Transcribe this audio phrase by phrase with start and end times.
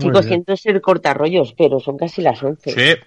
[0.00, 2.70] Chicos, siento ser cortarrollos, pero son casi las 11.
[2.70, 3.00] Sí.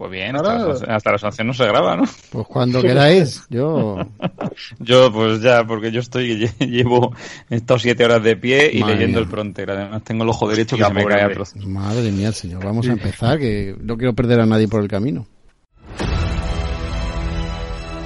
[0.00, 2.04] Pues bien, hasta, las 11 no se graba, ¿no?
[2.30, 3.98] Pues cuando queráis, yo...
[4.78, 7.14] yo, pues ya, porque yo estoy, llevo,
[7.50, 9.72] estado siete horas de pie y leyendo el Frontier.
[9.72, 11.30] Además tengo el ojo derecho que se me cae a
[11.66, 15.26] Madre mía, señor, vamos a empezar, que no quiero perder a nadie por el camino.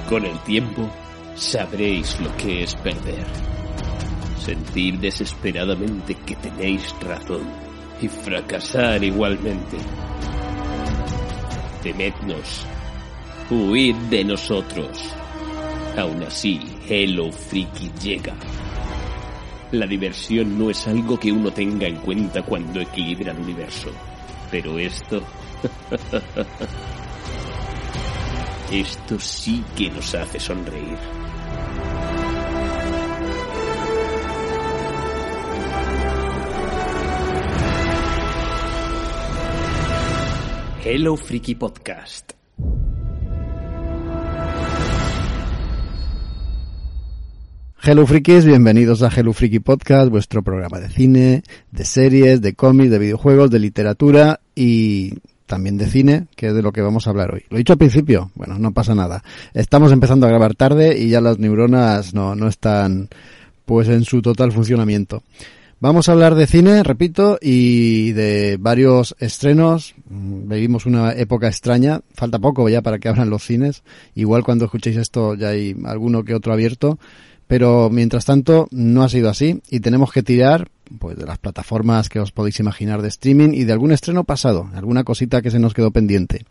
[0.09, 0.89] Con el tiempo,
[1.35, 3.25] sabréis lo que es perder.
[4.37, 7.64] Sentir desesperadamente que tenéis razón
[8.01, 9.77] y fracasar igualmente
[11.85, 12.65] temednos,
[13.51, 15.13] huid de nosotros.
[15.95, 18.33] Aún así, Hello Freaky llega.
[19.71, 23.91] La diversión no es algo que uno tenga en cuenta cuando equilibra el universo.
[24.49, 25.21] Pero esto...
[28.71, 30.97] esto sí que nos hace sonreír.
[40.87, 42.33] Hello Freaky Podcast.
[47.81, 52.91] Hello Freakies, bienvenidos a Hello Freaky Podcast, vuestro programa de cine, de series, de cómics,
[52.91, 55.15] de videojuegos, de literatura y
[55.47, 57.45] también de cine, que es de lo que vamos a hablar hoy.
[57.49, 59.23] Lo he dicho al principio, bueno, no pasa nada.
[59.55, 63.09] Estamos empezando a grabar tarde y ya las neuronas no, no están
[63.65, 65.23] pues en su total funcionamiento.
[65.81, 69.93] Vamos a hablar de cine, repito, y de varios estrenos.
[70.07, 71.99] Vivimos una época extraña.
[72.13, 73.83] Falta poco ya para que abran los cines.
[74.15, 76.97] Igual cuando escuchéis esto ya hay alguno que otro abierto.
[77.47, 82.09] Pero mientras tanto no ha sido así y tenemos que tirar pues de las plataformas
[82.09, 85.59] que os podéis imaginar de streaming y de algún estreno pasado, alguna cosita que se
[85.59, 86.45] nos quedó pendiente.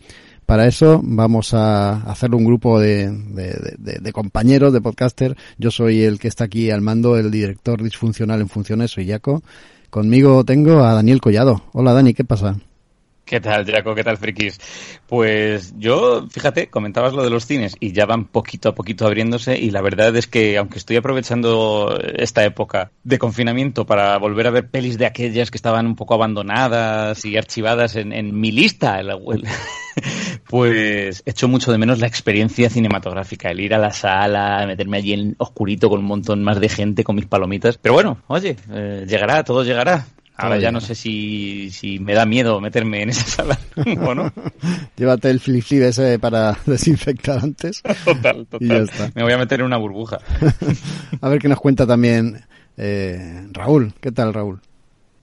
[0.47, 5.37] Para eso vamos a hacerlo un grupo de, de, compañeros, de podcaster.
[5.59, 9.43] Yo soy el que está aquí al mando, el director disfuncional en funciones, soy Jaco.
[9.89, 11.63] Conmigo tengo a Daniel Collado.
[11.73, 12.57] Hola Dani, ¿qué pasa?
[13.25, 13.95] ¿Qué tal, Jaco?
[13.95, 14.59] ¿Qué tal, frikis?
[15.07, 19.59] Pues yo, fíjate, comentabas lo de los cines y ya van poquito a poquito abriéndose
[19.59, 24.51] y la verdad es que aunque estoy aprovechando esta época de confinamiento para volver a
[24.51, 29.11] ver pelis de aquellas que estaban un poco abandonadas y archivadas en, mi lista, el,
[30.49, 35.13] pues echo mucho de menos la experiencia cinematográfica, el ir a la sala, meterme allí
[35.13, 37.79] en oscurito con un montón más de gente con mis palomitas.
[37.79, 40.07] Pero bueno, oye, eh, llegará, todo llegará.
[40.37, 43.59] Ahora ya no sé si, si me da miedo meterme en esa sala
[44.01, 44.33] o no.
[44.97, 47.83] Llévate el flip ese para desinfectar antes.
[48.05, 48.59] Total, total.
[48.61, 49.13] Y ya está.
[49.15, 50.19] Me voy a meter en una burbuja.
[51.21, 52.45] a ver qué nos cuenta también
[52.77, 53.93] eh, Raúl.
[54.01, 54.61] ¿Qué tal, Raúl?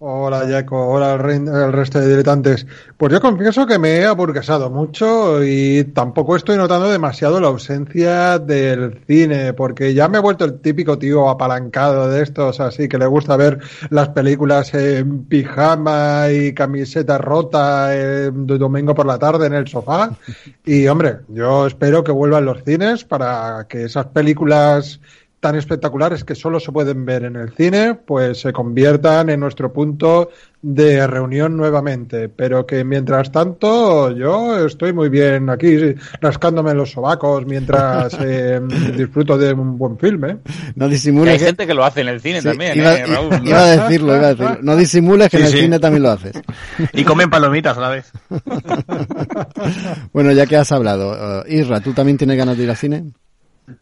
[0.03, 2.65] Hola Jaco, hola el, resto de diletantes.
[2.97, 8.39] Pues yo confieso que me he aburguesado mucho y tampoco estoy notando demasiado la ausencia
[8.39, 12.97] del cine, porque ya me he vuelto el típico tío apalancado de estos, así que
[12.97, 13.59] le gusta ver
[13.91, 20.17] las películas en pijama y camiseta rota de domingo por la tarde en el sofá.
[20.65, 24.99] Y hombre, yo espero que vuelvan los cines para que esas películas
[25.41, 29.73] tan espectaculares que solo se pueden ver en el cine, pues se conviertan en nuestro
[29.73, 30.29] punto
[30.61, 32.29] de reunión nuevamente.
[32.29, 38.61] Pero que mientras tanto yo estoy muy bien aquí rascándome los sobacos mientras eh,
[38.95, 40.37] disfruto de un buen filme.
[40.75, 41.33] No disimules.
[41.33, 43.05] Hay gente que lo hace en el cine también, iba, ¿eh,
[43.43, 44.57] Iba a decirlo, iba a decirlo.
[44.61, 46.33] No disimules que en el cine también lo haces.
[46.93, 48.11] Y comen palomitas a la vez.
[50.13, 53.11] bueno, ya que has hablado, uh, Isra, ¿tú también tienes ganas de ir al cine?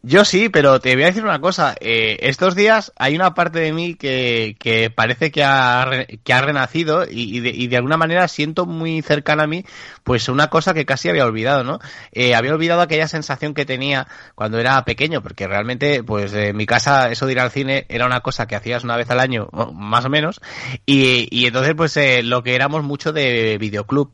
[0.01, 1.75] Yo sí, pero te voy a decir una cosa.
[1.79, 6.41] Eh, estos días hay una parte de mí que, que parece que ha, que ha
[6.41, 9.63] renacido y, de, y, de, alguna manera siento muy cercana a mí
[10.03, 11.79] pues una cosa que casi había olvidado, ¿no?
[12.11, 16.65] Eh, había olvidado aquella sensación que tenía cuando era pequeño, porque realmente pues en mi
[16.65, 19.49] casa eso de ir al cine era una cosa que hacías una vez al año,
[19.73, 20.41] más o menos,
[20.85, 24.11] y, y entonces pues eh, lo que éramos mucho de videoclub.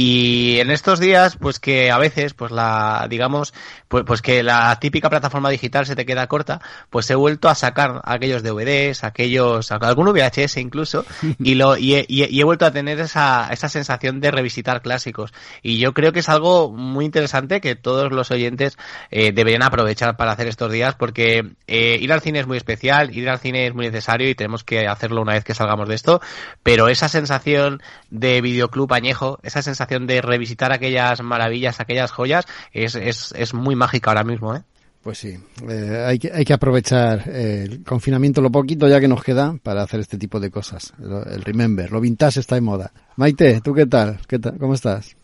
[0.00, 3.52] Y en estos días, pues que a veces, pues la, digamos,
[3.88, 7.56] pues, pues que la típica plataforma digital se te queda corta, pues he vuelto a
[7.56, 11.04] sacar aquellos DVDs, aquellos, algunos VHS incluso,
[11.40, 15.32] y lo, y he, y he vuelto a tener esa, esa sensación de revisitar clásicos.
[15.64, 18.78] Y yo creo que es algo muy interesante que todos los oyentes
[19.10, 23.16] eh, deberían aprovechar para hacer estos días, porque eh, ir al cine es muy especial,
[23.16, 25.96] ir al cine es muy necesario y tenemos que hacerlo una vez que salgamos de
[25.96, 26.20] esto,
[26.62, 32.94] pero esa sensación de videoclub añejo, esa sensación de revisitar aquellas maravillas, aquellas joyas, es,
[32.94, 34.62] es, es muy mágica ahora mismo, ¿eh?
[35.02, 35.38] Pues sí,
[35.68, 39.82] eh, hay, que, hay que aprovechar el confinamiento, lo poquito ya que nos queda, para
[39.82, 40.92] hacer este tipo de cosas.
[40.98, 42.92] El remember, lo vintage está de moda.
[43.16, 44.18] Maite, ¿tú qué tal?
[44.28, 44.58] ¿Qué tal?
[44.58, 45.16] ¿Cómo estás?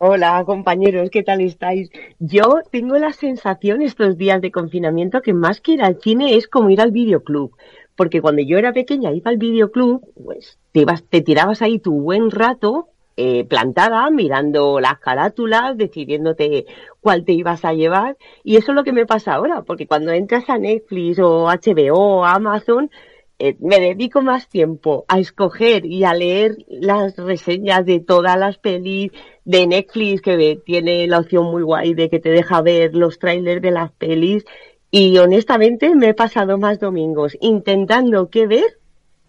[0.00, 1.90] Hola compañeros, ¿qué tal estáis?
[2.20, 6.46] Yo tengo la sensación estos días de confinamiento que más que ir al cine es
[6.46, 7.52] como ir al videoclub
[7.98, 12.00] porque cuando yo era pequeña iba al videoclub, pues te, ibas, te tirabas ahí tu
[12.00, 16.66] buen rato eh, plantada, mirando las carátulas, decidiéndote
[17.00, 18.16] cuál te ibas a llevar.
[18.44, 21.98] Y eso es lo que me pasa ahora, porque cuando entras a Netflix o HBO
[21.98, 22.92] o Amazon,
[23.40, 28.58] eh, me dedico más tiempo a escoger y a leer las reseñas de todas las
[28.58, 29.10] pelis
[29.44, 33.62] de Netflix que tiene la opción muy guay de que te deja ver los trailers
[33.62, 34.44] de las pelis
[34.92, 38.78] y honestamente me he pasado más domingos intentando qué ver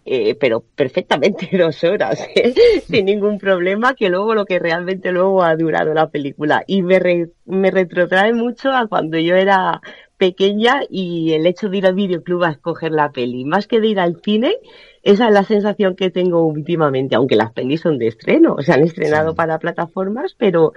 [0.04, 2.54] eh, pero perfectamente dos horas, ¿eh?
[2.86, 6.64] sin ningún problema, que luego lo que realmente luego ha durado la película.
[6.66, 9.80] Y me, me retrotrae mucho a cuando yo era
[10.16, 13.88] pequeña y el hecho de ir al videoclub a escoger la peli, más que de
[13.88, 14.54] ir al cine,
[15.02, 18.82] esa es la sensación que tengo últimamente, aunque las pelis son de estreno, se han
[18.82, 20.74] estrenado para plataformas, pero,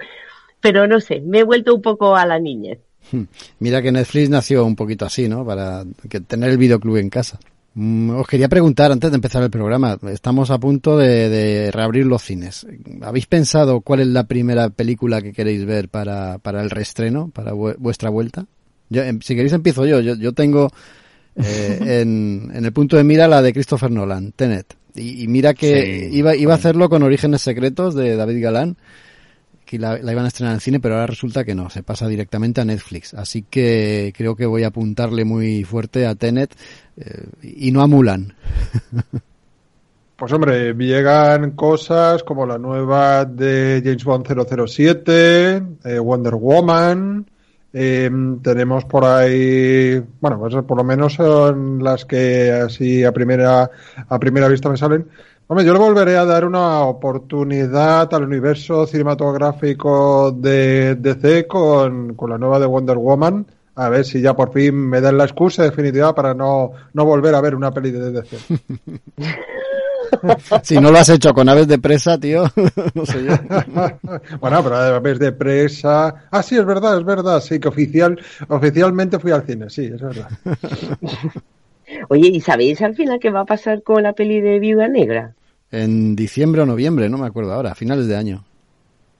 [0.60, 2.78] pero no sé, me he vuelto un poco a la niñez.
[3.58, 5.44] Mira que Netflix nació un poquito así, ¿no?
[5.44, 7.38] Para que tener el videoclub en casa.
[7.74, 12.06] Mm, os quería preguntar antes de empezar el programa, estamos a punto de, de, reabrir
[12.06, 12.66] los cines.
[13.02, 17.52] ¿Habéis pensado cuál es la primera película que queréis ver para, para el reestreno, para
[17.52, 18.46] vuestra vuelta?
[18.90, 20.00] Yo, em, si queréis empiezo yo.
[20.00, 20.70] Yo, yo tengo
[21.34, 24.76] eh, en, en, el punto de mira la de Christopher Nolan, Tenet.
[24.94, 28.76] Y, y mira que sí, iba, iba a hacerlo con Orígenes Secretos de David Galán,
[29.74, 32.60] que la, iban a estrenar en cine, pero ahora resulta que no, se pasa directamente
[32.60, 33.12] a Netflix.
[33.14, 36.54] Así que creo que voy a apuntarle muy fuerte a Tenet
[36.96, 38.34] eh, y no a Mulan.
[40.16, 44.24] Pues hombre, llegan cosas como la nueva de James Bond
[44.68, 47.26] 007, eh, Wonder Woman,
[47.72, 48.08] eh,
[48.40, 53.68] tenemos por ahí, bueno, pues por lo menos son las que así a primera,
[54.08, 55.08] a primera vista me salen.
[55.46, 62.30] Hombre, yo le volveré a dar una oportunidad al universo cinematográfico de DC con, con
[62.30, 63.46] la nueva de Wonder Woman.
[63.74, 67.34] A ver si ya por fin me dan la excusa definitiva para no, no volver
[67.34, 68.38] a ver una peli de DC.
[70.62, 72.44] si no lo has hecho con aves de presa, tío,
[72.94, 73.34] no sé yo.
[74.40, 76.26] bueno, pero aves de presa.
[76.30, 77.40] Ah, sí, es verdad, es verdad.
[77.40, 78.18] Sí, que oficial,
[78.48, 80.28] oficialmente fui al cine, sí, es verdad.
[82.08, 85.34] Oye, ¿y sabéis al final qué va a pasar con la peli de Viuda Negra?
[85.70, 88.44] En diciembre o noviembre, no me acuerdo ahora, a finales de año.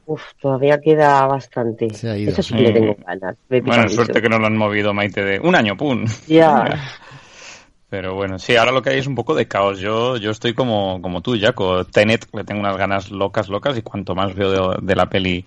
[0.07, 1.91] Uf, todavía queda bastante.
[1.95, 2.33] Se ha ido.
[2.33, 3.37] Eso sí que le tengo ganas.
[3.49, 6.05] Bueno, suerte que no lo han movido, Maite, de un año, pum.
[6.27, 6.65] Ya.
[7.89, 9.79] Pero bueno, sí, ahora lo que hay es un poco de caos.
[9.79, 11.85] Yo, yo estoy como, como tú, Jaco.
[11.85, 15.47] Tenet, le tengo unas ganas locas, locas, y cuanto más veo de, de la peli,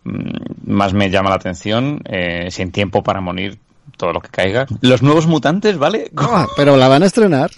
[0.66, 2.02] más me llama la atención.
[2.06, 3.58] Eh, sin tiempo para morir,
[3.98, 4.68] todo lo que caiga.
[4.82, 6.12] Los nuevos mutantes, ¿vale?
[6.16, 7.52] Ah, pero la van a estrenar.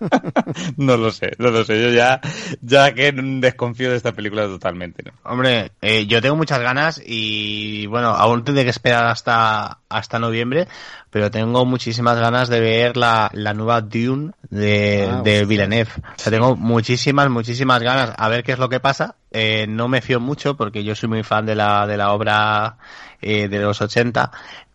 [0.76, 1.82] no lo sé, no lo sé.
[1.82, 2.20] Yo ya,
[2.60, 5.02] ya que desconfío de esta película totalmente.
[5.02, 5.12] ¿no?
[5.24, 10.68] Hombre, eh, yo tengo muchas ganas y bueno, aún tendré que esperar hasta, hasta noviembre,
[11.10, 15.90] pero tengo muchísimas ganas de ver la, la nueva Dune de, ah, de Villeneuve.
[15.96, 19.16] O sea, tengo muchísimas, muchísimas ganas a ver qué es lo que pasa.
[19.30, 22.76] Eh, no me fío mucho porque yo soy muy fan de la, de la obra
[23.22, 24.30] eh, de los 80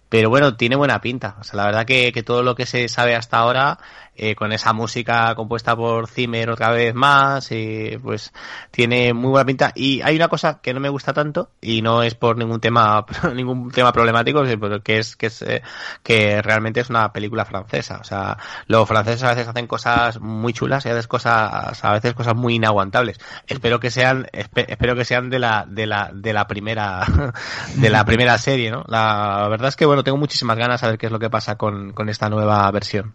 [0.09, 1.35] pero bueno, tiene buena pinta.
[1.39, 3.79] O sea, la verdad que, que todo lo que se sabe hasta ahora,
[4.19, 8.33] eh, con esa música compuesta por Zimmer otra vez más, eh, pues
[8.71, 9.71] tiene muy buena pinta.
[9.75, 13.05] Y hay una cosa que no me gusta tanto, y no es por ningún tema,
[13.35, 14.43] ningún tema problemático,
[14.83, 15.61] que es, que es, eh,
[16.01, 17.99] que realmente es una película francesa.
[18.01, 21.91] O sea, los franceses a veces hacen cosas muy chulas y a veces cosas, a
[21.93, 23.19] veces cosas muy inaguantables.
[23.45, 27.05] Espero que sean, espero que sean de la, de la, de la primera,
[27.75, 28.83] de la primera serie, ¿no?
[28.87, 31.55] La verdad es que bueno, tengo muchísimas ganas a ver qué es lo que pasa
[31.55, 33.13] con, con esta nueva versión.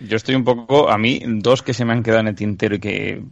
[0.00, 2.74] Yo estoy un poco, a mí, dos que se me han quedado en el tintero
[2.74, 3.22] y que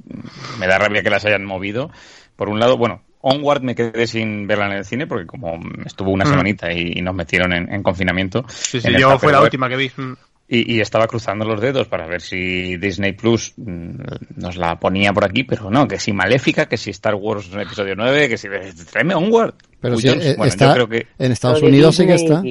[0.59, 1.91] me da rabia que las hayan movido.
[2.37, 6.11] Por un lado, bueno, Onward me quedé sin verla en el cine porque como estuvo
[6.11, 8.45] una semanita y, y nos metieron en, en confinamiento.
[8.49, 9.91] Sí, sí, yo fue la última que vi.
[10.53, 15.25] Y, y, estaba cruzando los dedos para ver si Disney Plus nos la ponía por
[15.25, 18.49] aquí, pero no, que si Maléfica, que si Star Wars episodio 9, que si
[18.91, 19.55] tráeme Onward.
[19.81, 21.07] Pero si bueno, está, yo creo que...
[21.21, 22.43] en Estados Unidos sí que está.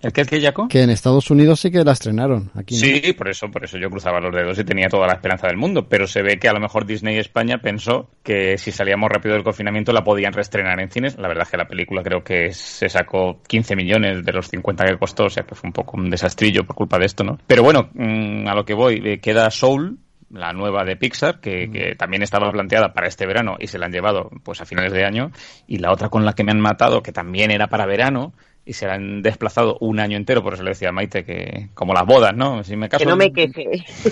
[0.00, 0.68] ¿El qué, el qué, Jaco?
[0.68, 2.50] Que en Estados Unidos sí que la estrenaron.
[2.54, 2.80] Aquí no.
[2.80, 5.56] Sí, por eso, por eso yo cruzaba los dedos y tenía toda la esperanza del
[5.56, 5.88] mundo.
[5.88, 9.42] Pero se ve que a lo mejor Disney España pensó que si salíamos rápido del
[9.42, 11.18] confinamiento la podían reestrenar en cines.
[11.18, 14.84] La verdad es que la película creo que se sacó 15 millones de los 50
[14.84, 17.38] que costó, o sea que fue un poco un desastrillo por culpa de esto, ¿no?
[17.46, 19.98] Pero bueno, mmm, a lo que voy, eh, queda Soul,
[20.30, 23.86] la nueva de Pixar, que, que, también estaba planteada para este verano y se la
[23.86, 25.32] han llevado pues a finales de año,
[25.66, 28.34] y la otra con la que me han matado, que también era para verano,
[28.68, 31.70] y se la han desplazado un año entero, por eso le decía a Maite que
[31.72, 32.62] como las bodas, ¿no?
[32.62, 33.64] Si me caso, que no me queje.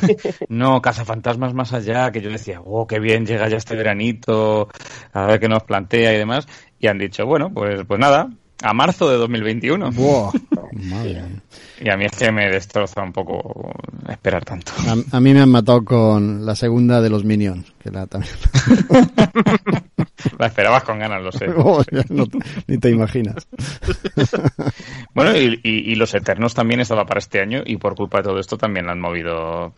[0.48, 4.70] no, cazafantasmas más allá, que yo decía, oh, qué bien, llega ya este veranito,
[5.12, 6.48] a ver qué nos plantea y demás,
[6.80, 8.30] y han dicho, bueno, pues, pues nada,
[8.62, 9.90] a marzo de 2021.
[9.92, 10.32] Wow.
[10.84, 11.22] Madre.
[11.80, 13.72] Y a mí es que me destroza un poco
[14.08, 14.72] esperar tanto.
[14.86, 18.34] A, a mí me han matado con la segunda de los Minions, que la también.
[20.38, 21.46] La esperabas con ganas, lo sé.
[21.56, 23.46] Oh, ya no te- ni te imaginas.
[25.14, 28.24] Bueno, y, y- y Los Eternos también estaba para este año y por culpa de
[28.24, 29.72] todo esto también la han movido.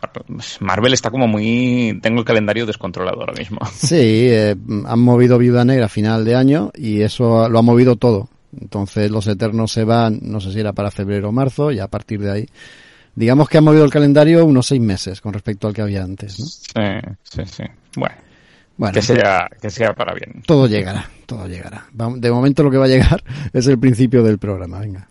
[0.59, 1.99] Marvel está como muy...
[2.01, 3.59] Tengo el calendario descontrolado ahora mismo.
[3.73, 3.95] Sí,
[4.29, 8.29] eh, han movido Viuda Negra a final de año y eso lo ha movido todo.
[8.59, 11.87] Entonces los Eternos se van, no sé si era para febrero o marzo, y a
[11.87, 12.45] partir de ahí,
[13.15, 16.39] digamos que han movido el calendario unos seis meses con respecto al que había antes.
[16.39, 16.45] ¿no?
[16.45, 17.63] Sí, sí, sí.
[17.95, 18.15] Bueno,
[18.77, 20.41] Bueno, que sea, que sea para bien.
[20.45, 21.85] todo llegará, todo llegará.
[21.91, 24.79] De momento lo que va a llegar es el principio del programa.
[24.79, 25.07] Venga.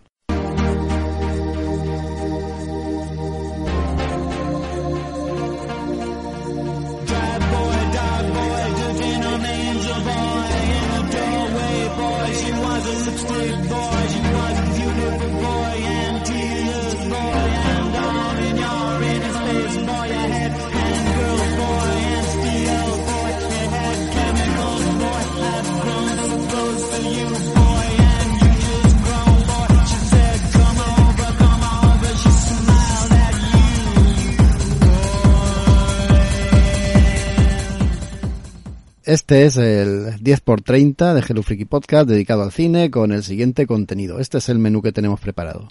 [39.09, 44.19] Este es el 10x30 de Hello Freaky Podcast dedicado al cine con el siguiente contenido.
[44.19, 45.67] Este es el menú que tenemos preparado.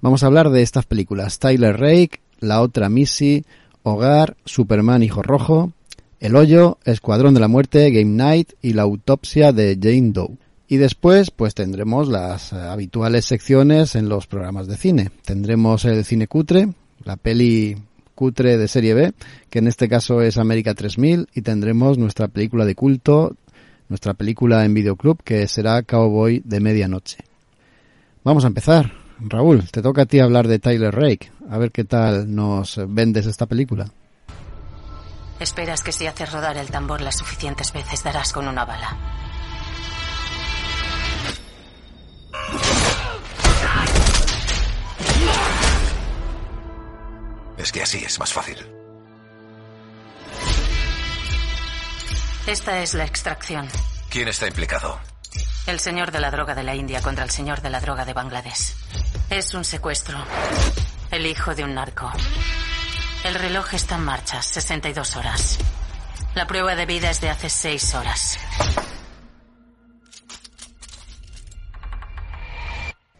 [0.00, 1.38] Vamos a hablar de estas películas.
[1.38, 3.44] Tyler Rake, La otra Missy,
[3.82, 5.72] Hogar, Superman Hijo Rojo,
[6.18, 10.38] El Hoyo, Escuadrón de la Muerte, Game Night y La Autopsia de Jane Doe.
[10.66, 15.10] Y después, pues tendremos las habituales secciones en los programas de cine.
[15.26, 16.70] Tendremos el cine cutre,
[17.04, 17.76] la peli
[18.16, 19.12] cutre de serie B,
[19.48, 23.36] que en este caso es América 3000, y tendremos nuestra película de culto,
[23.88, 27.18] nuestra película en videoclub, que será Cowboy de Medianoche.
[28.24, 28.92] Vamos a empezar.
[29.20, 31.30] Raúl, te toca a ti hablar de Tyler Rake.
[31.48, 33.86] A ver qué tal nos vendes esta película.
[35.38, 39.25] Esperas que si haces rodar el tambor las suficientes veces darás con una bala.
[47.66, 48.56] Es que así es más fácil.
[52.46, 53.66] Esta es la extracción.
[54.08, 55.00] ¿Quién está implicado?
[55.66, 58.12] El señor de la droga de la India contra el señor de la droga de
[58.12, 58.72] Bangladesh.
[59.30, 60.16] Es un secuestro.
[61.10, 62.08] El hijo de un narco.
[63.24, 65.58] El reloj está en marcha, 62 horas.
[66.36, 68.38] La prueba de vida es de hace 6 horas.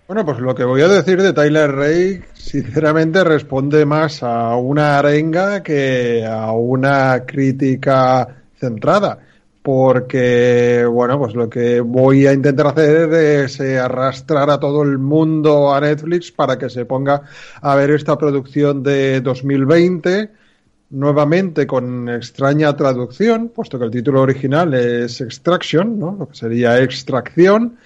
[0.06, 4.98] Bueno, pues lo que voy a decir de Tyler Rake, sinceramente, responde más a una
[4.98, 9.18] arenga que a una crítica centrada.
[9.62, 15.74] Porque, bueno, pues lo que voy a intentar hacer es arrastrar a todo el mundo
[15.74, 17.22] a Netflix para que se ponga
[17.60, 20.30] a ver esta producción de 2020
[20.90, 26.16] nuevamente con extraña traducción, puesto que el título original es Extraction, ¿no?
[26.16, 27.76] lo que sería extracción,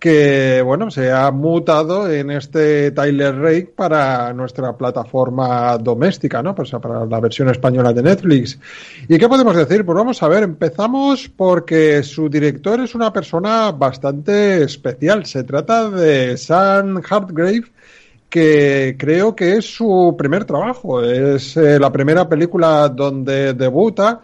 [0.00, 6.54] que bueno, se ha mutado en este Tyler Rake para nuestra plataforma doméstica, ¿no?
[6.54, 8.58] Pues para la versión española de Netflix.
[9.06, 9.84] ¿Y qué podemos decir?
[9.84, 15.26] Pues vamos a ver, empezamos porque su director es una persona bastante especial.
[15.26, 17.64] Se trata de Sam Hartgrave,
[18.30, 21.02] que creo que es su primer trabajo.
[21.02, 24.22] Es eh, la primera película donde debuta,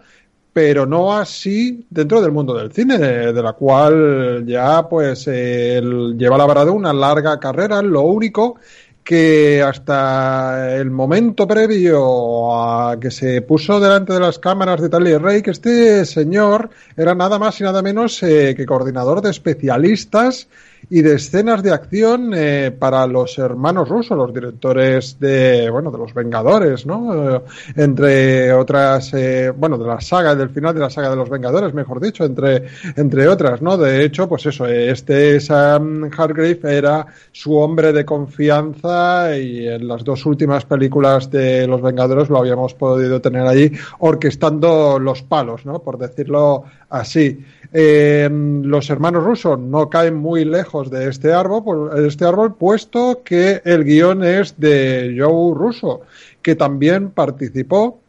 [0.57, 6.15] pero no así dentro del mundo del cine, de, de la cual ya pues él
[6.17, 7.83] lleva labrado una larga carrera.
[7.83, 8.55] Lo único
[9.03, 15.21] que hasta el momento previo a que se puso delante de las cámaras de Tyler
[15.21, 20.47] Rake, este señor era nada más y nada menos eh, que coordinador de especialistas
[20.89, 25.97] y de escenas de acción eh, para los hermanos rusos, los directores de, bueno, de
[25.97, 27.35] los Vengadores, ¿no?
[27.35, 27.41] Eh,
[27.75, 31.73] entre otras, eh, bueno, de la saga, del final de la saga de los Vengadores,
[31.73, 33.77] mejor dicho, entre, entre otras, ¿no?
[33.77, 40.03] De hecho, pues eso, este Sam Hargrave era su hombre de confianza y en las
[40.03, 45.79] dos últimas películas de los Vengadores lo habíamos podido tener allí orquestando los palos, ¿no?
[45.79, 47.43] Por decirlo así.
[47.73, 53.61] Eh, los hermanos rusos no caen muy lejos de este árbol, este árbol, puesto que
[53.63, 56.01] el guion es de Joe Russo,
[56.41, 57.99] que también participó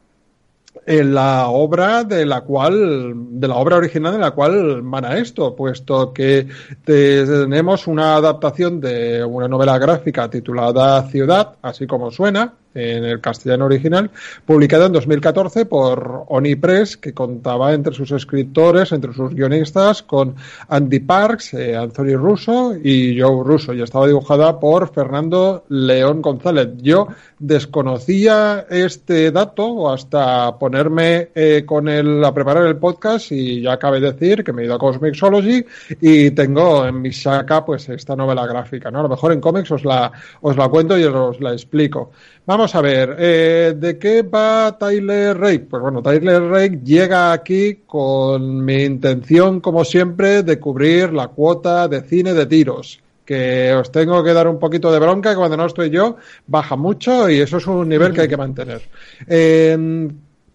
[0.84, 5.54] en la obra de la cual, de la obra original de la cual mana esto,
[5.54, 6.48] puesto que
[6.84, 13.66] tenemos una adaptación de una novela gráfica titulada Ciudad, así como suena, en el castellano
[13.66, 14.10] original,
[14.46, 20.36] publicada en 2014 por Oni Press, que contaba entre sus escritores, entre sus guionistas, con
[20.68, 26.68] Andy Parks, eh, Anthony Russo y Joe Russo, y estaba dibujada por Fernando León González.
[26.78, 27.08] Yo
[27.38, 34.00] desconocía este dato hasta ponerme eh, con él a preparar el podcast y ya acabé
[34.00, 35.64] de decir que me he ido a Cosmixology
[36.00, 39.00] y tengo en mi saca pues esta novela gráfica, ¿no?
[39.00, 42.10] A lo mejor en cómics os la, os la cuento y os la explico.
[42.48, 45.66] Vamos a ver, eh, ¿de qué va Tyler Rake?
[45.68, 51.86] Pues bueno, Tyler Rake llega aquí con mi intención, como siempre, de cubrir la cuota
[51.88, 55.58] de cine de tiros que os tengo que dar un poquito de bronca, que cuando
[55.58, 58.80] no estoy yo baja mucho y eso es un nivel que hay que mantener.
[59.28, 60.08] Eh,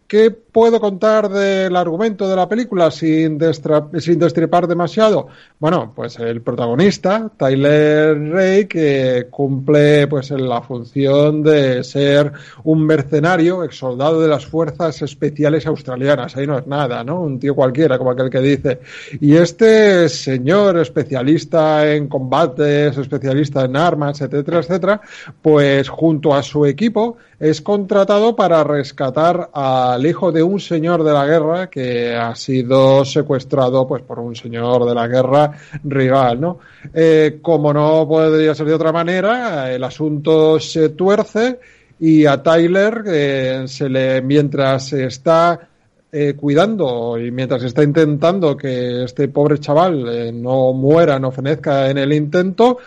[0.08, 5.28] ¿Qué puedo contar del argumento de la película sin, destripar demasiado?
[5.60, 12.32] Bueno, pues el protagonista, Tyler Ray, que cumple pues la función de ser
[12.64, 16.38] un mercenario, ex soldado de las fuerzas especiales australianas.
[16.38, 17.22] Ahí no es nada, ¿no?
[17.22, 18.80] Un tío cualquiera, como aquel que dice.
[19.20, 25.02] Y este señor especialista en combates, especialista en armas, etcétera, etcétera,
[25.42, 31.14] pues junto a su equipo es contratado para rescatar al hijo de un señor de
[31.14, 35.52] la guerra que ha sido secuestrado pues por un señor de la guerra
[35.84, 36.60] rival, ¿no?
[36.94, 41.60] Eh, como no podría ser de otra manera, el asunto se tuerce
[42.00, 45.70] y a Tyler eh, se le mientras está
[46.12, 51.98] eh, cuidando y mientras está intentando que este pobre chaval no muera, no fenezca en
[51.98, 52.78] el intento,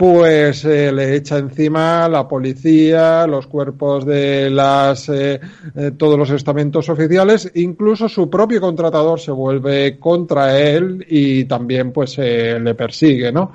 [0.00, 5.38] pues eh, le echa encima la policía, los cuerpos de las eh,
[5.76, 11.92] eh, todos los estamentos oficiales, incluso su propio contratador se vuelve contra él y también
[11.92, 13.52] pues le persigue, ¿no?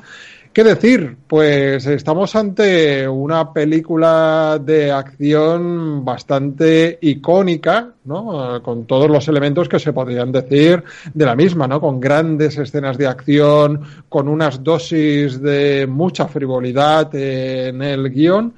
[0.56, 1.18] ¿Qué decir?
[1.28, 8.64] Pues estamos ante una película de acción bastante icónica, ¿no?
[8.64, 10.82] Con todos los elementos que se podrían decir
[11.14, 11.82] de la misma, ¿no?
[11.82, 18.54] Con grandes escenas de acción, con unas dosis de mucha frivolidad en el guion,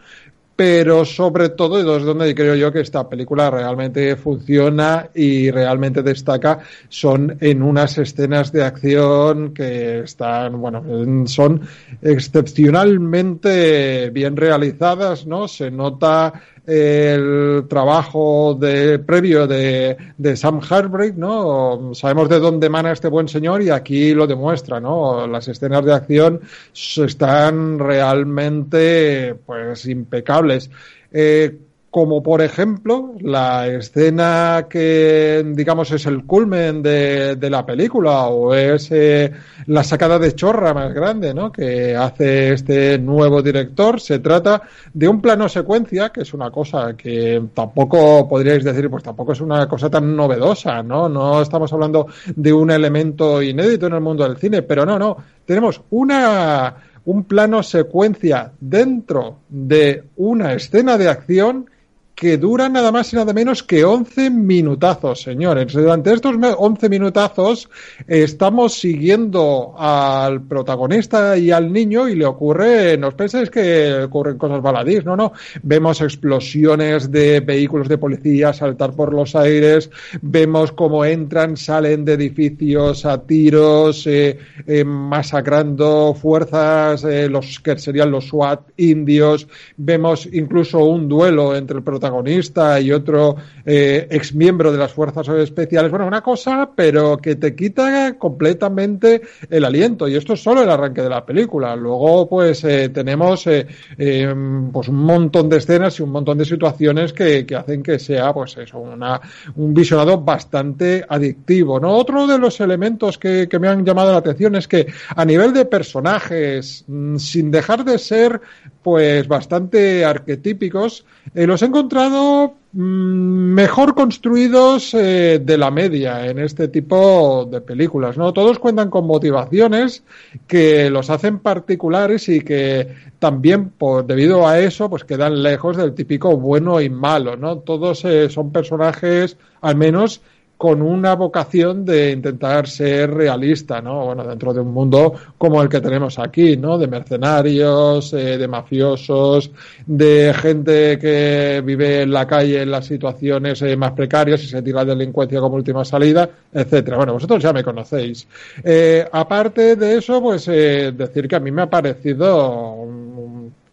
[0.57, 6.01] pero sobre todo, y es donde creo yo que esta película realmente funciona y realmente
[6.01, 10.83] destaca, son en unas escenas de acción que están, bueno,
[11.27, 11.61] son
[12.01, 15.47] excepcionalmente bien realizadas, ¿no?
[15.47, 16.33] Se nota
[16.67, 21.93] el trabajo de, previo de, de Sam Harbrick, ¿no?
[21.93, 25.25] Sabemos de dónde emana este buen señor y aquí lo demuestra, ¿no?
[25.27, 26.41] Las escenas de acción
[26.73, 30.69] están realmente, pues, impecables.
[31.11, 31.57] Eh,
[31.89, 38.91] como por ejemplo la escena que digamos es el culmen de, la película o es
[38.91, 39.31] eh,
[39.67, 41.51] la sacada de chorra más grande ¿no?
[41.51, 44.01] que hace este nuevo director.
[44.01, 44.61] Se trata
[44.93, 49.41] de un plano secuencia, que es una cosa que tampoco podríais decir, pues tampoco es
[49.41, 51.07] una cosa tan novedosa, ¿no?
[51.07, 55.17] No estamos hablando de un elemento inédito en el mundo del cine, pero no, no.
[55.45, 61.69] Tenemos una un plano secuencia dentro de una escena de acción
[62.17, 65.71] que dura nada más y nada menos que 11 minutazos, señores.
[65.71, 67.69] Durante estos 11 minutazos
[68.07, 74.39] estamos siguiendo al protagonista y al niño y le ocurre, no os penséis que ocurren
[74.39, 75.33] cosas baladís, no, no.
[75.61, 82.13] Vemos explosiones de vehículos de policía saltar por los aires, vemos cómo entran, salen de
[82.13, 90.27] edificios a tiros, eh, eh, masacrando fuerzas, eh, los que serían los SWAT indios, vemos
[90.33, 95.27] incluso un duelo entre el protagonista protagonista y otro eh, ex miembro de las fuerzas
[95.27, 95.91] especiales.
[95.91, 100.07] Bueno, una cosa, pero que te quita completamente el aliento.
[100.07, 101.75] Y esto es solo el arranque de la película.
[101.75, 103.67] Luego, pues eh, tenemos eh,
[103.97, 108.33] em, pues un montón de escenas y un montón de situaciones que, hacen que sea,
[108.33, 109.19] pues eso, una,
[109.55, 111.79] un visionado bastante adictivo.
[111.79, 111.93] ¿no?
[111.93, 115.53] Otro de los elementos que, que me han llamado la atención es que a nivel
[115.53, 118.39] de personajes, mm, sin dejar de ser
[118.81, 126.39] pues bastante arquetípicos, eh, los he encontrado mm, mejor construidos eh, de la media en
[126.39, 128.33] este tipo de películas, ¿no?
[128.33, 130.03] Todos cuentan con motivaciones
[130.47, 132.87] que los hacen particulares y que
[133.19, 137.57] también, por, debido a eso, pues quedan lejos del típico bueno y malo, ¿no?
[137.57, 140.21] Todos eh, son personajes, al menos,
[140.57, 144.05] con una vocación de intentar ser realista, ¿no?
[144.05, 146.77] Bueno, dentro de un mundo como el que tenemos aquí, ¿no?
[146.79, 149.51] De mercenarios, eh, de mafiosos,
[149.85, 154.61] de gente que vive en la calle en las situaciones eh, más precarias y se
[154.63, 156.97] tira la delincuencia como última salida, etcétera.
[156.97, 158.27] Bueno, vosotros ya me conocéis.
[158.63, 162.87] Eh, aparte de eso, pues decir que a mí me ha parecido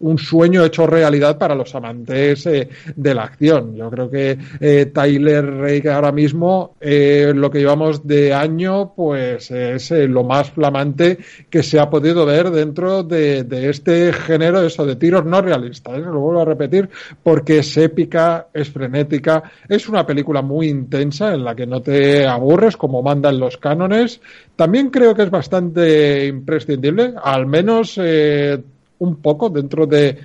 [0.05, 3.75] un sueño hecho realidad para los amantes eh, de la acción.
[3.75, 9.51] Yo creo que eh, Tyler Rake ahora mismo, eh, lo que llevamos de año, pues
[9.51, 14.97] es lo más flamante que se ha podido ver dentro de, este género, eso de
[14.97, 15.99] tiros no realistas.
[15.99, 16.91] Lo vuelvo a repetir
[17.23, 22.27] porque es épica, es frenética, es una película muy intensa en la que no te
[22.27, 24.21] aburres como mandan los cánones.
[24.55, 28.63] También creo que es bastante imprescindible, al menos eh,
[28.99, 30.19] un poco dentro de,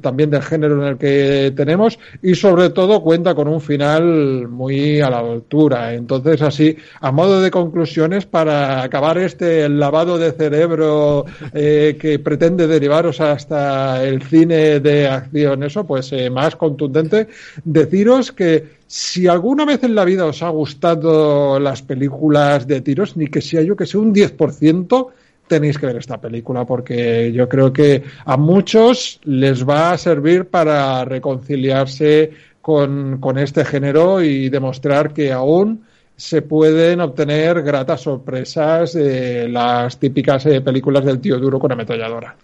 [0.00, 5.00] también del género en el que tenemos y sobre todo cuenta con un final muy
[5.00, 5.94] a la altura.
[5.94, 12.66] Entonces así, a modo de conclusiones, para acabar este lavado de cerebro eh, que pretende
[12.66, 17.28] derivaros hasta el cine de acción, eso pues eh, más contundente,
[17.64, 23.16] deciros que si alguna vez en la vida os ha gustado las películas de tiros,
[23.16, 25.08] ni que sea yo que sea un 10%,
[25.48, 30.46] tenéis que ver esta película porque yo creo que a muchos les va a servir
[30.46, 32.30] para reconciliarse
[32.60, 35.84] con, con este género y demostrar que aún
[36.18, 42.34] se pueden obtener gratas sorpresas de las típicas eh, películas del tío duro con ametralladora.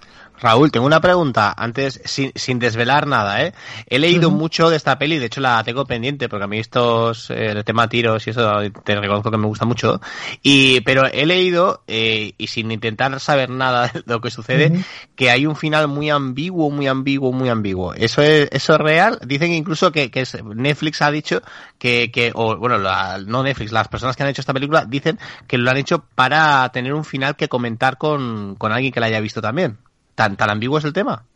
[0.40, 3.55] Raúl, tengo una pregunta, antes, sin, sin desvelar nada, ¿eh?
[3.87, 7.31] He leído mucho de esta peli, de hecho la tengo pendiente, porque a mí estos,
[7.31, 8.51] eh, el tema tiros y eso,
[8.85, 10.01] te reconozco que me gusta mucho,
[10.42, 15.31] y, pero he leído, eh, y sin intentar saber nada de lo que sucede, que
[15.31, 17.94] hay un final muy ambiguo, muy ambiguo, muy ambiguo.
[17.94, 19.18] ¿Eso es, eso es real?
[19.25, 21.42] Dicen incluso que, que Netflix ha dicho
[21.79, 25.59] que, que o bueno, no Netflix, las personas que han hecho esta película dicen que
[25.59, 29.20] lo han hecho para tener un final que comentar con, con alguien que la haya
[29.20, 29.79] visto también.
[30.14, 31.27] ¿Tan, tan ambiguo es el tema?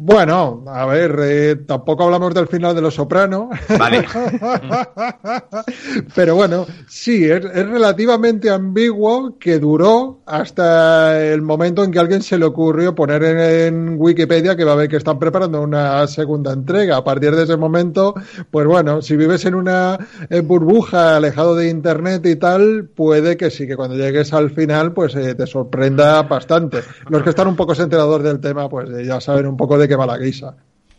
[0.00, 3.50] Bueno, a ver, eh, tampoco hablamos del final de Los Soprano.
[3.78, 4.06] Vale.
[6.14, 12.38] Pero bueno, sí, es, relativamente ambiguo que duró hasta el momento en que alguien se
[12.38, 16.98] le ocurrió poner en, Wikipedia que va a ver que están preparando una segunda entrega.
[16.98, 18.14] A partir de ese momento,
[18.50, 19.98] pues bueno, si vives en una
[20.44, 25.16] burbuja alejado de Internet y tal, puede que sí, que cuando llegues al final, pues
[25.16, 26.82] eh, te sorprenda bastante.
[27.08, 29.87] Los que están un poco enterados del tema, pues eh, ya saben un poco de
[29.88, 30.54] que va la guisa.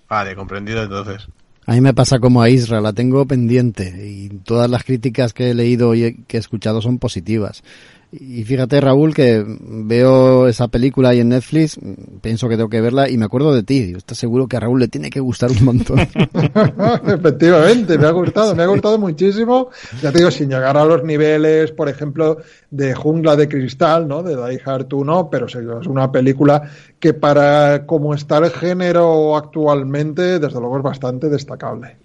[0.10, 1.28] Vale, comprendido entonces.
[1.66, 5.52] A mí me pasa como a Isra, la tengo pendiente y todas las críticas que
[5.52, 7.64] he leído y que he escuchado son positivas.
[8.12, 11.80] Y fíjate, Raúl, que veo esa película ahí en Netflix,
[12.22, 13.94] pienso que tengo que verla y me acuerdo de ti.
[13.96, 16.00] Estás seguro que a Raúl le tiene que gustar un montón.
[17.08, 19.70] Efectivamente, me ha gustado, me ha gustado muchísimo.
[20.02, 22.38] Ya te digo, sin llegar a los niveles, por ejemplo,
[22.72, 24.24] de Jungla de Cristal, ¿no?
[24.24, 25.56] De Die Hard 1, pero es
[25.88, 26.64] una película
[27.00, 31.98] que para cómo está el género actualmente, desde luego es bastante destacable.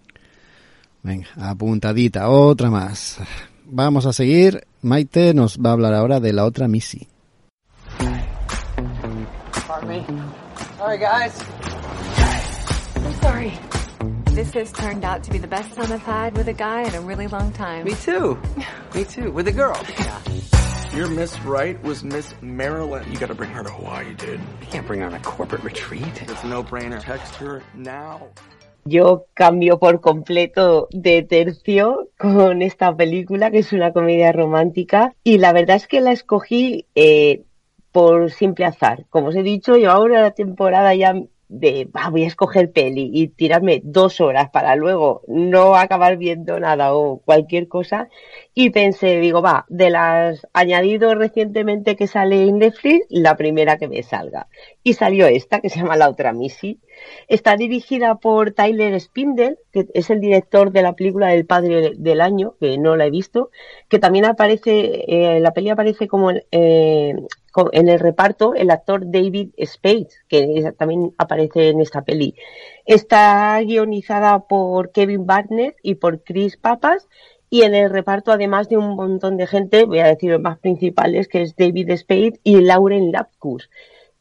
[1.03, 3.21] Venga, apuntadita, otra más.
[3.77, 4.69] Vamos a seguir.
[4.83, 7.09] Maite nos va a hablar ahora de la otra Missy.
[10.79, 11.33] Sorry, guys.
[13.21, 13.53] Sorry.
[14.27, 16.95] This has turned out to be the best time I've had with a guy in
[16.95, 17.85] a really long time.
[17.85, 18.39] Me too.
[18.95, 19.33] Me too.
[19.33, 19.77] With a girl.
[19.99, 20.21] Yeah.
[20.95, 23.13] Your Miss Wright was Miss Maryland.
[23.13, 24.39] You gotta bring her to Hawaii, dude.
[24.61, 26.23] You can't bring her on a corporate retreat.
[26.23, 27.01] It's a no-brainer.
[27.01, 28.29] Text her now.
[28.85, 35.39] Yo cambio por completo de tercio con esta película, que es una comedia romántica, y
[35.39, 37.45] la verdad es que la escogí eh,
[37.93, 39.07] por simple azar.
[39.09, 41.15] Como os he dicho, ahora la temporada ya
[41.49, 46.95] de voy a escoger peli y tirarme dos horas para luego no acabar viendo nada
[46.95, 48.09] o cualquier cosa
[48.55, 53.89] y pensé, digo, va, de las añadidos recientemente que sale en Netflix, la primera que
[53.89, 54.47] me salga.
[54.85, 56.79] Y salió esta, que se llama La Otra Missy.
[57.27, 62.21] Está dirigida por Tyler Spindle, que es el director de la película El Padre del
[62.21, 63.51] Año, que no la he visto,
[63.89, 67.15] que también aparece, eh, la peli aparece como eh,
[67.73, 72.35] en el reparto el actor David Spade, que también aparece en esta peli.
[72.85, 77.09] Está guionizada por Kevin Barnett y por Chris Papas,
[77.51, 80.59] y en el reparto, además de un montón de gente, voy a decir los más
[80.59, 83.69] principales, que es David Spade y Lauren Lapkus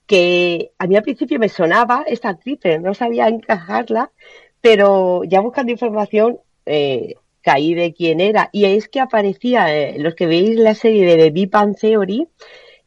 [0.06, 4.12] que a mí al principio me sonaba esta actriz, no sabía encajarla,
[4.62, 8.50] pero ya buscando información eh, caí de quién era.
[8.52, 12.28] Y es que aparecía, eh, los que veis la serie de The Big Bang Theory,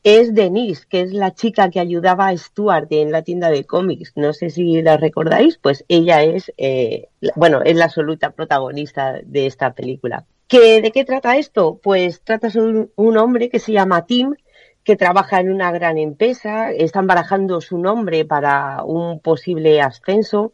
[0.07, 4.13] es Denise, que es la chica que ayudaba a Stuart en la tienda de cómics.
[4.15, 9.47] No sé si la recordáis, pues ella es, eh, bueno, es la absoluta protagonista de
[9.47, 10.25] esta película.
[10.47, 11.81] ¿Que, ¿De qué trata esto?
[11.83, 14.37] Pues trata sobre un hombre que se llama Tim,
[14.85, 20.53] que trabaja en una gran empresa, están barajando su nombre para un posible ascenso.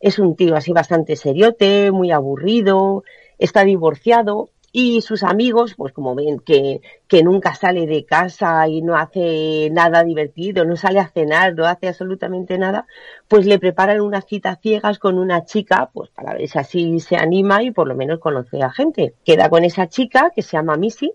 [0.00, 3.04] Es un tío así bastante seriote, muy aburrido,
[3.36, 8.82] está divorciado y sus amigos, pues como ven que, que nunca sale de casa y
[8.82, 12.88] no hace nada divertido, no sale a cenar, no hace absolutamente nada,
[13.28, 17.14] pues le preparan unas citas ciegas con una chica, pues para ver si así se
[17.14, 19.14] anima y por lo menos conoce a gente.
[19.24, 21.12] Queda con esa chica que se llama Missy,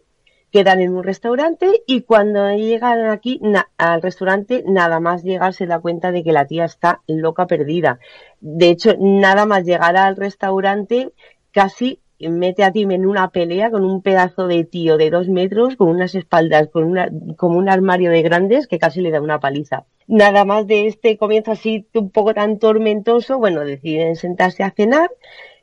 [0.53, 3.41] quedan en un restaurante y cuando llegan aquí
[3.77, 7.99] al restaurante, nada más llegar se da cuenta de que la tía está loca perdida.
[8.39, 11.11] De hecho, nada más llegar al restaurante,
[11.51, 15.75] casi mete a Tim en una pelea con un pedazo de tío de dos metros,
[15.75, 16.95] con unas espaldas, con
[17.37, 19.85] como un armario de grandes que casi le da una paliza.
[20.07, 25.11] Nada más de este comienzo así un poco tan tormentoso, bueno, deciden sentarse a cenar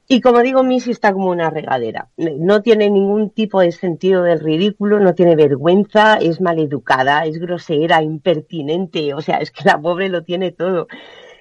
[0.08, 2.10] y como digo, Missy está como una regadera.
[2.16, 8.02] No tiene ningún tipo de sentido del ridículo, no tiene vergüenza, es maleducada, es grosera,
[8.02, 10.86] impertinente, o sea, es que la pobre lo tiene todo.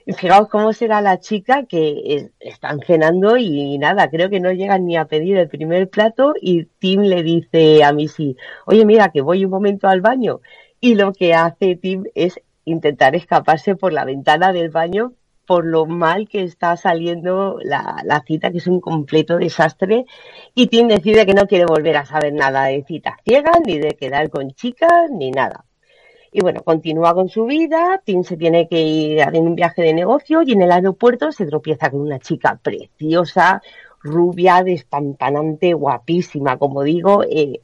[0.05, 4.97] Fijaos cómo será la chica que están cenando y nada, creo que no llegan ni
[4.97, 8.37] a pedir el primer plato y Tim le dice a Missy,
[8.67, 10.41] oye mira que voy un momento al baño
[10.79, 15.13] y lo que hace Tim es intentar escaparse por la ventana del baño
[15.45, 20.05] por lo mal que está saliendo la, la, cita, que es un completo desastre,
[20.55, 23.95] y Tim decide que no quiere volver a saber nada de citas ciegas, ni de
[23.95, 25.65] quedar con chicas, ni nada.
[26.37, 29.93] Y bueno, continúa con su vida, Tim se tiene que ir en un viaje de
[29.93, 33.61] negocio y en el aeropuerto se tropieza con una chica preciosa,
[34.01, 37.23] rubia, despampanante, guapísima, como digo.
[37.23, 37.61] Eh,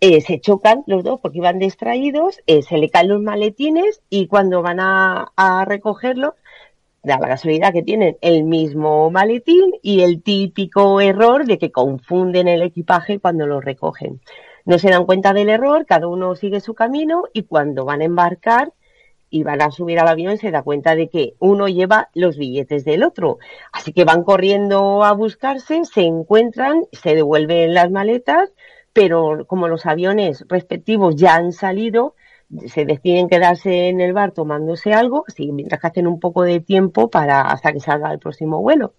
[0.00, 4.26] eh, se chocan los dos porque iban distraídos, eh, se le caen los maletines y
[4.26, 6.32] cuando van a, a recogerlos,
[7.02, 12.48] da la casualidad que tienen el mismo maletín y el típico error de que confunden
[12.48, 14.22] el equipaje cuando lo recogen
[14.68, 18.04] no se dan cuenta del error, cada uno sigue su camino y cuando van a
[18.04, 18.74] embarcar
[19.30, 22.84] y van a subir al avión se da cuenta de que uno lleva los billetes
[22.84, 23.38] del otro.
[23.72, 28.52] Así que van corriendo a buscarse, se encuentran, se devuelven las maletas,
[28.92, 32.14] pero como los aviones respectivos ya han salido,
[32.66, 36.60] se deciden quedarse en el bar tomándose algo, así mientras que hacen un poco de
[36.60, 38.92] tiempo para hasta que salga el próximo vuelo.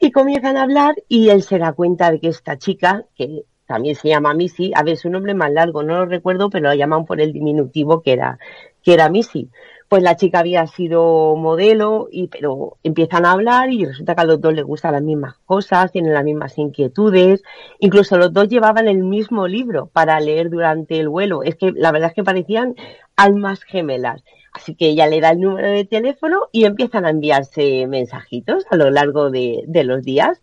[0.00, 3.94] Y comienzan a hablar y él se da cuenta de que esta chica, que también
[3.94, 7.04] se llama Missy, a ver, su nombre más largo, no lo recuerdo, pero lo llaman
[7.06, 8.38] por el diminutivo que era,
[8.82, 9.50] que era Missy.
[9.88, 14.24] Pues la chica había sido modelo, y, pero empiezan a hablar y resulta que a
[14.24, 17.42] los dos les gustan las mismas cosas, tienen las mismas inquietudes,
[17.78, 21.42] incluso los dos llevaban el mismo libro para leer durante el vuelo.
[21.42, 22.74] Es que la verdad es que parecían
[23.16, 24.24] almas gemelas.
[24.52, 28.76] Así que ella le da el número de teléfono y empiezan a enviarse mensajitos a
[28.76, 30.40] lo largo de, de los días.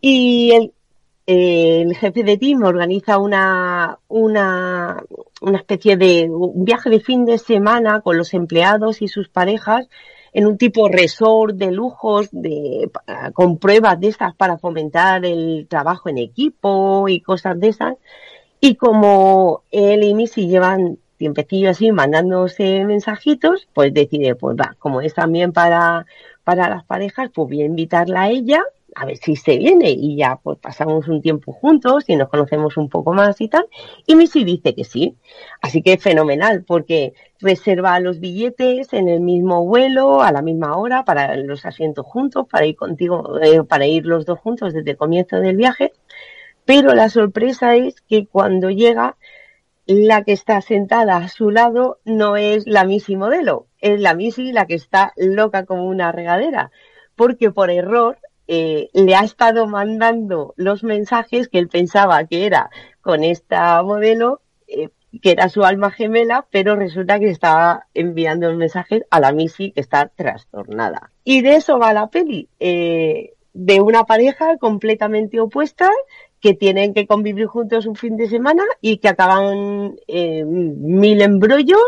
[0.00, 0.72] Y el,
[1.32, 5.00] el jefe de team organiza una, una,
[5.40, 9.88] una especie de un viaje de fin de semana con los empleados y sus parejas
[10.32, 12.90] en un tipo resort de lujos, de,
[13.32, 17.94] con pruebas de estas para fomentar el trabajo en equipo y cosas de esas.
[18.60, 25.00] Y como él y Missy llevan tiempecillo así mandándose mensajitos, pues decide, pues va, como
[25.00, 26.06] es también para,
[26.42, 28.64] para las parejas, pues voy a invitarla a ella
[28.94, 32.76] a ver si se viene y ya pues pasamos un tiempo juntos y nos conocemos
[32.76, 33.66] un poco más y tal.
[34.06, 35.16] Y Missy dice que sí.
[35.60, 41.04] Así que fenomenal porque reserva los billetes en el mismo vuelo, a la misma hora,
[41.04, 44.96] para los asientos juntos, para ir contigo, eh, para ir los dos juntos desde el
[44.96, 45.92] comienzo del viaje.
[46.64, 49.16] Pero la sorpresa es que cuando llega,
[49.86, 54.52] la que está sentada a su lado no es la Missy modelo, es la Missy
[54.52, 56.70] la que está loca como una regadera
[57.20, 58.16] porque por error
[58.52, 62.68] eh, le ha estado mandando los mensajes que él pensaba que era
[63.00, 64.88] con esta modelo, eh,
[65.22, 69.70] que era su alma gemela, pero resulta que estaba enviando los mensajes a la Missy
[69.70, 71.12] que está trastornada.
[71.22, 75.88] Y de eso va la peli, eh, de una pareja completamente opuesta
[76.40, 81.78] que tienen que convivir juntos un fin de semana y que acaban mil embrollos,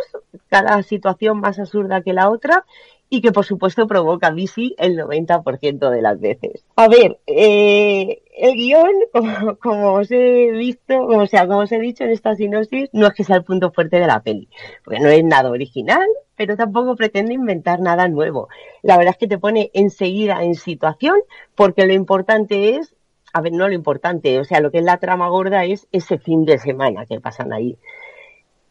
[0.47, 2.65] cada situación más absurda que la otra
[3.13, 6.65] y que por supuesto provoca bici el 90% de las veces.
[6.77, 8.91] A ver, eh, el guion,
[9.63, 13.13] como, os he visto, o sea, como os he dicho en esta sinopsis, no es
[13.13, 14.49] que sea el punto fuerte de la peli,
[14.83, 18.49] porque no es nada original, pero tampoco pretende inventar nada nuevo.
[18.81, 21.17] La verdad es que te pone enseguida en situación,
[21.55, 22.95] porque lo importante es,
[23.35, 26.17] a ver, no lo importante, o sea, lo que es la trama gorda es ese
[26.17, 27.77] fin de semana que pasan ahí.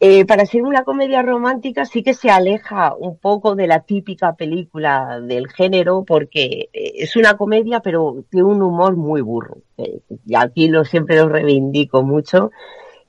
[0.04, 4.34] Eh, para ser una comedia romántica sí que se aleja un poco de la típica
[4.34, 9.58] película del género porque eh, es una comedia pero tiene un humor muy burro.
[9.78, 12.50] Eh, y aquí lo siempre lo reivindico mucho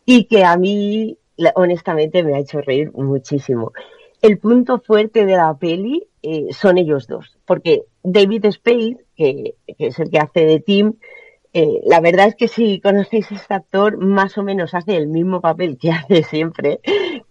[0.06, 1.18] y que a mí
[1.56, 3.72] honestamente me ha hecho reír muchísimo.
[4.22, 6.08] El punto fuerte de la peli
[6.52, 10.94] son ellos dos, porque David Spade, que, que es el que hace de Tim,
[11.54, 15.08] Eh, la verdad es que si conocéis a este actor, más o menos hace el
[15.08, 16.80] mismo papel que hace siempre,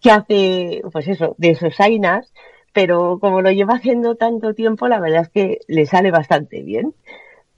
[0.00, 2.32] que hace, pues eso, de Sosainas,
[2.72, 6.94] pero como lo lleva haciendo tanto tiempo, la verdad es que le sale bastante bien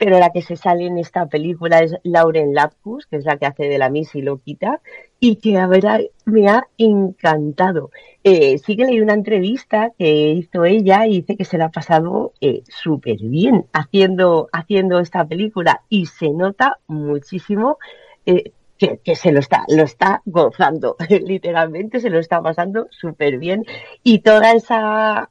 [0.04, 3.46] pero la que se sale en esta película es Lauren Lapkus, que es la que
[3.46, 4.82] hace de la Missy Loquita,
[5.18, 7.90] y que a ver, me ha encantado.
[8.22, 11.70] Eh, sí que leí una entrevista que hizo ella y dice que se la ha
[11.70, 17.78] pasado eh, súper bien haciendo, haciendo esta película y se nota muchísimo
[18.26, 23.38] eh, que, que, se lo está, lo está gozando, literalmente se lo está pasando súper
[23.38, 23.64] bien
[24.02, 25.30] y toda esa,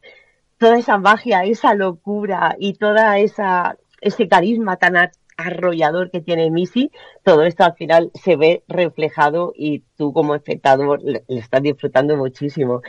[0.58, 4.96] toda esa magia, esa locura y toda esa ese carisma tan
[5.38, 6.92] arrollador que tiene Missy,
[7.24, 12.82] todo esto al final se ve reflejado y tú como espectador le, estás disfrutando muchísimo.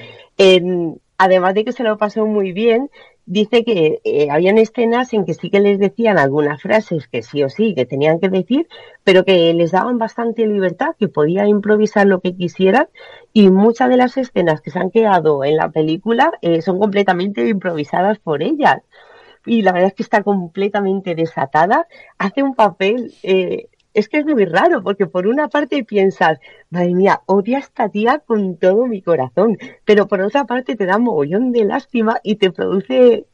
[1.17, 2.91] además de que se lo pasó muy bien,
[3.27, 7.43] dice que eh, habían escenas en que sí que les decían algunas frases que sí
[7.43, 8.69] o sí que tenían que decir,
[9.03, 12.89] pero que les daban bastante libertad, que podía improvisar lo que quisieran
[13.33, 17.49] y muchas de las escenas que se han quedado en la película eh, son completamente
[17.49, 18.83] improvisadas por ellas
[19.47, 21.87] y la verdad es que está completamente desatada,
[22.19, 26.39] hace un papel, eh, es que es muy raro, porque por una parte piensas,
[26.71, 30.87] madre mía, odia a esta tía con todo mi corazón, pero por otra parte te
[30.87, 33.27] da mogollón de lástima y te produce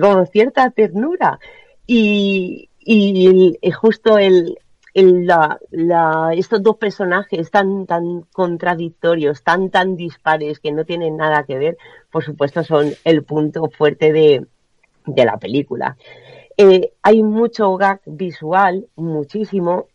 [0.00, 1.38] como cierta ternura.
[1.86, 4.56] Y, y, justo el,
[4.94, 11.44] la, la, estos dos personajes tan, tan contradictorios, tan, tan dispares, que no tienen nada
[11.44, 11.78] que ver,
[12.10, 14.46] por supuesto son el punto fuerte de,
[15.06, 15.96] de la película.
[16.56, 19.86] Eh, hay mucho gag visual, muchísimo.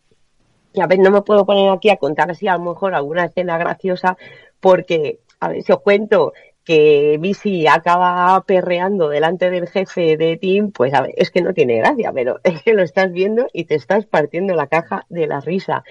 [0.72, 3.24] Y a ver, no me puedo poner aquí a contar así a lo mejor alguna
[3.24, 4.16] escena graciosa,
[4.60, 6.32] porque, a ver, si os cuento
[6.66, 11.54] que Missy acaba perreando delante del jefe de Tim, pues a ver, es que no
[11.54, 15.28] tiene gracia, pero es que lo estás viendo y te estás partiendo la caja de
[15.28, 15.84] la risa.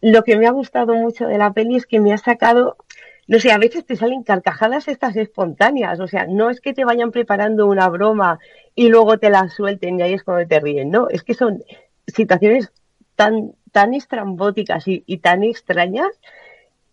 [0.00, 2.76] Lo que me ha gustado mucho de la peli es que me ha sacado
[3.28, 6.84] no sé, a veces te salen carcajadas estas espontáneas, o sea, no es que te
[6.84, 8.38] vayan preparando una broma
[8.74, 11.62] y luego te la suelten y ahí es cuando te ríen, no, es que son
[12.06, 12.72] situaciones
[13.14, 16.08] tan, tan estrambóticas y, tan extrañas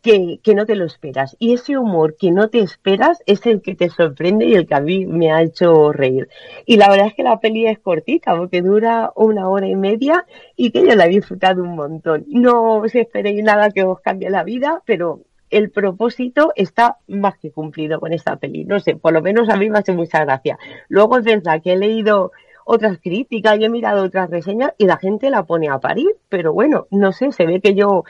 [0.02, 1.36] que, que, no te lo esperas.
[1.40, 4.76] Y ese humor que no te esperas es el que te sorprende y el que
[4.76, 6.30] a mí me ha hecho reír.
[6.66, 10.26] Y la verdad es que la peli es cortita porque dura una hora y media
[10.56, 12.26] y que yo la he disfrutado un montón.
[12.28, 17.52] No os esperéis nada que os cambie la vida, pero el propósito está más que
[17.52, 18.66] cumplido con esta peli.
[18.66, 20.58] No sé, por lo menos a mí me hace mucha gracia.
[20.88, 22.32] Luego es verdad que he leído
[22.66, 26.54] otras críticas y he mirado otras reseñas y la gente la pone a parir, pero
[26.54, 28.04] bueno, no sé, se ve que yo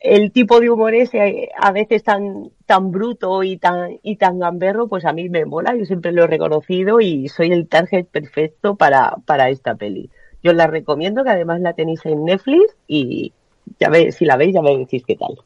[0.00, 4.88] el tipo de humor ese a veces tan tan bruto y tan y tan gamberro,
[4.88, 8.74] pues a mí me mola, yo siempre lo he reconocido y soy el target perfecto
[8.74, 10.10] para, para esta peli.
[10.42, 13.32] Yo la recomiendo, que además la tenéis en Netflix y
[13.78, 15.38] ya ve, si la veis ya me decís qué tal.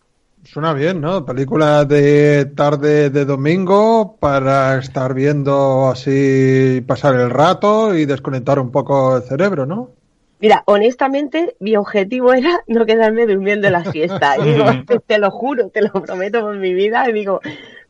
[0.46, 1.24] Suena bien, ¿no?
[1.24, 8.70] Película de tarde de domingo para estar viendo así, pasar el rato y desconectar un
[8.70, 9.90] poco el cerebro, ¿no?
[10.38, 14.36] Mira, honestamente, mi objetivo era no quedarme durmiendo la siesta.
[14.38, 14.66] Y digo,
[15.06, 17.08] te, lo juro, te lo prometo por mi vida.
[17.10, 17.40] Y digo,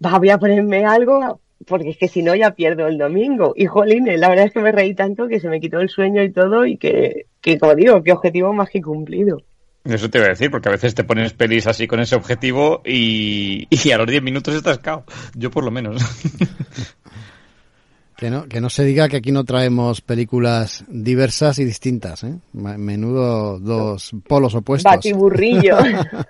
[0.05, 3.53] va, voy a ponerme algo, porque es que si no ya pierdo el domingo.
[3.55, 6.23] Y jolín, la verdad es que me reí tanto que se me quitó el sueño
[6.23, 9.43] y todo y que, que como digo, qué objetivo más que cumplido.
[9.89, 12.83] Eso te iba a decir, porque a veces te pones pelis así con ese objetivo
[12.85, 15.05] y, a los 10 minutos estás cao.
[15.35, 16.03] Yo por lo menos.
[18.17, 22.35] Que no, que no se diga que aquí no traemos películas diversas y distintas, ¿eh?
[22.55, 24.91] Menudo dos polos opuestos.
[24.91, 25.77] Batiburrillo.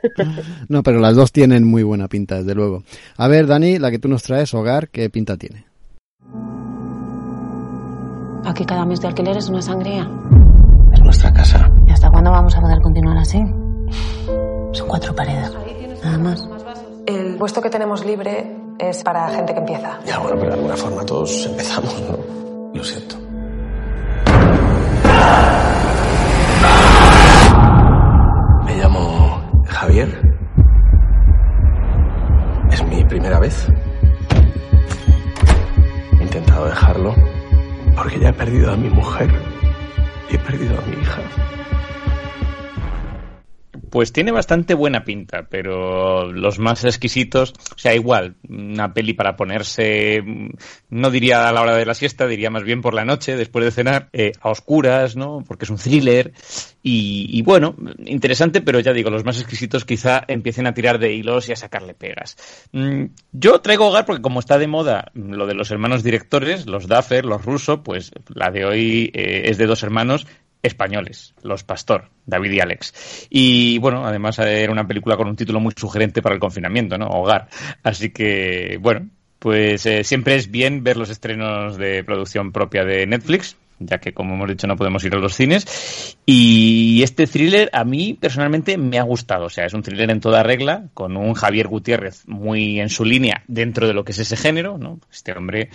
[0.68, 2.82] no, pero las dos tienen muy buena pinta, desde luego.
[3.18, 5.64] A ver, Dani, la que tú nos traes, Hogar, ¿qué pinta tiene?
[8.44, 10.10] Aquí cada mes de alquiler es una sangría.
[10.92, 11.70] Es nuestra casa.
[12.26, 13.38] ¿Y hasta cuándo vamos a poder continuar así?
[14.72, 15.52] Son cuatro paredes.
[16.02, 16.48] Nada más.
[17.06, 20.00] El puesto que tenemos libre es para gente que empieza.
[20.04, 22.74] Ya, bueno, pero de alguna forma todos empezamos, ¿no?
[22.74, 23.16] Lo siento.
[28.64, 30.36] Me llamo Javier.
[32.72, 33.68] Es mi primera vez.
[36.18, 37.14] He intentado dejarlo
[37.94, 39.30] porque ya he perdido a mi mujer
[40.28, 41.22] y he perdido a mi hija.
[43.96, 49.36] Pues tiene bastante buena pinta, pero los más exquisitos, o sea, igual, una peli para
[49.36, 50.22] ponerse,
[50.90, 53.64] no diría a la hora de la siesta, diría más bien por la noche, después
[53.64, 55.42] de cenar, eh, a oscuras, ¿no?
[55.48, 56.34] Porque es un thriller.
[56.82, 57.74] Y, bueno,
[58.04, 61.56] interesante, pero ya digo, los más exquisitos quizá empiecen a tirar de hilos y a
[61.56, 62.36] sacarle pegas.
[62.72, 66.86] Mm, yo traigo hogar porque como está de moda lo de los hermanos directores, los
[66.86, 70.26] Duffer, los Russo, pues la de hoy eh, es de dos hermanos
[70.66, 73.28] españoles, Los Pastor, David y Alex.
[73.30, 77.06] Y bueno, además era una película con un título muy sugerente para el confinamiento, ¿no?
[77.06, 77.48] Hogar.
[77.82, 79.08] Así que, bueno,
[79.38, 84.12] pues eh, siempre es bien ver los estrenos de producción propia de Netflix, ya que
[84.12, 86.16] como hemos dicho no podemos ir a los cines.
[86.24, 90.20] Y este thriller a mí personalmente me ha gustado, o sea, es un thriller en
[90.20, 94.18] toda regla, con un Javier Gutiérrez muy en su línea dentro de lo que es
[94.18, 95.00] ese género, ¿no?
[95.12, 95.70] Este hombre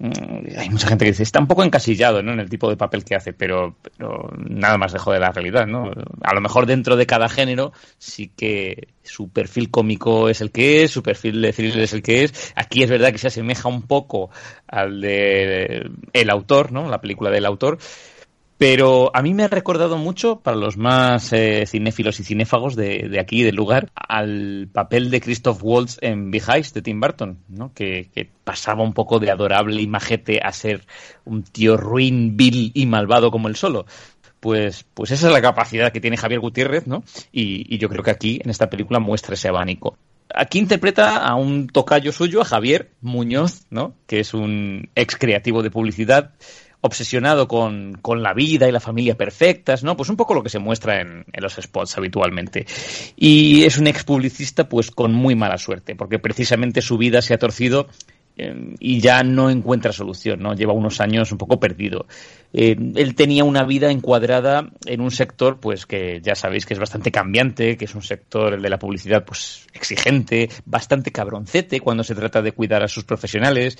[0.00, 2.32] hay mucha gente que dice, está un poco encasillado ¿no?
[2.32, 5.66] en el tipo de papel que hace, pero, pero nada más lejos de la realidad.
[5.66, 5.90] ¿no?
[6.22, 10.82] A lo mejor dentro de cada género sí que su perfil cómico es el que
[10.82, 12.52] es, su perfil de thriller es el que es.
[12.56, 14.30] Aquí es verdad que se asemeja un poco
[14.66, 16.88] al de el autor, ¿no?
[16.88, 17.78] la película del autor,
[18.66, 23.14] pero a mí me ha recordado mucho, para los más eh, cinéfilos y cinéfagos de,
[23.20, 27.74] aquí, del lugar, al papel de Christoph Waltz en Behind de Tim Burton, ¿no?
[27.74, 30.86] Que, que, pasaba un poco de adorable y majete a ser
[31.26, 33.84] un tío ruin, vil y malvado como él solo.
[34.40, 37.04] Pues, pues esa es la capacidad que tiene Javier Gutiérrez, ¿no?
[37.32, 39.98] Y, y yo creo que aquí, en esta película, muestra ese abanico
[40.34, 43.94] aquí interpreta a un tocayo suyo, a Javier Muñoz, ¿no?
[44.06, 46.32] Que es un ex creativo de publicidad
[46.86, 49.96] obsesionado con, con, la vida y la familia perfectas, ¿no?
[49.96, 52.66] Pues un poco lo que se muestra en, en los spots habitualmente.
[53.16, 57.32] Y es un ex publicista, pues con muy mala suerte, porque precisamente su vida se
[57.32, 57.88] ha torcido
[58.36, 60.54] eh, y ya no encuentra solución, ¿no?
[60.54, 62.06] Lleva unos años un poco perdido.
[62.52, 66.80] Eh, él tenía una vida encuadrada en un sector, pues que ya sabéis que es
[66.80, 72.04] bastante cambiante, que es un sector, el de la publicidad, pues exigente, bastante cabroncete cuando
[72.04, 73.78] se trata de cuidar a sus profesionales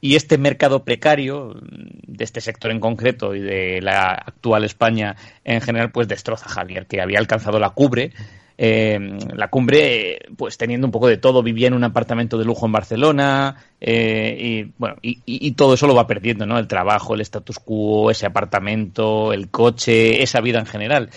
[0.00, 5.60] y este mercado precario de este sector en concreto y de la actual España en
[5.60, 8.12] general, pues destroza a Javier, que había alcanzado la cumbre.
[8.60, 8.98] Eh,
[9.36, 12.72] la cumbre, pues teniendo un poco de todo, vivía en un apartamento de lujo en
[12.72, 16.58] Barcelona eh, y bueno, y, y, todo eso lo va perdiendo, ¿no?
[16.58, 21.10] El trabajo, el status quo, ese apartamento, el coche, esa vida en general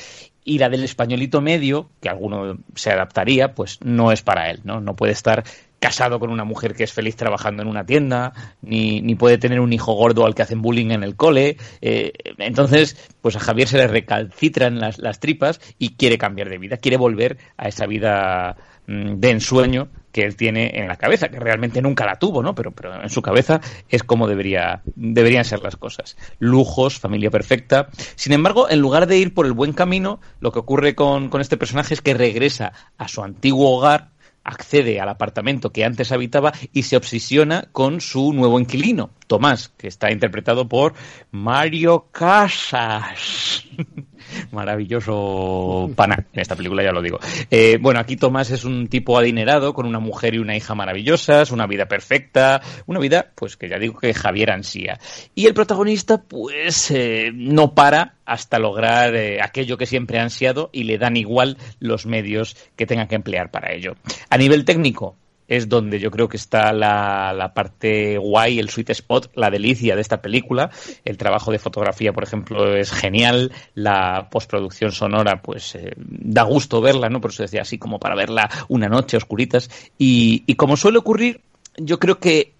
[0.43, 4.82] y la del españolito medio, que alguno se adaptaría, pues no es para él, ¿no?
[4.82, 5.43] No puede estar
[5.82, 9.59] casado con una mujer que es feliz trabajando en una tienda, ni, ni puede tener
[9.59, 11.57] un hijo gordo al que hacen bullying en el cole.
[11.82, 16.59] Eh, entonces, pues a Javier se le recalcitran las, las tripas y quiere cambiar de
[16.59, 21.29] vida, quiere volver a esa vida mm, de ensueño que él tiene en la cabeza,
[21.29, 22.53] que realmente nunca la tuvo, ¿no?
[22.53, 23.59] Pero, pero en su cabeza
[23.89, 26.15] es como debería, deberían ser las cosas.
[26.38, 27.89] Lujos, familia perfecta.
[28.15, 31.41] Sin embargo, en lugar de ir por el buen camino, lo que ocurre con, con
[31.41, 34.11] este personaje es que regresa a su antiguo hogar,
[34.44, 39.88] accede al apartamento que antes habitaba y se obsesiona con su nuevo inquilino, Tomás, que
[39.88, 40.94] está interpretado por
[41.32, 43.66] Mario Casas.
[44.51, 47.19] Maravilloso pana en esta película, ya lo digo.
[47.49, 51.51] Eh, bueno, aquí Tomás es un tipo adinerado con una mujer y una hija maravillosas,
[51.51, 54.99] una vida perfecta, una vida, pues que ya digo que Javier ansía.
[55.36, 60.69] Y el protagonista, pues, eh, no para hasta lograr eh, aquello que siempre ha ansiado
[60.72, 63.95] y le dan igual los medios que tenga que emplear para ello.
[64.30, 65.17] A nivel técnico,
[65.52, 69.95] es donde yo creo que está la, la, parte guay, el sweet spot, la delicia
[69.95, 70.72] de esta película.
[71.04, 73.52] El trabajo de fotografía, por ejemplo, es genial.
[73.76, 77.20] La postproducción sonora, pues eh, da gusto verla, ¿no?
[77.20, 79.70] Por eso decía así como para verla una noche oscuritas.
[79.97, 81.41] Y, y como suele ocurrir,
[81.76, 82.54] yo creo que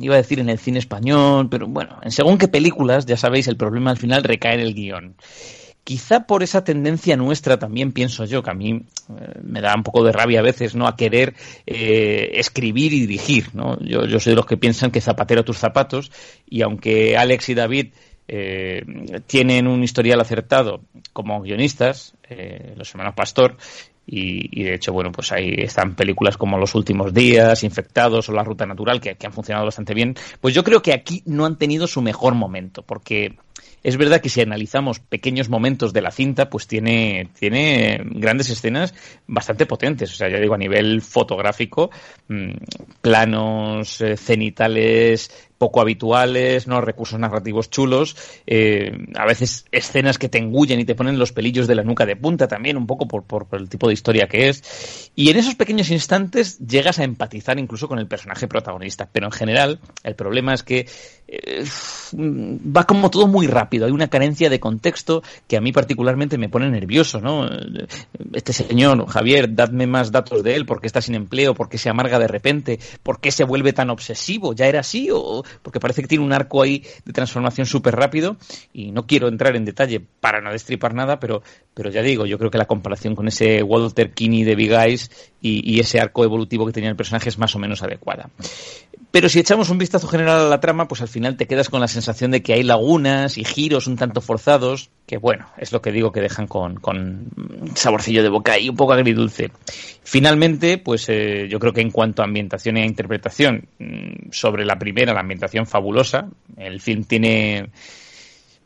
[0.00, 3.46] iba a decir en el cine español, pero bueno, en según qué películas, ya sabéis,
[3.46, 5.14] el problema al final recae en el guion.
[5.84, 9.82] Quizá por esa tendencia nuestra también pienso yo, que a mí eh, me da un
[9.82, 10.86] poco de rabia a veces, ¿no?
[10.86, 11.34] A querer
[11.66, 13.78] eh, escribir y dirigir, ¿no?
[13.80, 16.12] Yo, yo soy de los que piensan que zapatero tus zapatos
[16.48, 17.86] y aunque Alex y David
[18.28, 18.84] eh,
[19.26, 20.80] tienen un historial acertado
[21.12, 23.56] como guionistas, eh, los hermanos Pastor,
[24.06, 28.42] y, de hecho, bueno, pues ahí están películas como Los Últimos Días, Infectados o La
[28.42, 30.16] Ruta Natural, que, que han funcionado bastante bien.
[30.40, 33.36] Pues yo creo que aquí no han tenido su mejor momento, porque
[33.82, 38.94] es verdad que si analizamos pequeños momentos de la cinta, pues tiene, tiene grandes escenas
[39.26, 40.12] bastante potentes.
[40.12, 41.90] O sea, ya digo, a nivel fotográfico,
[42.28, 42.52] mmm,
[43.00, 45.30] planos eh, cenitales
[45.62, 46.80] poco habituales, ¿no?
[46.80, 48.16] Recursos narrativos chulos,
[48.48, 52.04] eh, a veces escenas que te engullen y te ponen los pelillos de la nuca
[52.04, 55.12] de punta también, un poco por, por, el tipo de historia que es.
[55.14, 59.08] Y en esos pequeños instantes llegas a empatizar incluso con el personaje protagonista.
[59.12, 60.88] Pero en general, el problema es que
[61.28, 61.64] eh,
[62.14, 63.86] va como todo muy rápido.
[63.86, 67.48] Hay una carencia de contexto que a mí particularmente me pone nervioso, ¿no?
[68.34, 71.78] Este señor, Javier, dadme más datos de él, por qué está sin empleo, por qué
[71.78, 75.80] se amarga de repente, por qué se vuelve tan obsesivo, ¿ya era así o porque
[75.80, 78.36] parece que tiene un arco ahí de transformación súper rápido
[78.72, 81.42] y no quiero entrar en detalle para no destripar nada, pero,
[81.74, 85.10] pero ya digo, yo creo que la comparación con ese Walter Kinney de Big Eyes
[85.40, 88.30] y, y ese arco evolutivo que tenía el personaje es más o menos adecuada.
[89.12, 91.82] Pero si echamos un vistazo general a la trama, pues al final te quedas con
[91.82, 95.82] la sensación de que hay lagunas y giros un tanto forzados, que bueno, es lo
[95.82, 97.28] que digo que dejan con, con
[97.74, 99.50] saborcillo de boca y un poco agridulce.
[100.04, 104.78] Finalmente, pues eh, yo creo que en cuanto a ambientación e interpretación, mm, sobre la
[104.78, 107.70] primera, la ambientación fabulosa, el film tiene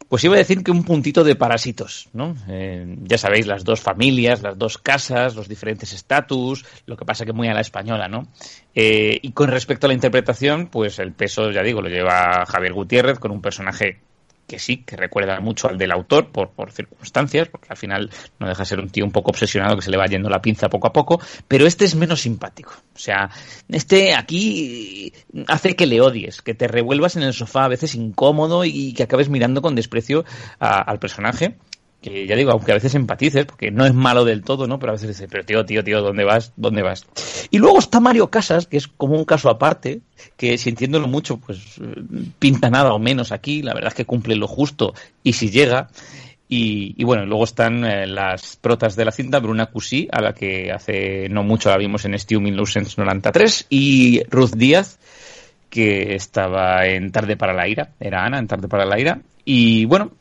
[0.09, 2.37] pues iba a decir que un puntito de parásitos, ¿no?
[2.49, 7.24] Eh, ya sabéis, las dos familias, las dos casas, los diferentes estatus, lo que pasa
[7.24, 8.28] que muy a la española, ¿no?
[8.74, 12.72] Eh, y con respecto a la interpretación, pues el peso, ya digo, lo lleva Javier
[12.72, 13.99] Gutiérrez con un personaje
[14.47, 18.47] que sí, que recuerda mucho al del autor por, por circunstancias, porque al final no
[18.47, 20.68] deja de ser un tío un poco obsesionado que se le va yendo la pinza
[20.68, 22.72] poco a poco, pero este es menos simpático.
[22.94, 23.30] O sea,
[23.68, 25.12] este aquí
[25.49, 29.03] hace que le odies, que te revuelvas en el sofá a veces incómodo y que
[29.03, 30.24] acabes mirando con desprecio
[30.59, 31.57] al personaje
[32.11, 34.78] que ya digo, aunque a veces empatices, porque no es malo del todo, ¿no?
[34.78, 36.52] Pero a veces dices, pero tío, tío, tío, ¿dónde vas?
[36.57, 37.07] ¿Dónde vas?
[37.50, 40.00] Y luego está Mario Casas, que es como un caso aparte,
[40.36, 41.80] que sintiéndolo mucho, pues
[42.38, 45.88] pinta nada o menos aquí, la verdad es que cumple lo justo y si llega.
[46.48, 50.70] Y, bueno, luego están eh, las protas de la cinta, Bruna Cusí, a la que
[50.70, 55.00] hace no mucho la vimos en Stew 1993, y Ruth Díaz,
[55.77, 59.85] que estaba en Tarde para la Ira, era Ana en Tarde para la Ira, y
[59.85, 60.12] bueno,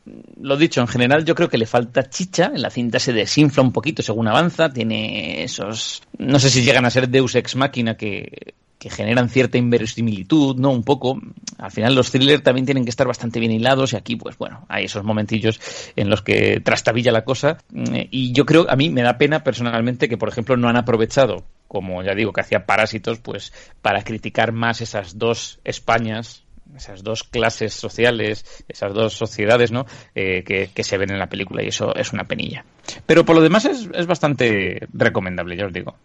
[0.42, 3.64] lo dicho, en general yo creo que le falta chicha, en la cinta se desinfla
[3.64, 7.96] un poquito según avanza, tiene esos, no sé si llegan a ser Deus ex máquina
[7.96, 10.70] que, que generan cierta inverosimilitud, ¿no?
[10.70, 11.20] Un poco.
[11.58, 14.64] Al final los thrillers también tienen que estar bastante bien hilados y aquí, pues bueno,
[14.70, 15.60] hay esos momentillos
[15.96, 17.58] en los que trastabilla la cosa.
[18.12, 21.46] Y yo creo, a mí me da pena personalmente que, por ejemplo, no han aprovechado,
[21.68, 26.44] como ya digo, que hacía Parásitos, pues para criticar más esas dos Españas,
[26.76, 29.88] esas dos clases sociales, esas dos sociedades, ¿no?
[30.14, 32.64] Eh, que, se ven en la película y eso es una penilla.
[33.08, 35.96] Pero por lo demás es, es bastante recomendable, ya os digo.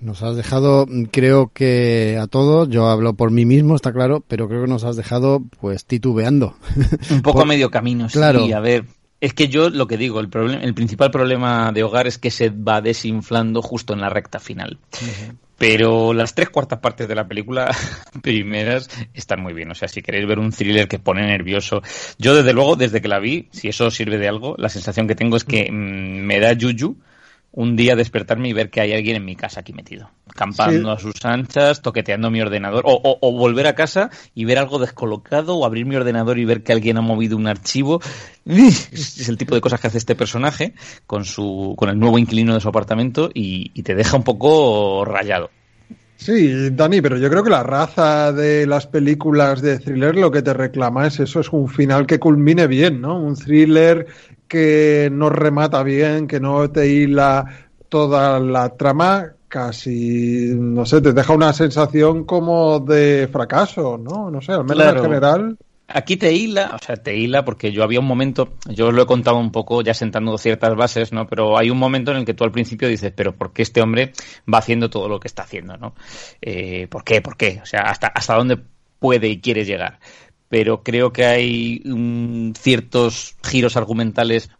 [0.00, 4.48] Nos has dejado, creo que a todos, yo hablo por mí mismo, está claro, pero
[4.48, 6.56] creo que nos has dejado pues titubeando.
[7.10, 8.44] Un poco a medio camino, claro.
[8.44, 8.84] sí, a ver.
[9.20, 12.30] Es que yo lo que digo, el, problema, el principal problema de Hogar es que
[12.30, 14.78] se va desinflando justo en la recta final.
[15.56, 17.74] Pero las tres cuartas partes de la película
[18.22, 19.70] primeras están muy bien.
[19.70, 21.80] O sea, si queréis ver un thriller que pone nervioso.
[22.18, 25.14] Yo, desde luego, desde que la vi, si eso sirve de algo, la sensación que
[25.14, 25.74] tengo es que mm,
[26.26, 26.98] me da yuyu
[27.56, 30.98] un día despertarme y ver que hay alguien en mi casa aquí metido, campando a
[30.98, 35.64] sus anchas, toqueteando mi ordenador, o, o, volver a casa y ver algo descolocado, o
[35.64, 38.00] abrir mi ordenador y ver que alguien ha movido un archivo.
[38.44, 40.74] Es el tipo de cosas que hace este personaje
[41.06, 45.04] con, su, con el nuevo inquilino de su apartamento y, y te deja un poco
[45.04, 45.50] rayado.
[46.16, 50.42] Sí, Dani, pero yo creo que la raza de las películas de thriller lo que
[50.42, 53.18] te reclama es eso, es un final que culmine bien, ¿no?
[53.18, 54.06] Un thriller
[54.48, 57.44] que no remata bien, que no te hila
[57.88, 64.30] toda la trama, casi, no sé, te deja una sensación como de fracaso, ¿no?
[64.30, 65.58] No sé, al menos en general.
[65.86, 69.02] Aquí te hila, o sea, te hila porque yo había un momento, yo os lo
[69.02, 71.26] he contado un poco ya sentando ciertas bases, ¿no?
[71.26, 73.82] Pero hay un momento en el que tú al principio dices, pero ¿por qué este
[73.82, 74.12] hombre
[74.52, 75.94] va haciendo todo lo que está haciendo, ¿no?
[76.40, 77.20] Eh, ¿Por qué?
[77.20, 77.60] ¿Por qué?
[77.62, 78.58] O sea, ¿hasta, hasta dónde
[78.98, 80.00] puede y quiere llegar?
[80.48, 81.82] Pero creo que hay
[82.58, 84.50] ciertos giros argumentales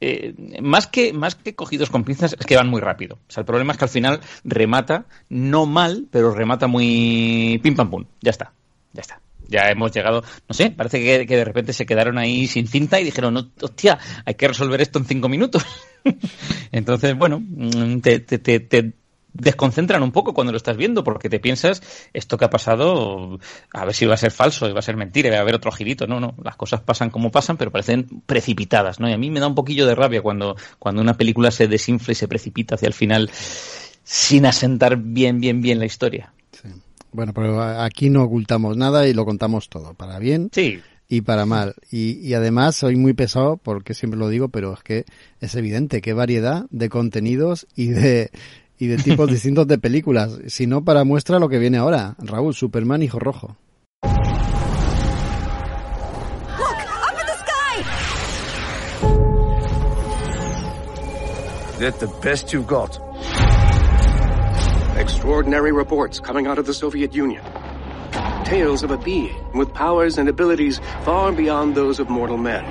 [0.00, 3.16] eh, más, que, más que cogidos con pinzas, es que van muy rápido.
[3.26, 7.74] O sea, el problema es que al final remata, no mal, pero remata muy pim
[7.74, 8.04] pam pum.
[8.20, 8.52] Ya está,
[8.92, 12.66] ya está ya hemos llegado, no sé, parece que, de repente se quedaron ahí sin
[12.66, 15.64] cinta y dijeron, no, hostia, hay que resolver esto en cinco minutos.
[16.72, 18.92] Entonces, bueno, mm, te, te, te,
[19.38, 21.82] desconcentran un poco cuando lo estás viendo, porque te piensas,
[22.12, 23.38] esto que ha pasado,
[23.72, 25.70] a ver si va a ser falso, va a ser mentira, va a haber otro
[25.72, 26.06] girito.
[26.06, 29.08] No, no, las cosas pasan como pasan, pero parecen precipitadas, ¿no?
[29.08, 32.12] Y a mí me da un poquillo de rabia cuando, cuando una película se desinfla
[32.12, 33.30] y se precipita hacia el final
[34.04, 36.32] sin asentar bien, bien, bien la historia.
[37.16, 40.50] Bueno, pero aquí no ocultamos nada y lo contamos todo, para bien
[41.08, 41.74] y para mal.
[41.90, 45.06] Y, además soy muy pesado porque siempre lo digo, pero es que
[45.40, 48.30] es evidente qué variedad de contenidos y de
[48.78, 50.38] y de tipos distintos de películas.
[50.48, 52.16] Si no, para muestra lo que viene ahora.
[52.18, 53.56] Raúl, Superman, Hijo Rojo.
[61.78, 62.98] Get the best you've got.
[64.96, 67.44] Extraordinary reports coming out of the Soviet Union.
[68.44, 72.64] Tales of a being with powers and abilities far beyond those of mortal men.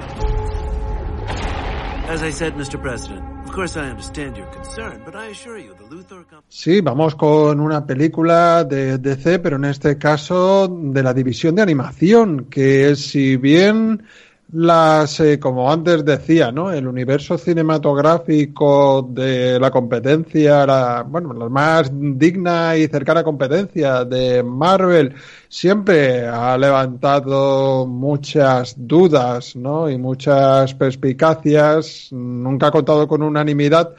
[2.10, 2.82] As I said, Mr.
[2.82, 7.14] President, of course I understand your concern, but I assure you the Luthor Sí, vamos
[7.14, 12.96] con una película de DC, pero en este caso de la división de animación, que
[12.96, 14.04] si bien
[14.56, 16.72] las, eh, como antes decía, ¿no?
[16.72, 24.44] El universo cinematográfico de la competencia, la, bueno, la más digna y cercana competencia de
[24.44, 25.14] Marvel,
[25.50, 29.90] siempre ha levantado muchas dudas, ¿no?
[29.90, 32.08] Y muchas perspicacias.
[32.12, 33.94] Nunca ha contado con unanimidad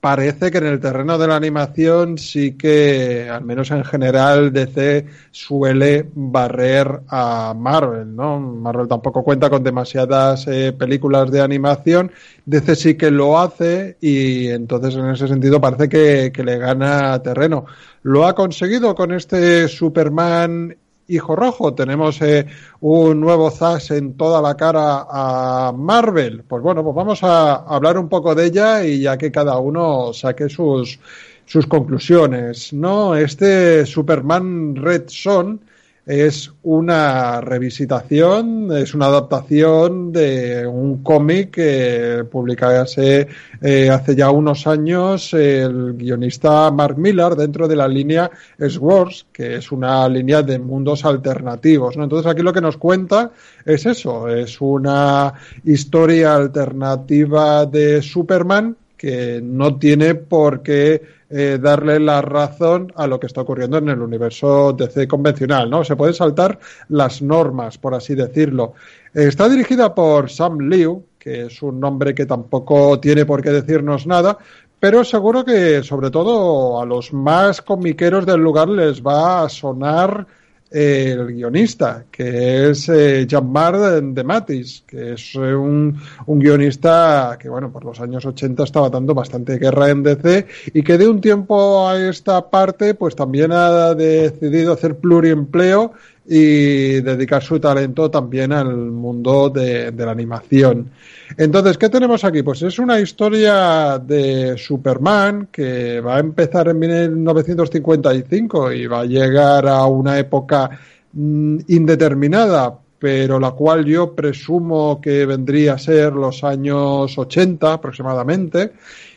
[0.00, 5.06] parece que en el terreno de la animación sí que, al menos en general, DC
[5.30, 8.38] suele barrer a Marvel, ¿no?
[8.38, 12.12] Marvel tampoco cuenta con demasiadas eh, películas de animación,
[12.46, 17.20] DC sí que lo hace y entonces en ese sentido parece que, que le gana
[17.22, 17.64] terreno.
[18.02, 20.76] Lo ha conseguido con este Superman
[21.08, 21.74] Hijo Rojo.
[21.74, 22.46] Tenemos eh,
[22.80, 26.44] un nuevo Zas en toda la cara a Marvel.
[26.46, 30.12] Pues bueno, pues vamos a hablar un poco de ella y ya que cada uno
[30.12, 31.00] saque sus,
[31.44, 32.72] sus conclusiones.
[32.72, 33.16] ¿no?
[33.16, 35.60] Este Superman Red Son
[36.08, 43.28] es una revisitación, es una adaptación de un cómic que publicase
[43.60, 49.56] eh, hace ya unos años el guionista Mark Millar dentro de la línea Swords, que
[49.56, 51.98] es una línea de mundos alternativos.
[51.98, 52.04] ¿no?
[52.04, 53.30] Entonces aquí lo que nos cuenta
[53.66, 55.34] es eso, es una
[55.64, 63.18] historia alternativa de Superman que no tiene por qué eh, darle la razón a lo
[63.18, 65.84] que está ocurriendo en el universo DC convencional, ¿no?
[65.84, 68.74] Se pueden saltar las normas, por así decirlo.
[69.14, 74.06] está dirigida por Sam Liu, que es un nombre que tampoco tiene por qué decirnos
[74.06, 74.36] nada,
[74.80, 80.26] pero seguro que sobre todo a los más comiqueros del lugar les va a sonar
[80.70, 87.48] el guionista, que es eh, Jean-Marc de Matis, que es eh, un, un, guionista que,
[87.48, 91.20] bueno, por los años 80 estaba dando bastante guerra en DC y que de un
[91.20, 95.92] tiempo a esta parte, pues también ha decidido hacer pluriempleo
[96.30, 100.90] y dedicar su talento también al mundo de, la animación.
[101.38, 102.42] Entonces, ¿qué tenemos aquí?
[102.42, 109.04] Pues es una historia de Superman que va a empezar en 1955 y va a
[109.06, 110.68] llegar a una época
[111.14, 118.72] mm, indeterminada, pero la cual yo presumo que vendría a ser los años 80 aproximadamente,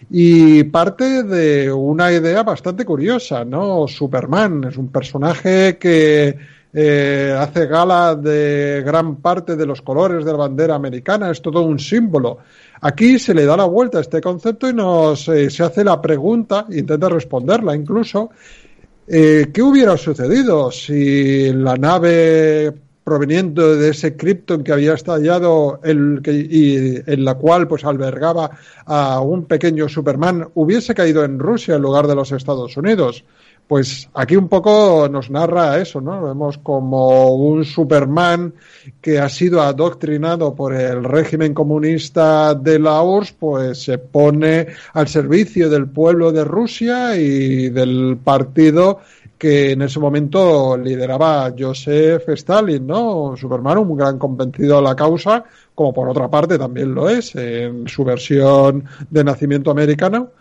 [0.09, 3.85] y parte de una idea bastante curiosa, ¿no?
[3.89, 10.31] Superman es un personaje que eh, hace gala de gran parte de los colores de
[10.31, 12.37] la bandera americana, es todo un símbolo.
[12.81, 16.01] Aquí se le da la vuelta a este concepto y nos eh, se hace la
[16.01, 18.29] pregunta, intenta responderla incluso,
[19.07, 26.21] eh, ¿qué hubiera sucedido si la nave proveniente de ese Krypton que había estallado el,
[26.23, 28.51] que, y en la cual pues albergaba
[28.85, 33.25] a un pequeño Superman hubiese caído en Rusia en lugar de los Estados Unidos?
[33.71, 36.21] Pues aquí un poco nos narra eso, ¿no?
[36.21, 38.53] Vemos como un Superman
[38.99, 45.07] que ha sido adoctrinado por el régimen comunista de la URSS, pues se pone al
[45.07, 48.99] servicio del pueblo de Rusia y del partido
[49.37, 53.37] que en ese momento lideraba Joseph Stalin, ¿no?
[53.37, 57.87] Superman, un gran convencido a la causa, como por otra parte también lo es en
[57.87, 60.31] su versión de nacimiento americano.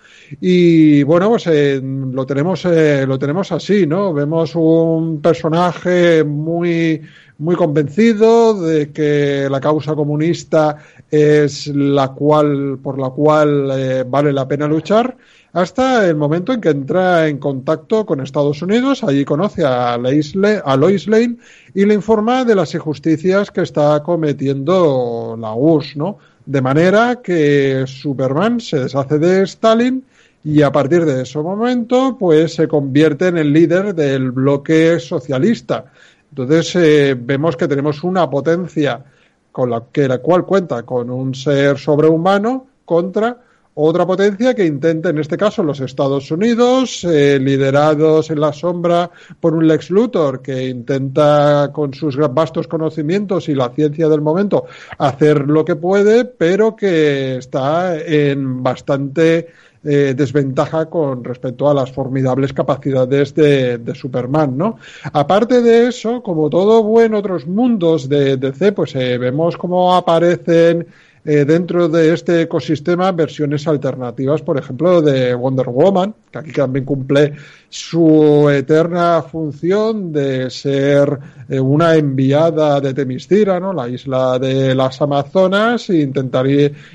[0.40, 4.12] Y bueno, pues eh, lo tenemos eh, lo tenemos así, ¿no?
[4.12, 7.02] Vemos un personaje muy
[7.38, 10.76] muy convencido de que la causa comunista
[11.10, 15.16] es la cual por la cual eh, vale la pena luchar
[15.52, 19.98] hasta el momento en que entra en contacto con Estados Unidos, allí conoce a, a
[19.98, 21.38] Lois Lane
[21.74, 26.18] y le informa de las injusticias que está cometiendo la URSS, ¿no?
[26.46, 30.04] De manera que Superman se deshace de Stalin
[30.42, 35.84] y a partir de ese momento pues se convierte en el líder del bloque socialista.
[36.30, 39.04] Entonces eh, vemos que tenemos una potencia
[39.52, 43.36] con la que la cual cuenta con un ser sobrehumano contra
[43.74, 49.10] otra potencia que intenta, en este caso los Estados Unidos, eh, liderados en la sombra
[49.38, 54.66] por un Lex Luthor que intenta con sus vastos conocimientos y la ciencia del momento
[54.98, 59.48] hacer lo que puede, pero que está en bastante
[59.82, 64.76] eh, desventaja con respecto a las formidables capacidades de, Superman, ¿no?
[65.12, 70.86] Aparte de eso, como todo buen otros mundos de DC, pues eh, vemos cómo aparecen
[71.24, 76.84] eh, dentro de este ecosistema versiones alternativas, por ejemplo, de Wonder Woman, que aquí también
[76.84, 77.34] cumple
[77.70, 81.18] su eterna función de ser
[81.48, 83.72] eh, una enviada de Temistira, ¿no?
[83.72, 86.46] la isla de las Amazonas, e intentar,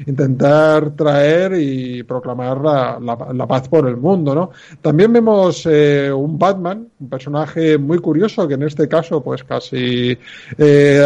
[0.05, 4.35] intentar traer y proclamar la, paz por el mundo.
[4.35, 4.51] ¿no?
[4.81, 10.17] También vemos eh, un Batman, un personaje muy curioso que en este caso pues casi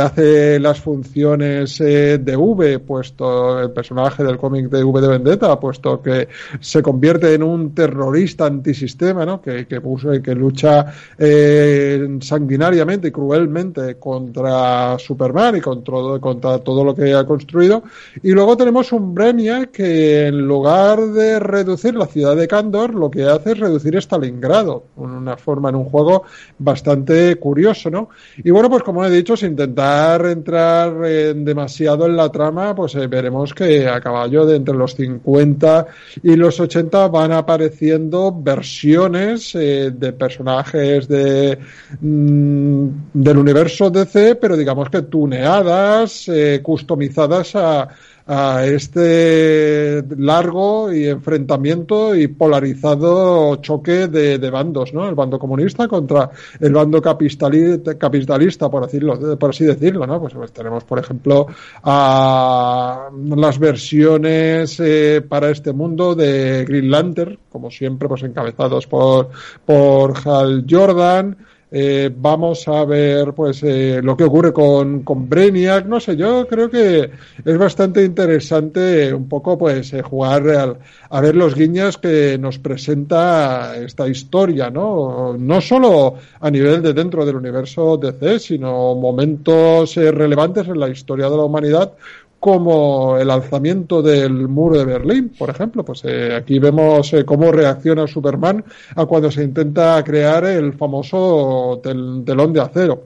[0.01, 6.01] hace las funciones de V, puesto el personaje del cómic de V de Vendetta, puesto
[6.01, 6.27] que
[6.59, 9.39] se convierte en un terrorista antisistema, ¿no?
[9.41, 9.81] que, que,
[10.23, 10.85] que lucha
[11.17, 17.83] eh, sanguinariamente y cruelmente contra Superman y contra, contra todo lo que ha construido.
[18.23, 23.09] Y luego tenemos un Brenia que en lugar de reducir la ciudad de Kandor, lo
[23.09, 26.23] que hace es reducir Stalingrado, una forma en un juego
[26.57, 28.09] bastante curioso, ¿no?
[28.37, 30.95] Y bueno, pues como he dicho, sin intentar entrar
[31.35, 35.87] demasiado en la trama, pues eh, veremos que a caballo de entre los 50
[36.23, 41.57] y los 80 van apareciendo versiones eh, de personajes de
[42.01, 47.89] mm, del universo DC, pero digamos que tuneadas, eh, customizadas a,
[48.31, 55.09] a este largo y enfrentamiento y polarizado choque de, bandos, ¿no?
[55.09, 60.21] El bando comunista contra el bando capitalista, por, decirlo, por así decirlo, ¿no?
[60.21, 61.47] Pues, pues tenemos, por ejemplo,
[61.83, 69.31] a las versiones eh, para este mundo de Green Lantern, como siempre, pues encabezados por,
[69.65, 71.35] por Hal Jordan,
[71.71, 76.47] eh, vamos a ver pues eh, lo que ocurre con, con Brainiac, no sé, yo
[76.47, 77.11] creo que
[77.45, 83.75] es bastante interesante un poco pues eh, jugar a ver los guiños que nos presenta
[83.77, 85.37] esta historia, ¿no?
[85.37, 91.29] No solo a nivel de dentro del universo DC, sino momentos relevantes en la historia
[91.29, 91.93] de la humanidad
[92.39, 95.83] como el alzamiento del muro de Berlín, por ejemplo.
[95.83, 98.63] Pues eh, aquí vemos eh, cómo reacciona Superman
[98.95, 103.03] a cuando se intenta crear el famoso telón de acero.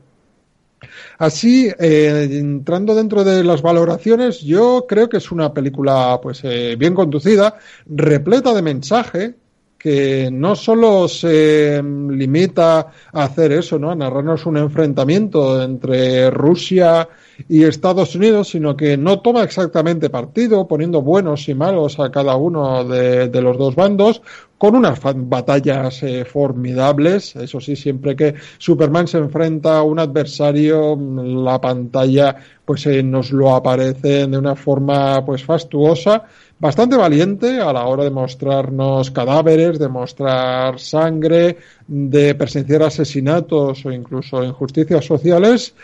[1.18, 6.44] Así, eh, entrando dentro de las valoraciones, yo creo que es una película pues
[6.78, 7.58] bien conducida,
[7.88, 9.36] repleta de mensaje,
[9.84, 13.92] que no solo se limita a hacer eso, ¿no?
[13.92, 17.10] A narrarnos un enfrentamiento entre Rusia
[17.50, 22.38] y Estados Unidos, sino que no toma exactamente partido, poniendo buenos y malos a cada
[22.38, 24.22] uno de, los dos bandos,
[24.64, 27.36] con unas batallas eh, formidables.
[27.36, 33.34] Eso sí, siempre que Superman se enfrenta a un adversario, la pantalla pues eh, nos
[33.34, 36.24] lo aparece de una forma pues fastuosa
[36.60, 43.92] bastante valiente a la hora de mostrarnos cadáveres, de mostrar sangre, de presenciar asesinatos o
[43.92, 45.76] incluso injusticias sociales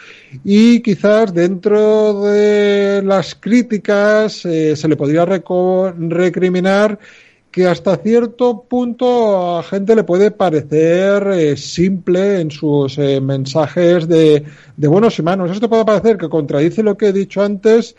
[0.45, 6.97] y quizás dentro de las críticas eh, se le podría recriminar
[7.51, 14.07] que hasta cierto punto a gente le puede parecer eh, simple en sus eh, mensajes
[14.07, 14.43] de,
[14.77, 15.51] de buenos y malos.
[15.51, 17.95] Esto puede parecer que contradice lo que he dicho antes,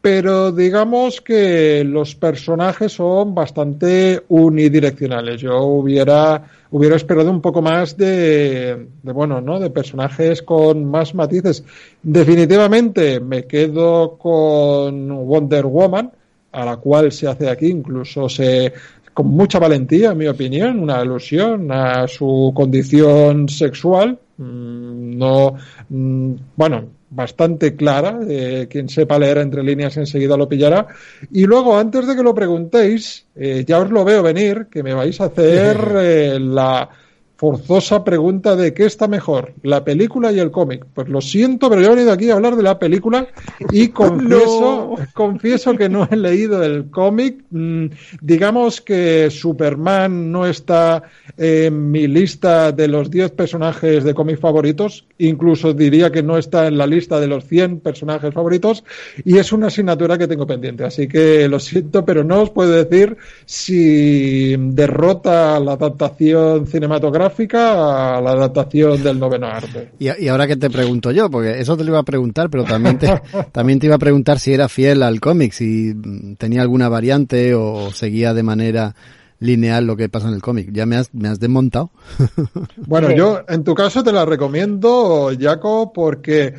[0.00, 5.40] pero digamos que los personajes son bastante unidireccionales.
[5.40, 9.58] Yo hubiera, hubiera esperado un poco más de, de, bueno, ¿no?
[9.58, 11.64] De personajes con más matices.
[12.02, 16.12] Definitivamente me quedo con Wonder Woman,
[16.56, 18.72] a la cual se hace aquí, incluso se,
[19.12, 24.18] con mucha valentía, en mi opinión, una alusión a su condición sexual.
[24.38, 25.54] Mm, no,
[25.90, 30.86] mm, bueno, bastante clara, eh, quien sepa leer entre líneas enseguida lo pillará.
[31.30, 34.94] Y luego, antes de que lo preguntéis, eh, ya os lo veo venir, que me
[34.94, 36.88] vais a hacer eh, la
[37.36, 40.86] forzosa pregunta de qué está mejor, la película y el cómic.
[40.94, 43.28] Pues lo siento, pero yo he venido aquí a hablar de la película
[43.70, 47.44] y confieso, confieso que no he leído el cómic.
[47.50, 47.86] Mm,
[48.22, 51.02] digamos que Superman no está
[51.36, 56.66] en mi lista de los 10 personajes de cómic favoritos, incluso diría que no está
[56.66, 58.82] en la lista de los 100 personajes favoritos
[59.24, 60.84] y es una asignatura que tengo pendiente.
[60.84, 68.20] Así que lo siento, pero no os puedo decir si derrota la adaptación cinematográfica a
[68.20, 69.92] la adaptación del noveno arte.
[69.98, 72.98] Y, ahora que te pregunto yo, porque eso te lo iba a preguntar, pero también
[72.98, 73.08] te,
[73.52, 75.94] también te iba a preguntar si era fiel al cómic, si
[76.38, 78.94] tenía alguna variante o seguía de manera
[79.38, 80.70] lineal lo que pasa en el cómic.
[80.72, 81.90] Ya me has, me has desmontado.
[82.86, 86.54] bueno, yo en tu caso te la recomiendo, Jaco, porque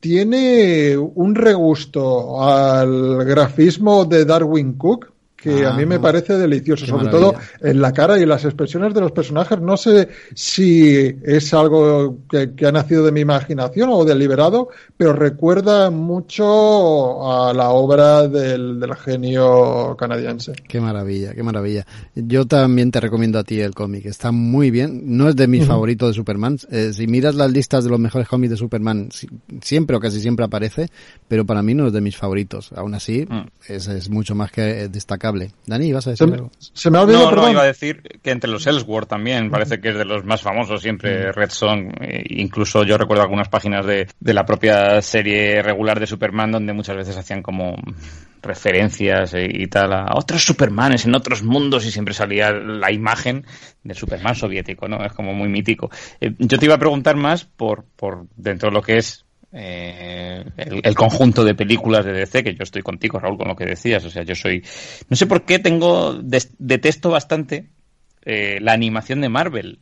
[0.00, 5.11] tiene un regusto al grafismo de Darwin Cook
[5.42, 9.00] que a mí me parece delicioso, sobre todo en la cara y las expresiones de
[9.00, 9.60] los personajes.
[9.60, 15.90] No sé si es algo que, ha nacido de mi imaginación o deliberado, pero recuerda
[15.90, 20.52] mucho a la obra del, genio canadiense.
[20.68, 21.86] Qué maravilla, qué maravilla.
[22.14, 25.02] Yo también te recomiendo a ti el cómic, está muy bien.
[25.16, 26.58] No es de mis favoritos de Superman.
[26.70, 29.08] Eh, si miras las listas de los mejores cómics de Superman,
[29.60, 30.88] siempre o casi siempre aparece,
[31.26, 32.72] pero para mí no es de mis favoritos.
[32.76, 33.72] Aún así, mm.
[33.72, 35.31] es, es mucho más que destacable
[35.66, 36.50] Dani, ¿vas a decir se, algo?
[36.58, 39.80] Se me ha olvidado, no, no, iba a decir que entre los Ellsworth también, parece
[39.80, 41.92] que es de los más famosos siempre, Red Song.
[42.00, 46.72] Eh, incluso yo recuerdo algunas páginas de, de la propia serie regular de Superman donde
[46.72, 47.76] muchas veces hacían como
[48.42, 53.46] referencias y tal a otros Supermanes en otros mundos y siempre salía la imagen
[53.84, 55.04] del Superman soviético, ¿no?
[55.04, 55.90] Es como muy mítico.
[56.20, 60.44] Eh, yo te iba a preguntar más por, por dentro de lo que es eh,
[60.56, 64.04] el, conjunto de películas de DC, que yo estoy contigo, Raúl, con lo que decías.
[64.04, 64.64] O sea, yo soy.
[65.08, 66.18] No sé por qué tengo.
[66.58, 67.68] detesto bastante
[68.24, 69.78] eh, la animación de Marvel.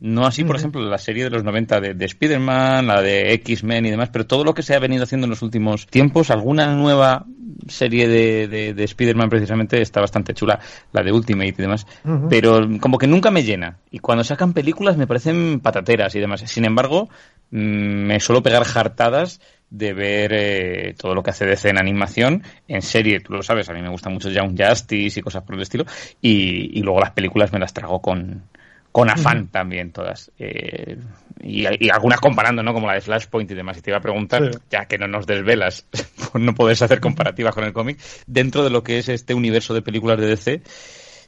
[0.00, 3.86] No así, por ejemplo, la serie de los 90 de, de Spider-Man, la de X-Men
[3.86, 6.72] y demás, pero todo lo que se ha venido haciendo en los últimos tiempos, alguna
[6.74, 7.26] nueva
[7.68, 10.60] serie de, de, de Spider-Man precisamente está bastante chula,
[10.92, 11.86] la de Ultimate y demás,
[12.28, 13.78] pero como que nunca me llena.
[13.90, 16.42] Y cuando sacan películas me parecen patateras y demás.
[16.46, 17.08] Sin embargo,
[17.54, 19.40] me suelo pegar jartadas
[19.70, 23.68] de ver eh, todo lo que hace DC en animación, en serie, tú lo sabes,
[23.68, 25.84] a mí me gusta mucho Young Justice y cosas por el estilo,
[26.20, 28.42] y, y luego las películas me las trago con,
[28.90, 30.30] con afán también todas.
[30.38, 30.96] Eh,
[31.40, 32.72] y, y, algunas comparando, ¿no?
[32.72, 33.76] Como la de Flashpoint y demás.
[33.78, 35.86] Y te iba a preguntar, ya que no nos desvelas,
[36.34, 39.82] no puedes hacer comparativas con el cómic, dentro de lo que es este universo de
[39.82, 40.62] películas de DC,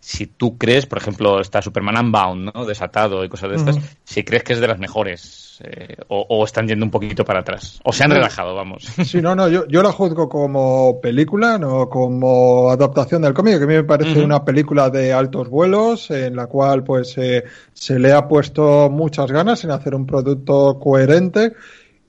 [0.07, 2.65] si tú crees, por ejemplo, está Superman Unbound, ¿no?
[2.65, 6.69] Desatado y cosas de estas, si crees que es de las mejores eh, o, están
[6.69, 8.87] yendo un poquito para atrás o se han relajado, vamos.
[9.05, 13.65] Sí, no, no, yo, yo la juzgo como película, no como adaptación del cómic, que
[13.65, 17.43] a mí me parece una película de altos vuelos en la cual pues eh,
[17.73, 21.55] se le ha puesto muchas ganas en hacer un producto coherente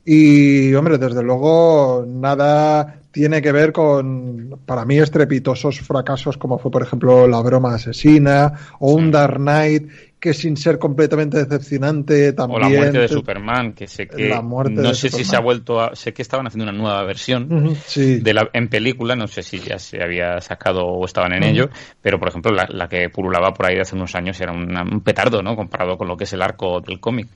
[0.09, 6.71] y, hombre, desde luego nada tiene que ver con, para mí, estrepitosos fracasos como fue,
[6.71, 9.89] por ejemplo, La broma asesina o un Dark Knight
[10.27, 12.63] que sin ser completamente decepcionante también...
[12.63, 14.29] O la muerte de Superman, que sé que...
[14.29, 15.95] no sé si se ha vuelto a...
[15.95, 19.79] Sé que estaban haciendo una nueva versión de la, en película, no sé si ya
[19.79, 21.69] se había sacado o estaban en ello,
[22.01, 25.41] pero por ejemplo la, que pululaba por ahí de hace unos años era un petardo,
[25.41, 25.55] ¿no?
[25.55, 27.27] Comparado con lo que es el arco del cómic.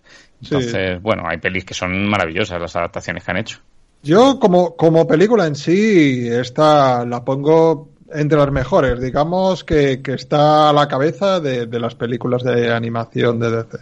[0.44, 3.60] Entonces, bueno, hay pelis que son maravillosas las adaptaciones que han hecho.
[4.04, 10.70] Yo como, como película en sí, esta la pongo entre las mejores, digamos que, está
[10.70, 13.78] a la cabeza de, las películas de animación de DC.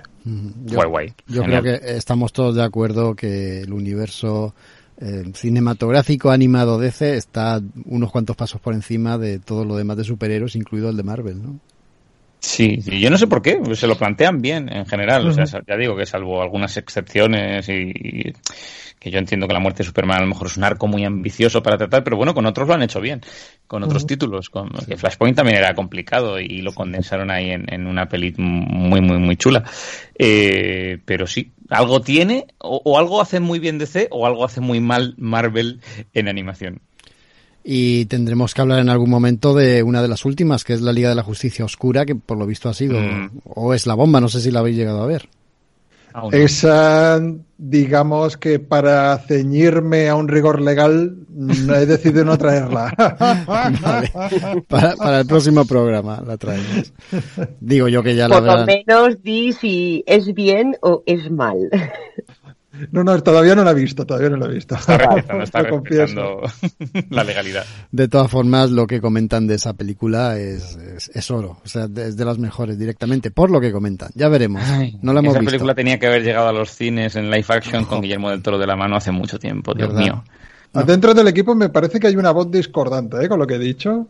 [0.66, 4.54] Yo, guay, yo creo que estamos todos de acuerdo que el universo
[5.02, 10.04] eh, cinematográfico animado DC está unos cuantos pasos por encima de todo lo demás de
[10.04, 11.60] superhéroes, incluido el de Marvel, ¿no?
[12.42, 15.76] Sí, yo no sé por qué, se lo plantean bien en general, o sea, ya
[15.76, 18.34] digo que salvo algunas excepciones y,
[19.00, 21.06] que yo entiendo que la muerte de Superman a lo mejor es un arco muy
[21.06, 23.22] ambicioso para tratar, pero bueno, con otros lo han hecho bien,
[23.66, 28.34] con otros títulos, con Flashpoint también era complicado y lo condensaron ahí en, una peli
[28.38, 29.64] muy, muy, muy chula.
[30.18, 34.60] Eh, pero sí, algo tiene, o, o algo hace muy bien DC, o algo hace
[34.60, 35.80] muy mal Marvel
[36.14, 36.82] en animación.
[37.64, 40.94] Y tendremos que hablar en algún momento de una de las últimas, que es la
[40.94, 43.42] Liga de la Justicia Oscura, que por lo visto ha sido, mm.
[43.46, 45.30] o es la bomba, no sé si la habéis llegado a ver.
[46.32, 47.20] Esa,
[47.58, 52.94] digamos que para ceñirme a un rigor legal, he decidido no traerla.
[54.68, 56.94] para, para, el próximo programa la traemos.
[57.60, 61.70] Digo yo que ya la Por lo menos di si es bien o es mal.
[62.92, 64.76] No, no, todavía no la he visto, todavía no la he visto.
[64.76, 66.42] Está respetando, está respetando
[67.10, 67.66] la legalidad.
[67.92, 70.78] De todas formas, lo que comentan de esa película es,
[71.14, 71.58] es, oro.
[71.64, 74.10] O sea, es de las mejores directamente, por lo que comentan.
[74.16, 74.62] Ya veremos.
[75.02, 77.86] no la hemos esa película tenía que haber llegado a los cines en live action
[77.86, 80.24] con Guillermo del Toro de la mano hace mucho tiempo, Dios mío.
[80.86, 83.28] Dentro del equipo me parece que hay una voz discordante, ¿eh?
[83.28, 84.08] Con lo que he dicho.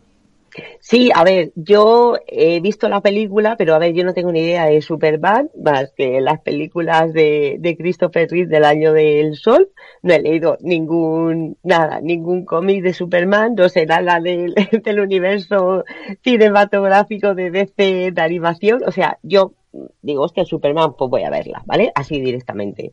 [0.80, 4.40] Sí, a ver, yo he visto la película, pero a ver, yo no tengo ni
[4.40, 9.70] idea de Superman, más que las películas de, de Christopher Reeve del año del sol.
[10.02, 15.84] No he leído ningún, nada, ningún cómic de Superman, no sé nada del, del universo
[16.22, 18.82] cinematográfico de DC de animación.
[18.86, 19.54] O sea, yo
[20.02, 21.92] digo, hostia, Superman, pues voy a verla, ¿vale?
[21.94, 22.92] Así directamente.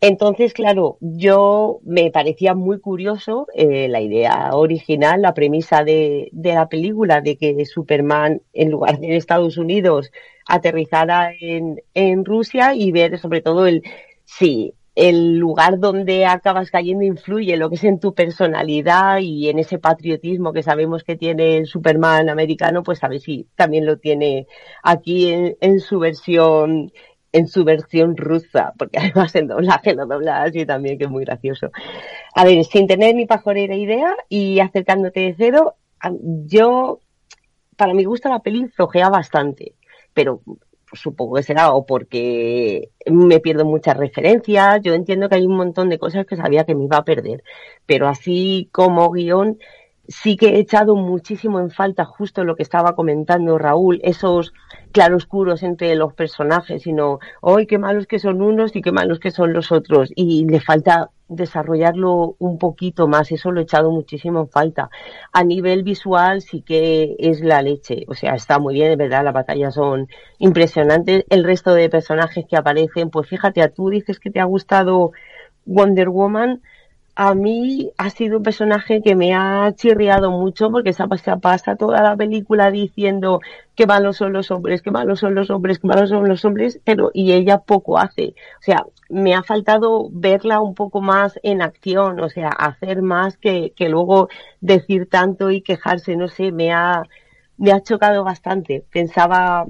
[0.00, 6.54] Entonces, claro, yo me parecía muy curioso eh, la idea original, la premisa de, de,
[6.54, 10.12] la película, de que Superman, en lugar de en Estados Unidos,
[10.46, 13.82] aterrizara en, en Rusia y ver sobre todo el,
[14.24, 19.58] sí, el lugar donde acabas cayendo influye lo que es en tu personalidad y en
[19.58, 24.46] ese patriotismo que sabemos que tiene Superman americano, pues a ver si también lo tiene
[24.82, 26.92] aquí en su versión
[27.36, 31.24] en su versión rusa, porque además el doblaje lo dobla así también, que es muy
[31.24, 31.70] gracioso.
[32.34, 35.74] A ver, sin tener ni pajorera idea y acercándote de cero,
[36.46, 37.00] yo,
[37.76, 39.74] para mi gusto la peli flojea bastante,
[40.14, 40.40] pero
[40.92, 45.90] supongo que será o porque me pierdo muchas referencias, yo entiendo que hay un montón
[45.90, 47.42] de cosas que sabía que me iba a perder,
[47.84, 49.58] pero así como guion
[50.08, 54.52] sí que he echado muchísimo en falta justo lo que estaba comentando Raúl, esos
[54.96, 59.30] claroscuros entre los personajes, sino, hoy qué malos que son unos y qué malos que
[59.30, 64.40] son los otros, y le falta desarrollarlo un poquito más, eso lo he echado muchísimo
[64.40, 64.88] en falta.
[65.34, 69.22] A nivel visual sí que es la leche, o sea, está muy bien, de verdad,
[69.22, 74.30] las batallas son impresionantes, el resto de personajes que aparecen, pues fíjate, tú dices que
[74.30, 75.12] te ha gustado
[75.66, 76.62] Wonder Woman,
[77.16, 81.02] a mí ha sido un personaje que me ha chirriado mucho porque se
[81.40, 83.40] pasa toda la película diciendo
[83.74, 86.78] que malos son los hombres, que malos son los hombres, que malos son los hombres,
[86.84, 88.34] pero y ella poco hace.
[88.60, 93.38] O sea, me ha faltado verla un poco más en acción, o sea, hacer más
[93.38, 94.28] que, que luego
[94.60, 97.02] decir tanto y quejarse, no sé, me ha,
[97.56, 98.84] me ha chocado bastante.
[98.92, 99.66] Pensaba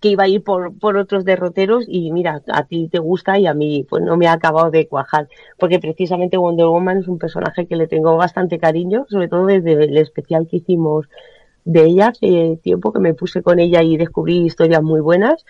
[0.00, 3.46] que iba a ir por, por otros derroteros y mira, a ti te gusta y
[3.46, 5.28] a mí pues no me ha acabado de cuajar,
[5.58, 9.72] porque precisamente Wonder Woman es un personaje que le tengo bastante cariño, sobre todo desde
[9.72, 11.06] el especial que hicimos
[11.64, 15.44] de ella, hace tiempo que me puse con ella y descubrí historias muy buenas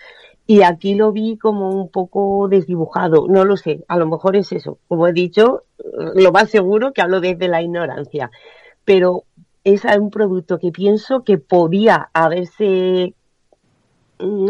[0.47, 4.51] y aquí lo vi como un poco desdibujado, no lo sé, a lo mejor es
[4.51, 5.63] eso, como he dicho,
[6.15, 8.31] lo más seguro que hablo desde la ignorancia,
[8.83, 9.23] pero
[9.63, 13.13] es un producto que pienso que podía haberse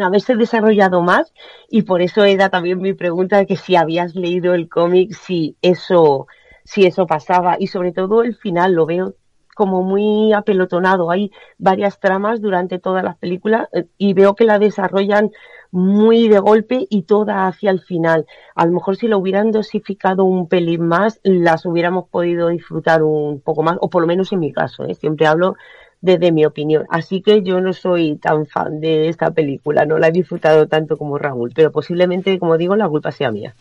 [0.02, 1.34] haberse desarrollado más
[1.70, 5.58] y por eso era también mi pregunta de que si habías leído el cómic, si
[5.62, 6.28] eso,
[6.64, 9.16] si eso pasaba y sobre todo el final lo veo
[9.56, 11.12] como muy apelotonado.
[11.12, 15.32] Hay varias tramas durante todas las películas eh, y veo que la desarrollan
[15.72, 18.26] muy de golpe y toda hacia el final.
[18.56, 23.40] A lo mejor si lo hubieran dosificado un pelín más, las hubiéramos podido disfrutar un
[23.42, 24.96] poco más, o por lo menos en mi caso, ¿eh?
[24.96, 25.56] siempre hablo
[26.02, 26.86] desde mi opinión.
[26.90, 30.98] Así que yo no soy tan fan de esta película, no la he disfrutado tanto
[30.98, 33.54] como Raúl, pero posiblemente, como digo, la culpa sea mía.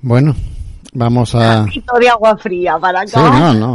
[0.00, 0.34] Bueno,
[0.94, 1.62] vamos a...
[1.94, 3.10] Un de agua fría para acá.
[3.10, 3.74] Sí, no,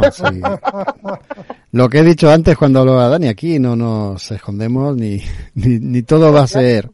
[1.72, 5.22] Lo que he dicho antes cuando hablaba Dani, aquí no nos escondemos ni,
[5.54, 6.90] ni, ni todo va a ser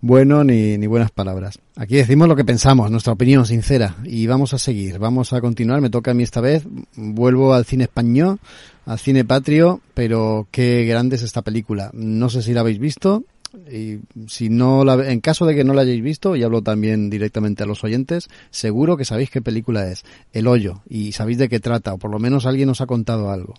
[0.00, 1.58] bueno ni, ni buenas palabras.
[1.76, 5.80] Aquí decimos lo que pensamos, nuestra opinión sincera y vamos a seguir, vamos a continuar.
[5.80, 6.64] Me toca a mí esta vez,
[6.96, 8.38] vuelvo al cine español,
[8.86, 11.90] al cine patrio, pero qué grande es esta película.
[11.92, 13.24] No sé si la habéis visto
[13.70, 17.10] y si no la, en caso de que no la hayáis visto y hablo también
[17.10, 21.48] directamente a los oyentes, seguro que sabéis qué película es, El Hoyo y sabéis de
[21.48, 23.54] qué trata o por lo menos alguien os ha contado algo.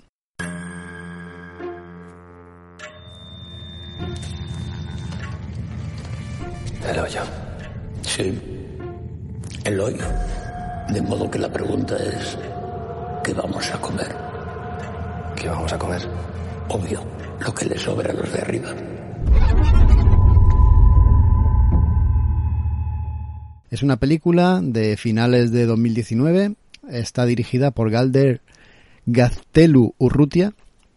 [6.89, 7.21] El hoyo.
[8.01, 8.37] Sí,
[9.63, 10.05] el hoyo.
[10.89, 12.37] De modo que la pregunta es,
[13.23, 14.32] ¿qué vamos a comer?
[15.35, 16.01] ¿Qué vamos a comer?
[16.69, 17.03] Obvio,
[17.39, 18.69] lo que le sobra a los de arriba.
[23.69, 26.55] Es una película de finales de 2019.
[26.89, 28.41] Está dirigida por Galder
[29.05, 30.53] Gaztelu Urrutia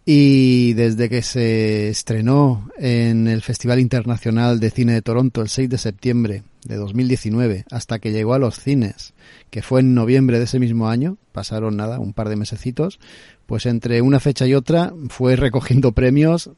[0.08, 5.68] y desde que se estrenó en el Festival Internacional de Cine de Toronto el 6
[5.68, 9.14] de septiembre de 2019 hasta que llegó a los cines,
[9.50, 13.00] que fue en noviembre de ese mismo año, pasaron nada, un par de mesecitos,
[13.46, 16.50] pues entre una fecha y otra fue recogiendo premios,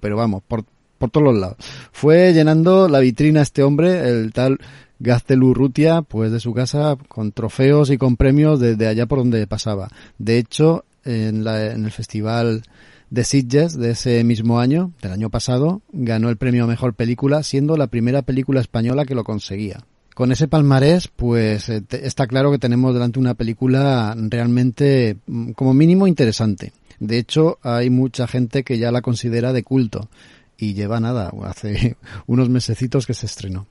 [0.00, 0.64] pero vamos, por,
[0.96, 1.58] por todos los lados.
[1.92, 4.58] Fue llenando la vitrina este hombre, el tal
[4.98, 9.46] Gaztelu Rutia, pues de su casa con trofeos y con premios desde allá por donde
[9.46, 9.90] pasaba.
[10.16, 12.62] De hecho, en, la, en el festival
[13.10, 17.42] de Sitges de ese mismo año, del año pasado, ganó el premio a Mejor Película,
[17.42, 19.84] siendo la primera película española que lo conseguía.
[20.14, 25.74] Con ese palmarés, pues eh, está claro que tenemos delante una película realmente, mm, como
[25.74, 26.72] mínimo, interesante.
[27.00, 30.08] De hecho, hay mucha gente que ya la considera de culto
[30.56, 31.96] y lleva nada, hace
[32.26, 33.66] unos mesecitos que se estrenó.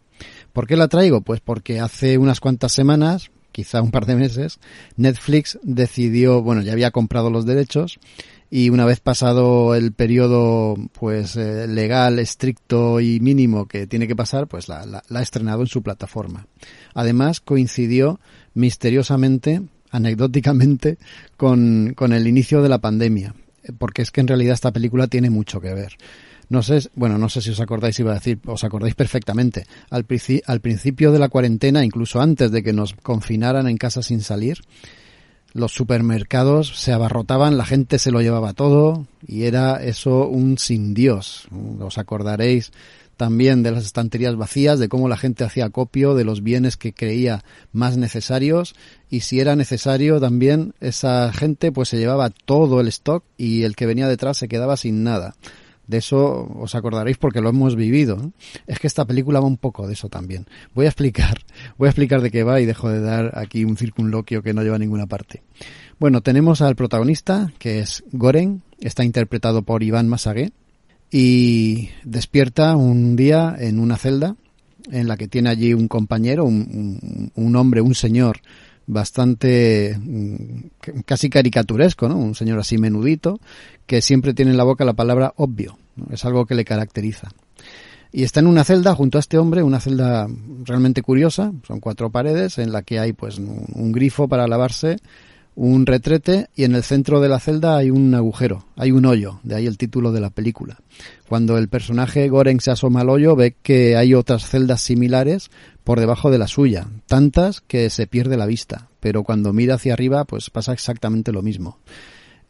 [0.51, 1.21] ¿Por qué la traigo?
[1.21, 4.59] Pues porque hace unas cuantas semanas, quizá un par de meses,
[4.97, 7.99] Netflix decidió, bueno, ya había comprado los derechos
[8.55, 14.15] y una vez pasado el periodo pues eh, legal estricto y mínimo que tiene que
[14.15, 16.45] pasar pues la, la, ha estrenado en su plataforma
[16.93, 18.19] además coincidió
[18.53, 20.99] misteriosamente anecdóticamente
[21.35, 23.33] con, con el inicio de la pandemia
[23.79, 25.93] porque es que en realidad esta película tiene mucho que ver
[26.47, 29.65] No sé, bueno, no sé si os acordáis, iba a decir, os acordáis perfectamente.
[29.89, 30.05] Al,
[30.45, 34.57] al principio de la cuarentena, incluso antes de que nos confinaran en casa sin salir,
[35.53, 40.93] los supermercados se abarrotaban, la gente se lo llevaba todo y era eso un sin
[40.93, 41.47] Dios.
[41.79, 42.71] Os acordaréis
[43.17, 46.93] también de las estanterías vacías, de cómo la gente hacía copio de los bienes que
[46.93, 48.75] creía más necesarios
[49.09, 53.75] y si era necesario también esa gente pues se llevaba todo el stock y el
[53.75, 55.35] que venía detrás se quedaba sin nada.
[55.93, 58.33] De eso os acordaréis porque lo hemos vivido.
[58.65, 60.47] Es que esta película va un poco de eso también.
[60.73, 61.37] Voy a explicar,
[61.77, 64.63] voy a explicar de qué va y dejo de dar aquí un circunloquio que no
[64.63, 65.43] lleva a ninguna parte.
[65.99, 70.51] Bueno, tenemos al protagonista, que es Goren, está interpretado por Iván Masagué,
[71.11, 74.35] y despierta un día en una celda
[74.91, 78.39] en la que tiene allí un compañero, un, un hombre, un señor
[78.87, 82.17] bastante mm, casi caricaturesco, ¿no?
[82.17, 83.39] Un señor así menudito
[83.85, 85.77] que siempre tiene en la boca la palabra obvio,
[86.11, 87.29] es algo que le caracteriza.
[88.11, 90.27] Y está en una celda junto a este hombre, una celda
[90.63, 94.97] realmente curiosa, son cuatro paredes en la que hay pues un grifo para lavarse,
[95.55, 99.39] un retrete y en el centro de la celda hay un agujero, hay un hoyo,
[99.43, 100.77] de ahí el título de la película.
[101.27, 105.51] Cuando el personaje Goren se asoma al hoyo ve que hay otras celdas similares
[105.83, 109.93] por debajo de la suya, tantas que se pierde la vista, pero cuando mira hacia
[109.93, 111.77] arriba pues pasa exactamente lo mismo.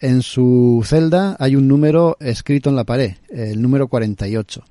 [0.04, 4.62] En su celda hay un número escrito en la pared, el número 48.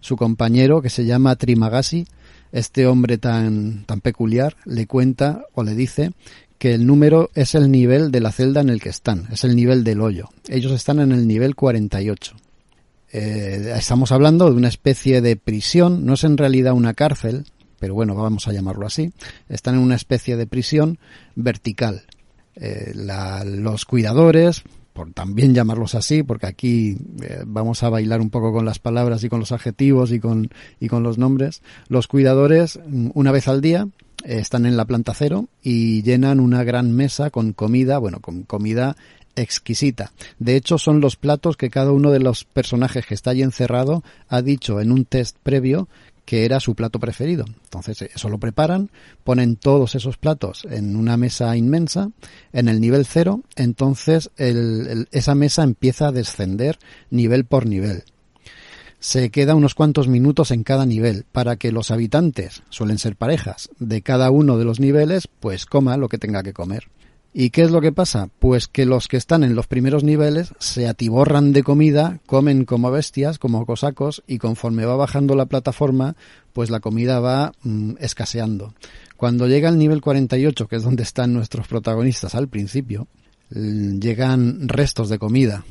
[0.00, 2.06] Su compañero, que se llama Trimagasi,
[2.52, 6.12] este hombre tan, tan peculiar, le cuenta o le dice
[6.56, 9.56] que el número es el nivel de la celda en el que están, es el
[9.56, 10.30] nivel del hoyo.
[10.48, 12.36] Ellos están en el nivel 48.
[13.12, 17.44] Eh, estamos hablando de una especie de prisión, no es en realidad una cárcel,
[17.78, 19.12] pero bueno, vamos a llamarlo así.
[19.50, 20.98] Están en una especie de prisión
[21.34, 22.04] vertical.
[22.56, 22.92] Eh,
[23.44, 24.64] los cuidadores,
[24.98, 29.22] por también llamarlos así, porque aquí eh, vamos a bailar un poco con las palabras
[29.22, 33.46] y con los adjetivos y con, y con los nombres, los cuidadores mm, una vez
[33.46, 33.86] al día
[34.24, 38.96] están en la planta cero y llenan una gran mesa con comida, bueno, con comida
[39.36, 40.10] exquisita.
[40.40, 44.02] De hecho, son los platos que cada uno de los personajes que está allí encerrado
[44.28, 45.86] ha dicho en un test previo
[46.28, 47.46] que era su plato preferido.
[47.64, 48.90] Entonces, eso lo preparan,
[49.24, 52.10] ponen todos esos platos en una mesa inmensa,
[52.52, 58.04] en el nivel cero, entonces esa mesa empieza a descender nivel por nivel
[59.00, 63.70] se queda unos cuantos minutos en cada nivel para que los habitantes, suelen ser parejas,
[63.78, 66.88] de cada uno de los niveles, pues coma lo que tenga que comer.
[67.32, 68.30] ¿Y qué es lo que pasa?
[68.38, 72.90] Pues que los que están en los primeros niveles se atiborran de comida, comen como
[72.90, 76.16] bestias, como cosacos, y conforme va bajando la plataforma,
[76.52, 78.74] pues la comida va mm, escaseando.
[79.16, 83.06] Cuando llega al nivel 48, que es donde están nuestros protagonistas al principio,
[83.50, 85.64] llegan restos de comida,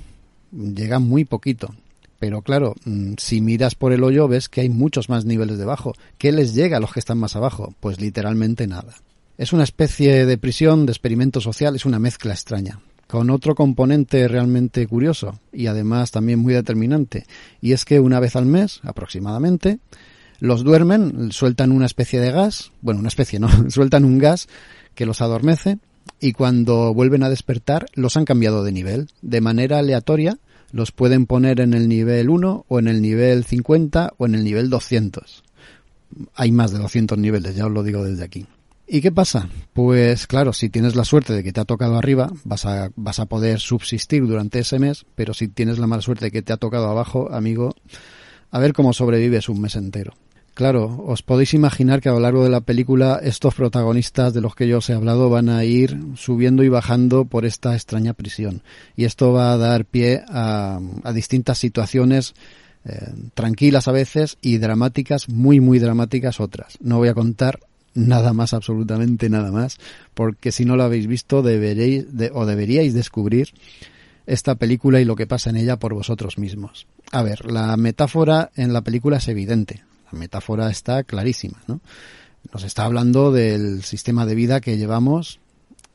[0.51, 1.73] llegan muy poquito,
[2.19, 5.93] pero claro, mm, si miras por el hoyo ves que hay muchos más niveles debajo.
[6.17, 7.73] ¿Qué les llega a los que están más abajo?
[7.79, 8.95] Pues literalmente nada.
[9.37, 14.27] Es una especie de prisión, de experimento social, es una mezcla extraña, con otro componente
[14.27, 17.27] realmente curioso y además también muy determinante,
[17.61, 19.77] y es que una vez al mes, aproximadamente,
[20.39, 24.47] los duermen, sueltan una especie de gas, bueno, una especie no, sueltan un gas
[24.95, 25.77] que los adormece
[26.19, 30.39] y cuando vuelven a despertar los han cambiado de nivel, de manera aleatoria
[30.71, 34.43] los pueden poner en el nivel 1 o en el nivel 50 o en el
[34.43, 35.43] nivel 200.
[36.33, 38.47] Hay más de 200 niveles, ya os lo digo desde aquí.
[38.89, 39.49] ¿Y qué pasa?
[39.73, 43.19] Pues claro, si tienes la suerte de que te ha tocado arriba, vas a, vas
[43.19, 46.53] a poder subsistir durante ese mes, pero si tienes la mala suerte de que te
[46.53, 47.75] ha tocado abajo, amigo,
[48.49, 50.13] a ver cómo sobrevives un mes entero.
[50.53, 54.55] Claro, os podéis imaginar que a lo largo de la película estos protagonistas de los
[54.55, 58.63] que yo os he hablado van a ir subiendo y bajando por esta extraña prisión.
[58.95, 60.79] Y esto va a dar pie a,
[61.13, 62.33] distintas situaciones
[62.85, 66.77] eh, tranquilas a veces y dramáticas, muy, muy dramáticas otras.
[66.79, 67.59] No voy a contar
[67.97, 69.77] nada más, absolutamente nada más,
[70.13, 73.49] porque si no lo habéis visto deberéis o deberíais descubrir
[74.27, 76.85] esta película y lo que pasa en ella por vosotros mismos.
[77.11, 79.83] A ver, la metáfora en la película es evidente.
[80.11, 81.81] La metáfora está clarísima, ¿no?
[82.53, 85.39] Nos está hablando del sistema de vida que llevamos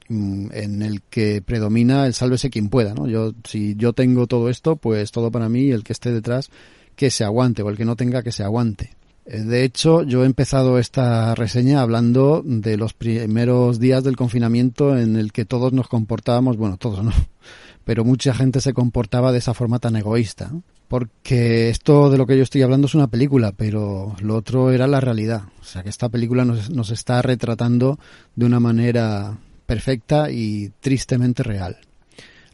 [0.09, 3.07] mm, en el que predomina el sálvese quien pueda, ¿no?
[3.07, 6.50] Yo, si yo tengo todo esto, pues todo para mí, el que esté detrás,
[6.96, 8.90] que se aguante, o el que no tenga, que se aguante.
[9.26, 14.96] Eh, de hecho, yo he empezado esta reseña hablando de los primeros días del confinamiento
[14.96, 17.12] en el que todos nos comportábamos, bueno, todos no,
[17.84, 20.50] pero mucha gente se comportaba de esa forma tan egoísta.
[20.88, 24.86] porque esto de lo que yo estoy hablando es una película, pero lo otro era
[24.86, 25.44] la realidad.
[25.60, 27.98] O sea que esta película nos está retratando
[28.36, 31.78] de una manera perfecta y tristemente real.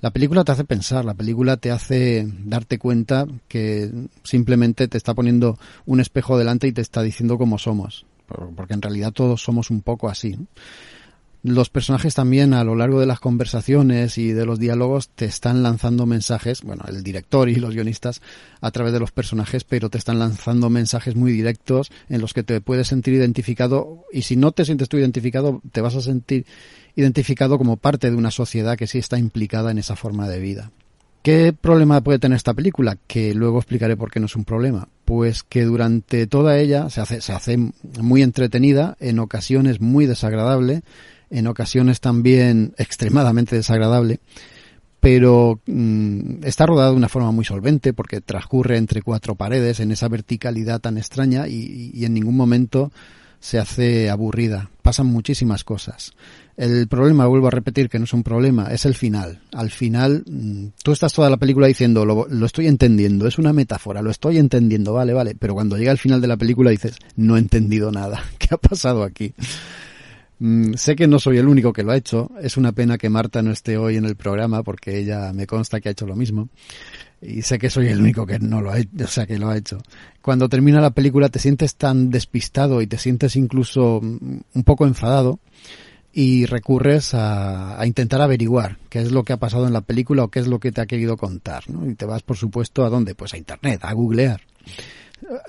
[0.01, 3.91] La película te hace pensar, la película te hace darte cuenta que
[4.23, 8.07] simplemente te está poniendo un espejo delante y te está diciendo cómo somos,
[8.55, 10.39] porque en realidad todos somos un poco así.
[11.45, 15.63] Los personajes también a lo largo de las conversaciones y de los diálogos te están
[15.63, 18.21] lanzando mensajes, bueno, el director y los guionistas
[18.61, 22.43] a través de los personajes, pero te están lanzando mensajes muy directos en los que
[22.43, 26.45] te puedes sentir identificado y si no te sientes tú identificado, te vas a sentir
[26.97, 30.73] identificado como parte de una sociedad que sí está implicada en esa forma de vida.
[31.23, 32.97] ¿Qué problema puede tener esta película?
[33.07, 34.89] Que luego explicaré por qué no es un problema.
[35.05, 37.59] Pues que durante toda ella se hace, se hace
[38.01, 40.83] muy entretenida, en ocasiones muy desagradable,
[41.31, 44.21] en ocasiones también extremadamente desagradable,
[45.01, 49.93] pero mmm, está rodada de una forma muy solvente porque transcurre entre cuatro paredes en
[49.93, 52.91] esa verticalidad tan extraña y, y en ningún momento
[53.41, 54.71] se hace aburrida.
[54.83, 56.13] Pasan muchísimas cosas.
[56.57, 59.41] El problema, vuelvo a repetir que no es un problema, es el final.
[59.53, 60.25] Al final,
[60.83, 64.39] tú estás toda la película diciendo, lo, lo, estoy entendiendo, es una metáfora, lo estoy
[64.39, 67.93] entendiendo, vale, vale, pero cuando llega al final de la película dices, no he entendido
[67.93, 69.35] nada, ¿qué ha pasado aquí?
[70.41, 72.31] Mm, sé que no soy el único que lo ha hecho.
[72.41, 75.81] Es una pena que Marta no esté hoy en el programa porque ella me consta
[75.81, 76.49] que ha hecho lo mismo.
[77.21, 79.49] Y sé que soy el único que no lo ha hecho, o sea, que lo
[79.49, 79.79] ha hecho.
[80.23, 85.41] Cuando termina la película te sientes tan despistado y te sientes incluso un poco enfadado
[86.13, 90.25] y recurres a, a, intentar averiguar qué es lo que ha pasado en la película
[90.25, 91.89] o qué es lo que te ha querido contar, ¿no?
[91.89, 93.15] Y te vas, por supuesto, ¿a dónde?
[93.15, 94.41] Pues a internet, a googlear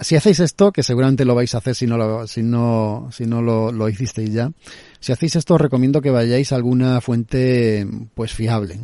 [0.01, 3.25] si hacéis esto, que seguramente lo vais a hacer si no lo, si no, si
[3.25, 4.51] no lo, lo hicisteis ya,
[4.99, 8.79] si hacéis esto os recomiendo que vayáis a alguna fuente pues fiable.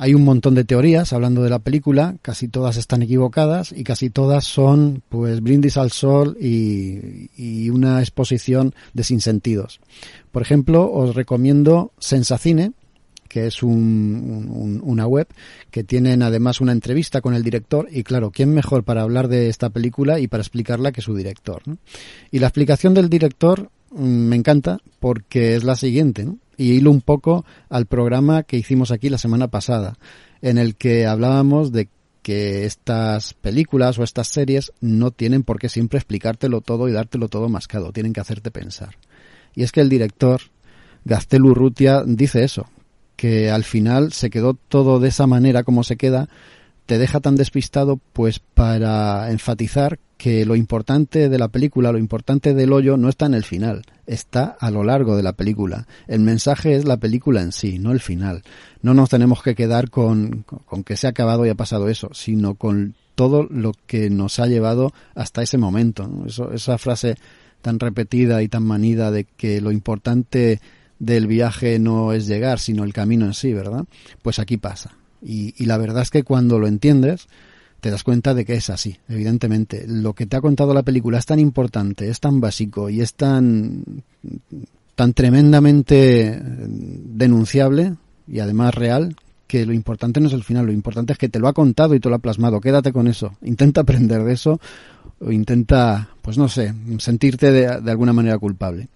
[0.00, 4.10] Hay un montón de teorías hablando de la película, casi todas están equivocadas y casi
[4.10, 9.80] todas son pues brindis al sol y, y una exposición de sinsentidos.
[10.30, 12.74] Por ejemplo, os recomiendo Sensacine,
[13.28, 15.28] que es un, un, una web
[15.70, 19.48] que tienen además una entrevista con el director y claro, ¿quién mejor para hablar de
[19.48, 21.62] esta película y para explicarla que su director?
[22.30, 26.38] Y la explicación del director mmm, me encanta porque es la siguiente ¿no?
[26.56, 29.96] y hilo un poco al programa que hicimos aquí la semana pasada
[30.42, 31.88] en el que hablábamos de
[32.22, 37.28] que estas películas o estas series no tienen por qué siempre explicártelo todo y dártelo
[37.28, 38.96] todo mascado, tienen que hacerte pensar.
[39.54, 40.42] Y es que el director,
[41.04, 42.68] Gaztelu Urrutia, dice eso,
[43.18, 46.28] que al final se quedó todo de esa manera como se queda,
[46.86, 52.54] te deja tan despistado pues para enfatizar que lo importante de la película, lo importante
[52.54, 55.88] del hoyo no está en el final, está a lo largo de la película.
[56.06, 58.44] El mensaje es la película en sí, no el final.
[58.82, 62.10] No nos tenemos que quedar con, con que se ha acabado y ha pasado eso,
[62.14, 66.08] sino con todo lo que nos ha llevado hasta ese momento.
[66.24, 67.16] Eso, esa frase
[67.62, 70.60] tan repetida y tan manida de que lo importante
[70.98, 73.84] del viaje no es llegar, sino el camino en sí, ¿verdad?
[74.22, 74.92] Pues aquí pasa.
[75.22, 77.28] Y, y, la verdad es que cuando lo entiendes,
[77.80, 79.84] te das cuenta de que es así, evidentemente.
[79.86, 83.14] Lo que te ha contado la película es tan importante, es tan básico y es
[83.14, 83.84] tan,
[84.94, 87.94] tan tremendamente denunciable
[88.26, 89.16] y además real
[89.46, 91.94] que lo importante no es el final, lo importante es que te lo ha contado
[91.94, 92.60] y te lo ha plasmado.
[92.60, 93.32] Quédate con eso.
[93.42, 94.60] Intenta aprender de eso
[95.20, 98.88] o intenta, pues no sé, sentirte de, de alguna manera culpable.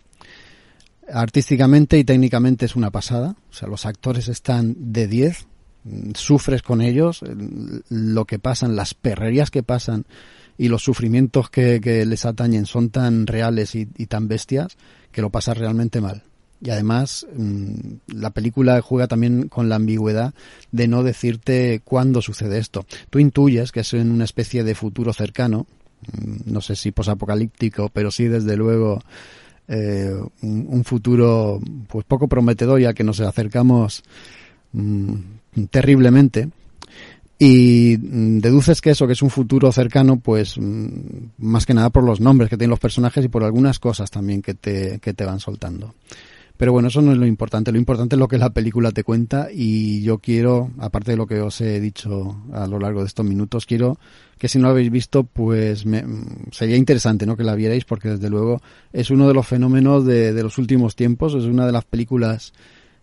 [1.10, 3.36] Artísticamente y técnicamente es una pasada.
[3.50, 5.46] O sea, los actores están de 10.
[6.14, 7.22] Sufres con ellos
[7.88, 10.06] lo que pasan, las perrerías que pasan
[10.56, 14.76] y los sufrimientos que, que les atañen son tan reales y, tan bestias
[15.10, 16.22] que lo pasas realmente mal.
[16.60, 17.26] Y además,
[18.06, 20.32] la película juega también con la ambigüedad
[20.70, 22.86] de no decirte cuándo sucede esto.
[23.10, 25.66] Tú intuyes que es en una especie de futuro cercano,
[26.44, 29.02] no sé si posapocalíptico, pero sí desde luego
[29.74, 31.58] eh, un, futuro
[31.88, 34.02] pues poco prometedor ya que nos acercamos
[34.72, 35.14] mmm,
[35.70, 36.50] terriblemente.
[37.38, 40.88] Y deduces que eso que es un futuro cercano pues mmm,
[41.38, 44.42] más que nada por los nombres que tienen los personajes y por algunas cosas también
[44.42, 45.94] que te, que te van soltando
[46.62, 47.72] pero bueno, eso no es lo importante.
[47.72, 51.26] Lo importante es lo que la película te cuenta y yo quiero, aparte de lo
[51.26, 53.98] que os he dicho a lo largo de estos minutos, quiero
[54.38, 56.04] que si no lo habéis visto, pues me,
[56.52, 57.36] sería interesante ¿no?
[57.36, 58.62] que la vierais porque desde luego
[58.92, 62.52] es uno de los fenómenos de, de los últimos tiempos, es una de las películas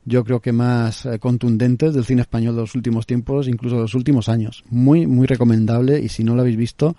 [0.05, 3.81] yo creo que más eh, contundentes del cine español de los últimos tiempos, incluso de
[3.81, 4.63] los últimos años.
[4.69, 6.95] Muy, muy recomendable y si no lo habéis visto,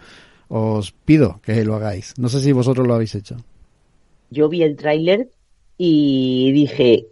[0.48, 2.12] os pido que lo hagáis.
[2.18, 3.38] No sé si vosotros lo habéis hecho.
[4.28, 5.30] Yo vi el tráiler
[5.82, 7.06] y dije,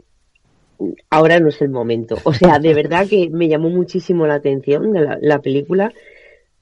[1.09, 2.19] ahora no es el momento.
[2.24, 5.90] O sea, de verdad que me llamó muchísimo la atención de la, la, película,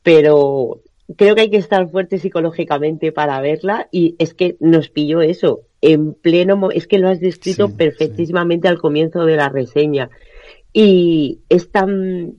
[0.05, 0.83] pero
[1.16, 5.62] creo que hay que estar fuerte psicológicamente para verla y es que nos pilló eso
[5.81, 8.73] en pleno, es que lo has descrito sí, perfectísimamente sí.
[8.73, 10.09] al comienzo de la reseña.
[10.73, 12.35] Y es tan,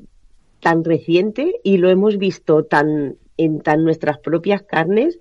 [0.61, 5.19] tan reciente y lo hemos visto tan en tan nuestras propias carnes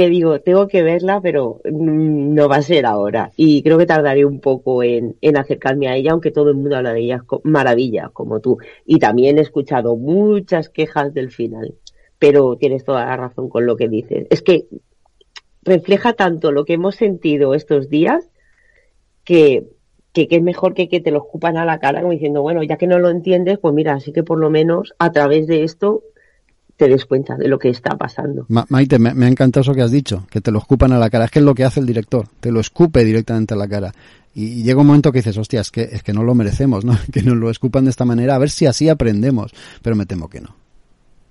[0.00, 3.32] que digo, tengo que verla, pero mm, no va a ser ahora.
[3.36, 6.94] Y creo que tardaré un poco en, acercarme a ella, aunque todo el mundo habla
[6.94, 8.56] de ella maravilla, como tú.
[8.86, 11.74] Y también he escuchado muchas quejas del final,
[12.18, 14.26] pero tienes toda la razón con lo que dices.
[14.30, 14.68] Es que
[15.64, 18.30] refleja tanto lo que hemos sentido estos días
[19.24, 19.66] que,
[20.14, 22.78] que, es mejor que que te lo escupan a la cara como diciendo, bueno, ya
[22.78, 26.02] que no lo entiendes, pues mira, así que por lo menos a través de esto
[26.80, 28.46] te des cuenta de lo que está pasando.
[28.48, 31.26] Maite, me, ha encantado eso que has dicho, que te lo escupan a la cara.
[31.26, 33.92] Es que es lo que hace el director, te lo escupe directamente a la cara.
[34.34, 36.94] Y, llega un momento que dices, hostia, es que, es que no lo merecemos, ¿no?
[37.12, 39.52] Que nos lo escupan de esta manera, a ver si así aprendemos.
[39.82, 40.56] Pero me temo que no.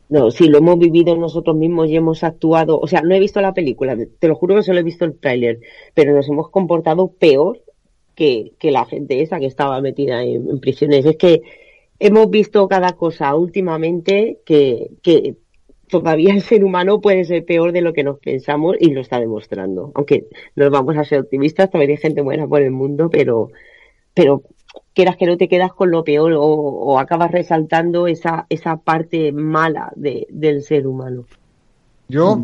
[0.10, 2.80] No, sí, lo hemos vivido nosotros mismos y hemos actuado.
[2.80, 5.18] O sea, no he visto la película, te lo juro que solo he visto el
[5.18, 5.62] tráiler,
[5.96, 7.60] pero nos hemos comportado peor
[8.14, 11.06] que, que la gente esa que estaba metida en, en prisiones.
[11.06, 11.42] Es que
[12.00, 15.36] hemos visto cada cosa últimamente que, que
[15.90, 19.20] todavía el ser humano puede ser peor de lo que nos pensamos y lo está
[19.20, 19.92] demostrando.
[19.96, 23.50] Aunque no vamos a ser optimistas, todavía hay gente buena por el mundo, pero,
[24.14, 24.44] pero
[24.94, 29.92] quieras que no te quedas con lo peor o, acabas resaltando esa, esa parte mala
[29.96, 31.26] de, del ser humano.
[32.08, 32.42] Yo,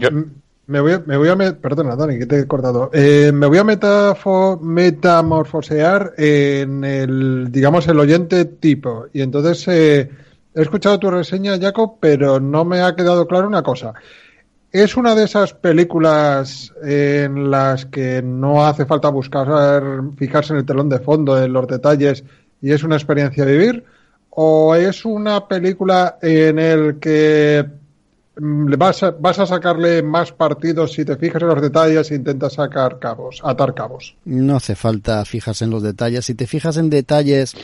[0.68, 2.90] me voy me voy a perdona Dani, que te he cortado.
[2.94, 9.06] Eh, me voy a metamorfosear en el, digamos, el oyente tipo.
[9.14, 10.10] Y entonces eh,
[10.54, 13.94] he escuchado tu reseña, Jacob, pero no me ha quedado claro una cosa.
[14.72, 20.66] ¿Es una de esas películas en las que no hace falta buscar, fijarse en el
[20.66, 22.26] telón de fondo, en los detalles,
[22.62, 23.86] y es una experiencia de vivir?
[24.32, 27.66] ¿O es una película en el que
[28.38, 32.53] vas a, vas a sacarle más partidos si te fijas en los detalles e intentas
[32.53, 34.16] sacar cabos, atar cabos.
[34.26, 36.26] No hace falta fijarse en los detalles.
[36.26, 37.56] Si te fijas en detalles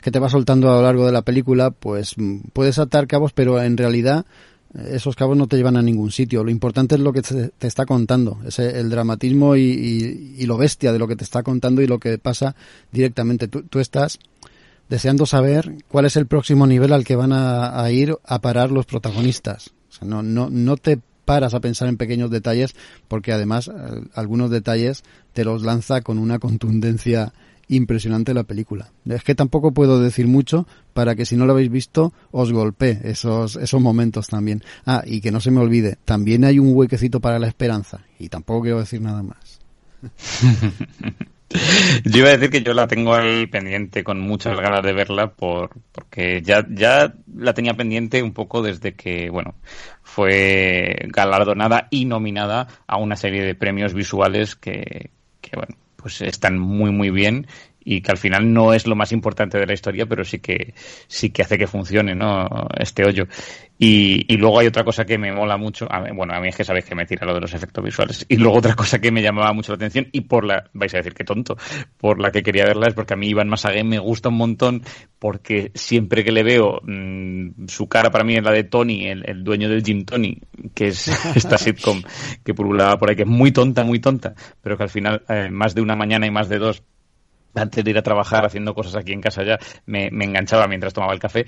[0.00, 3.32] que te va soltando a lo largo de la película, pues mm, puedes atar cabos,
[3.32, 4.24] pero en realidad
[4.74, 6.42] eh, esos cabos no te llevan a ningún sitio.
[6.42, 10.98] Lo importante es lo que te, está contando, es el dramatismo y, lo bestia de
[10.98, 12.56] lo que te está contando y lo que pasa
[12.90, 13.46] directamente.
[13.46, 14.18] Tú, estás
[14.88, 18.86] deseando saber cuál es el próximo nivel al que van a ir a parar los
[18.86, 19.72] protagonistas
[20.02, 22.74] no, no, no te paras a pensar en pequeños detalles
[23.06, 23.72] porque además eh,
[24.14, 27.32] algunos detalles te los lanza con una contundencia
[27.68, 28.90] impresionante la película.
[29.06, 33.00] Es que tampoco puedo decir mucho para que si no lo habéis visto os golpee
[33.04, 34.62] esos, esos momentos también.
[34.84, 38.28] Ah, y que no se me olvide, también hay un huequecito para la esperanza y
[38.28, 39.60] tampoco quiero decir nada más.
[42.04, 45.32] Yo iba a decir que yo la tengo al pendiente con muchas ganas de verla
[45.32, 49.56] por, porque ya, ya la tenía pendiente un poco desde que, bueno,
[50.02, 55.10] fue galardonada y nominada a una serie de premios visuales que,
[55.40, 57.46] que bueno, pues están muy muy bien
[57.82, 60.74] y que al final no es lo más importante de la historia, pero sí que
[61.06, 62.46] sí que hace que funcione, ¿no?
[62.78, 63.26] Este hoyo.
[63.78, 66.64] Y, y luego hay otra cosa que me mola mucho, bueno, a mí es que
[66.64, 68.26] sabéis que me tira lo de los efectos visuales.
[68.28, 70.98] Y luego otra cosa que me llamaba mucho la atención y por la, vais a
[70.98, 71.56] decir que tonto,
[71.96, 74.82] por la que quería verla es porque a mí Iván Masagué me gusta un montón
[75.18, 79.44] porque siempre que le veo mm, su cara para mí es la de Tony, el,
[79.44, 80.38] dueño del Jim Tony,
[80.74, 82.02] que es esta sitcom
[82.44, 85.48] que pululaba por ahí, que es muy tonta, muy tonta, pero que al final eh,
[85.50, 86.82] más de una mañana y más de dos
[87.54, 91.12] antes de ir a trabajar haciendo cosas aquí en casa ya, me, enganchaba mientras tomaba
[91.12, 91.46] el café.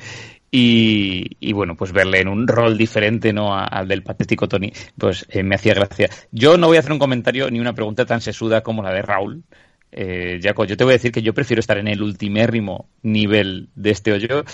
[0.51, 5.43] Y, bueno, pues verle en un rol diferente no al del patético Tony, pues eh,
[5.43, 6.11] me hacía gracia.
[6.31, 9.03] Yo no voy a hacer un comentario ni una pregunta tan sesuda como la de
[9.03, 9.45] Raúl.
[9.91, 13.69] Eh, Jaco, yo te voy a decir que yo prefiero estar en el ultimérrimo nivel
[13.75, 14.45] de este hoyo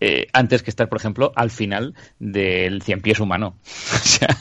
[0.00, 3.56] eh, antes que estar, por ejemplo, al final del cien pies humano.
[3.94, 4.36] o sea,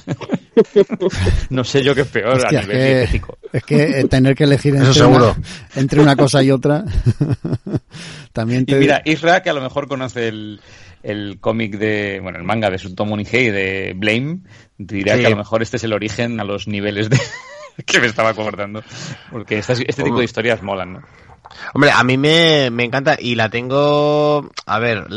[1.50, 3.22] no sé yo qué es peor a nivel es que,
[3.54, 5.36] Es que eh, tener que elegir entre, Una,
[5.76, 6.84] entre una cosa y otra.
[8.34, 8.76] también te...
[8.76, 10.60] Y mira, Isra, que a lo mejor conoce el,
[11.04, 14.40] el cómic de, bueno, el manga de Sutomo Nihei de Blame,
[14.78, 17.20] dirá que a lo mejor este es el origen a los niveles de
[17.86, 18.84] que me estaba acordando.
[19.32, 21.02] Porque este tipo de historias molan, ¿no?
[21.74, 25.08] Hombre, a mí me, me encanta y la tengo, a ver,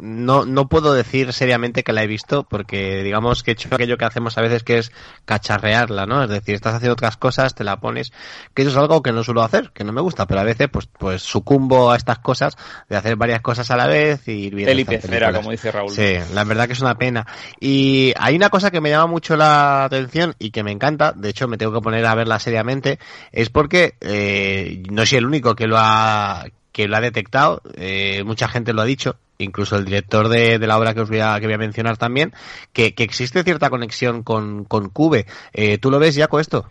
[0.00, 3.98] no, no puedo decir seriamente que la he visto porque digamos que he hecho aquello
[3.98, 4.92] que hacemos a veces que es
[5.24, 6.24] cacharrearla, ¿no?
[6.24, 8.12] Es decir, estás haciendo otras cosas, te la pones,
[8.54, 10.68] que eso es algo que no suelo hacer, que no me gusta, pero a veces
[10.70, 12.56] pues, pues sucumbo a estas cosas
[12.88, 14.72] de hacer varias cosas a la vez y ir viendo.
[14.72, 15.90] El como dice Raúl.
[15.90, 17.26] Sí, la verdad que es una pena.
[17.60, 21.30] Y hay una cosa que me llama mucho la atención y que me encanta, de
[21.30, 22.98] hecho me tengo que poner a verla seriamente,
[23.32, 26.46] es porque eh, no soy el único que lo ha
[26.78, 30.78] que lo ha detectado, eh, mucha gente lo ha dicho, incluso el director de, la
[30.78, 32.32] obra que os voy a, que voy a mencionar también,
[32.72, 35.26] que, existe cierta conexión con, con Cube.
[35.52, 36.70] Eh, ¿Tú lo ves ya con esto?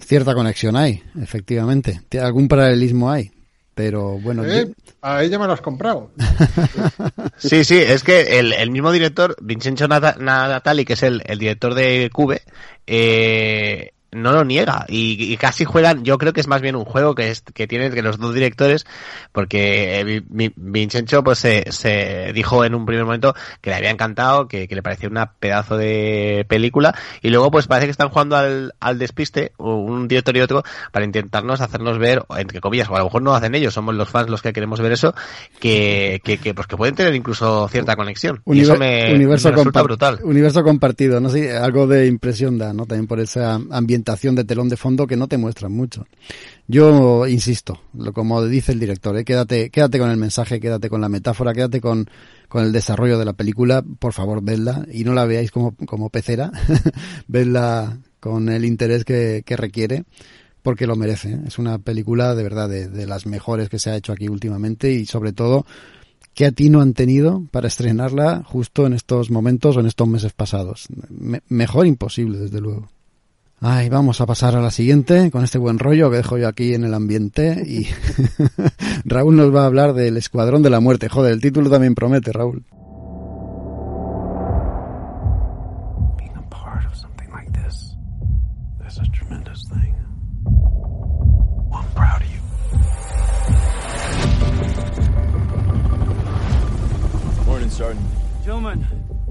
[0.00, 2.00] Cierta conexión hay, efectivamente.
[2.20, 3.30] ¿Algún paralelismo hay?
[3.76, 4.72] Pero bueno, ¿Eh?
[5.02, 6.10] a ella me lo has comprado.
[7.36, 11.74] sí, sí, es que el, el mismo director, Vincenzo Natali, que es el, el director
[11.74, 12.42] de Cube,
[12.86, 14.84] eh, no lo niega.
[14.88, 17.66] Y, y, casi juegan yo creo que es más bien un juego que es que
[17.66, 18.86] tiene que los dos directores
[19.32, 20.22] porque eh,
[20.56, 24.74] Vincenzo pues se, se, dijo en un primer momento que le había encantado que, que,
[24.74, 28.98] le parecía una pedazo de película y luego pues parece que están jugando al, al
[28.98, 30.62] despiste un director y otro
[30.92, 33.94] para intentarnos hacernos ver entre comillas o a lo mejor no lo hacen ellos somos
[33.94, 35.14] los fans los que queremos ver eso
[35.60, 38.42] que, que, que pues que pueden tener incluso cierta conexión.
[38.46, 40.20] Y eso me, universo me resulta brutal.
[40.22, 44.68] universo compartido no sé algo de impresión da no también por esa ambiente de telón
[44.68, 46.06] de fondo que no te muestran mucho.
[46.68, 47.80] Yo insisto,
[48.14, 49.24] como dice el director, ¿eh?
[49.24, 52.08] quédate, quédate con el mensaje, quédate con la metáfora, quédate con,
[52.48, 56.08] con el desarrollo de la película, por favor, vedla y no la veáis como, como
[56.10, 56.52] pecera,
[57.28, 60.04] vedla con el interés que, que requiere
[60.62, 61.30] porque lo merece.
[61.30, 61.40] ¿eh?
[61.46, 65.06] Es una película de verdad de, las mejores que se ha hecho aquí últimamente y
[65.06, 65.66] sobre todo
[66.34, 70.08] que a ti no han tenido para estrenarla justo en estos momentos o en estos
[70.08, 70.86] meses pasados.
[71.08, 72.88] Me, mejor imposible, desde luego.
[73.60, 76.74] Ay, vamos a pasar a la siguiente con este buen rollo que dejo yo aquí
[76.74, 77.86] en el ambiente y
[79.04, 81.08] Raúl nos va a hablar del Escuadrón de la Muerte.
[81.08, 82.64] Joder, el título también promete, Raúl.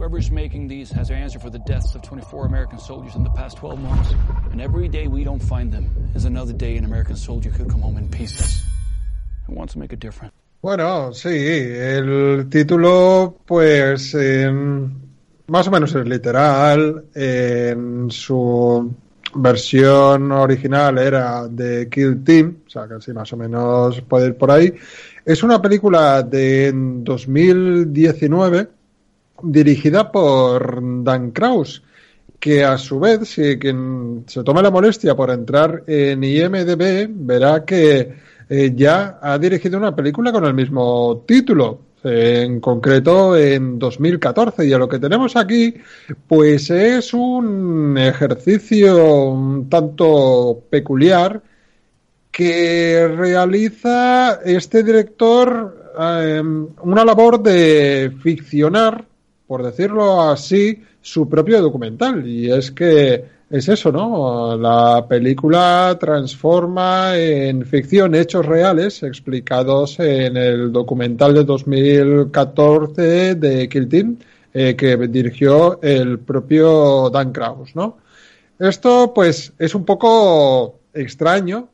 [0.05, 1.09] Whoever's making these has
[1.41, 4.13] for the deaths of 24 American soldiers in the past 12 months.
[4.51, 7.81] And every day we don't find them is another day an American soldier could come
[7.81, 8.61] home in pieces.
[9.47, 10.31] Who wants to make a difference?
[10.61, 14.47] Bueno, sí, el título, pues, eh,
[15.47, 17.05] más o menos es literal.
[17.15, 18.93] En su
[19.33, 24.51] versión original era de Kill Team, o sea, casi más o menos puede ir por
[24.51, 24.71] ahí.
[25.25, 28.74] Es una película de 2019
[29.41, 31.83] dirigida por Dan Kraus,
[32.39, 37.65] que a su vez, si quien se toma la molestia por entrar en IMDB, verá
[37.65, 38.13] que
[38.49, 44.65] eh, ya ha dirigido una película con el mismo título, en concreto en 2014.
[44.65, 45.73] Y a lo que tenemos aquí,
[46.27, 51.41] pues es un ejercicio un tanto peculiar
[52.31, 56.41] que realiza este director eh,
[56.81, 59.05] una labor de ficcionar
[59.47, 62.27] por decirlo así, su propio documental.
[62.27, 64.57] Y es que es eso, ¿no?
[64.57, 74.17] La película transforma en ficción hechos reales explicados en el documental de 2014 de Kill
[74.53, 77.97] eh, que dirigió el propio Dan Kraus, ¿no?
[78.57, 81.69] Esto, pues, es un poco extraño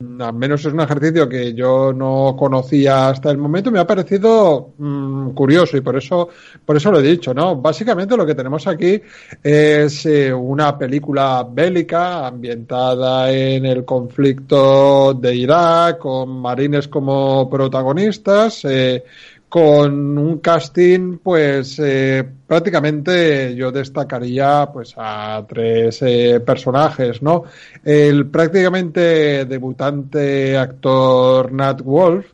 [0.00, 4.74] al menos es un ejercicio que yo no conocía hasta el momento, me ha parecido
[4.78, 6.28] mmm, curioso y por eso,
[6.64, 7.56] por eso lo he dicho, ¿no?
[7.56, 9.00] Básicamente lo que tenemos aquí
[9.42, 18.64] es eh, una película bélica ambientada en el conflicto de Irak, con marines como protagonistas,
[18.66, 19.02] eh,
[19.48, 27.44] con un casting pues eh, prácticamente yo destacaría pues a tres eh, personajes no
[27.84, 32.26] el prácticamente debutante actor Nat Wolf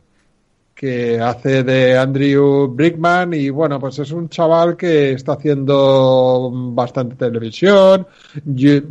[0.75, 7.15] que hace de Andrew Brickman y bueno, pues es un chaval que está haciendo bastante
[7.15, 8.05] televisión,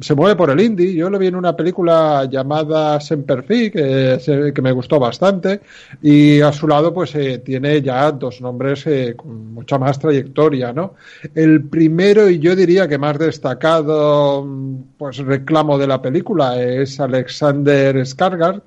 [0.01, 4.62] se mueve por el indie, yo lo vi en una película llamada Semperfi que, que
[4.62, 5.61] me gustó bastante.
[6.02, 10.73] Y a su lado pues eh, tiene ya dos nombres eh, con mucha más trayectoria,
[10.73, 10.94] ¿no?
[11.35, 14.47] El primero y yo diría que más destacado
[14.97, 18.62] pues reclamo de la película es Alexander Skarsgård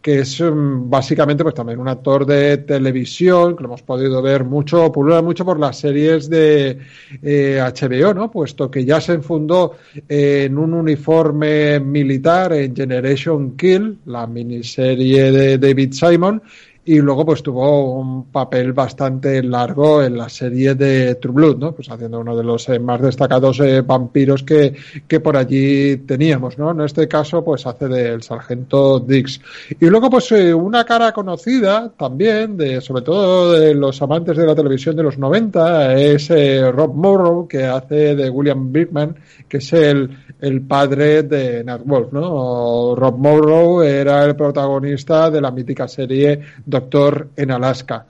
[0.00, 4.44] que es mm, básicamente pues también un actor de televisión, que lo hemos podido ver
[4.44, 6.78] mucho, pulula mucho por las series de
[7.22, 8.30] HBO, eh, ¿no?
[8.30, 9.76] Puesto que ya se enfundó
[10.08, 16.42] en un uniforme militar en Generation Kill, la miniserie de David Simon,
[16.88, 21.72] y luego pues tuvo un papel bastante largo en la serie de True Blood, ¿no?
[21.72, 24.74] Pues haciendo uno de los eh, más destacados eh, vampiros que,
[25.06, 26.70] que por allí teníamos, ¿no?
[26.70, 29.38] En este caso pues hace del sargento Dix.
[29.78, 34.46] Y luego pues eh, una cara conocida también, de sobre todo de los amantes de
[34.46, 36.30] la televisión de los 90, es
[36.72, 39.14] Rob Morrow, que hace de William Bigman,
[39.46, 40.08] que es el,
[40.40, 42.94] el padre de Nat Wolf, ¿no?
[42.94, 46.40] Rob Morrow era el protagonista de la mítica serie
[46.80, 48.06] Doctor en Alaska.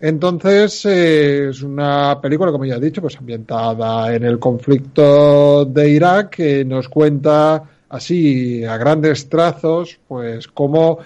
[0.00, 5.90] Entonces, eh, es una película, como ya he dicho, pues ambientada en el conflicto de
[5.90, 11.00] Irak, que nos cuenta así a grandes trazos, pues cómo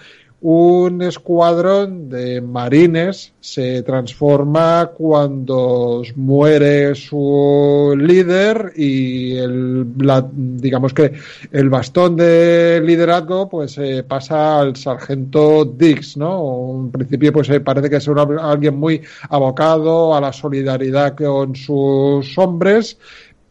[0.47, 9.87] un escuadrón de marines se transforma cuando muere su líder y el,
[10.35, 11.12] digamos que
[11.51, 16.83] el bastón de liderazgo pues eh, pasa al sargento Dix, ¿no?
[16.85, 19.01] En principio pues eh, parece que es alguien muy
[19.31, 22.99] abocado a la solidaridad con sus hombres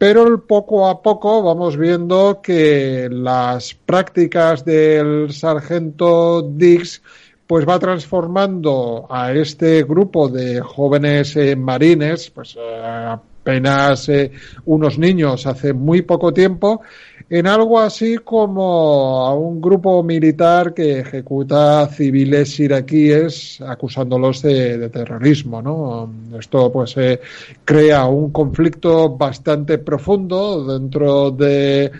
[0.04, 7.00] pero poco a poco vamos viendo que las prácticas del sargento Dix
[7.46, 14.30] pues va transformando a este grupo de jóvenes eh, marines, pues eh, apenas eh,
[14.66, 16.82] unos niños hace muy poco tiempo,
[17.30, 25.62] en algo así como a un grupo militar que ejecuta civiles iraquíes acusándolos de, terrorismo.
[25.62, 26.10] ¿no?
[26.38, 27.20] Esto pues eh,
[27.64, 31.90] crea un conflicto bastante profundo dentro de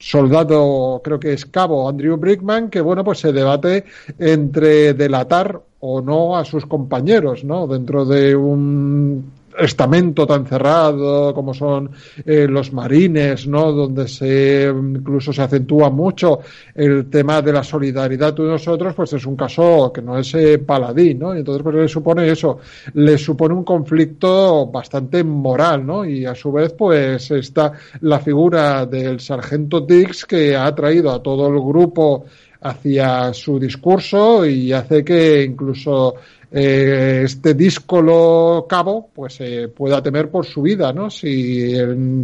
[0.00, 3.84] soldado, creo que es cabo Andrew Brickman, que bueno, pues se debate
[4.18, 7.66] entre delatar o no a sus compañeros, ¿no?
[7.66, 11.90] Dentro de un estamento tan cerrado como son
[12.24, 13.72] eh, los marines, ¿no?
[13.72, 16.40] Donde se incluso se acentúa mucho
[16.74, 20.58] el tema de la solidaridad de nosotros, pues es un caso que no es eh,
[20.58, 21.34] paladín, ¿no?
[21.34, 22.58] Y entonces pues le supone eso,
[22.94, 26.04] le supone un conflicto bastante moral, ¿no?
[26.04, 31.22] Y a su vez pues está la figura del sargento Dix que ha traído a
[31.22, 32.24] todo el grupo
[32.62, 36.14] hacia su discurso y hace que incluso
[36.52, 41.08] eh, este díscolo cabo pues eh, pueda temer por su vida, ¿no?
[41.08, 42.22] Si el,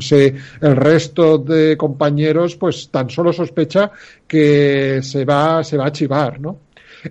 [0.60, 3.90] el, resto de compañeros pues tan solo sospecha
[4.26, 6.58] que se va, se va a chivar, ¿no?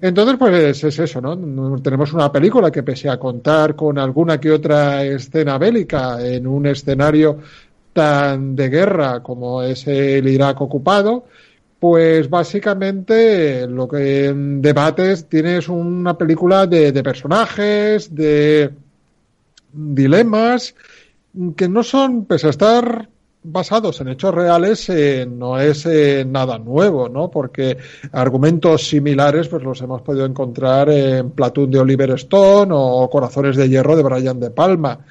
[0.01, 1.79] Entonces, pues es eso, ¿no?
[1.81, 6.65] Tenemos una película que pese a contar con alguna que otra escena bélica en un
[6.65, 7.39] escenario
[7.93, 11.27] tan de guerra como es el Irak ocupado,
[11.87, 18.71] pues básicamente lo que debates tienes una película de, personajes, de
[19.71, 20.73] dilemas,
[21.55, 23.07] que no son, pese a estar
[23.43, 27.29] basados en hechos reales, eh, no es eh, nada nuevo, ¿no?
[27.29, 27.77] Porque
[28.13, 33.69] argumentos similares pues los hemos podido encontrar en Platoon de Oliver Stone o Corazones de
[33.69, 35.05] Hierro de Brian De Palma.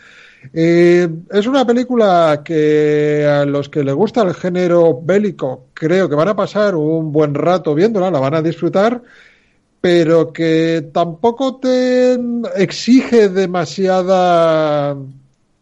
[0.52, 6.14] Eh, es una película que a los que les gusta el género bélico creo que
[6.14, 9.02] van a pasar un buen rato viéndola, la van a disfrutar,
[9.80, 12.18] pero que tampoco te
[12.56, 14.96] exige demasiada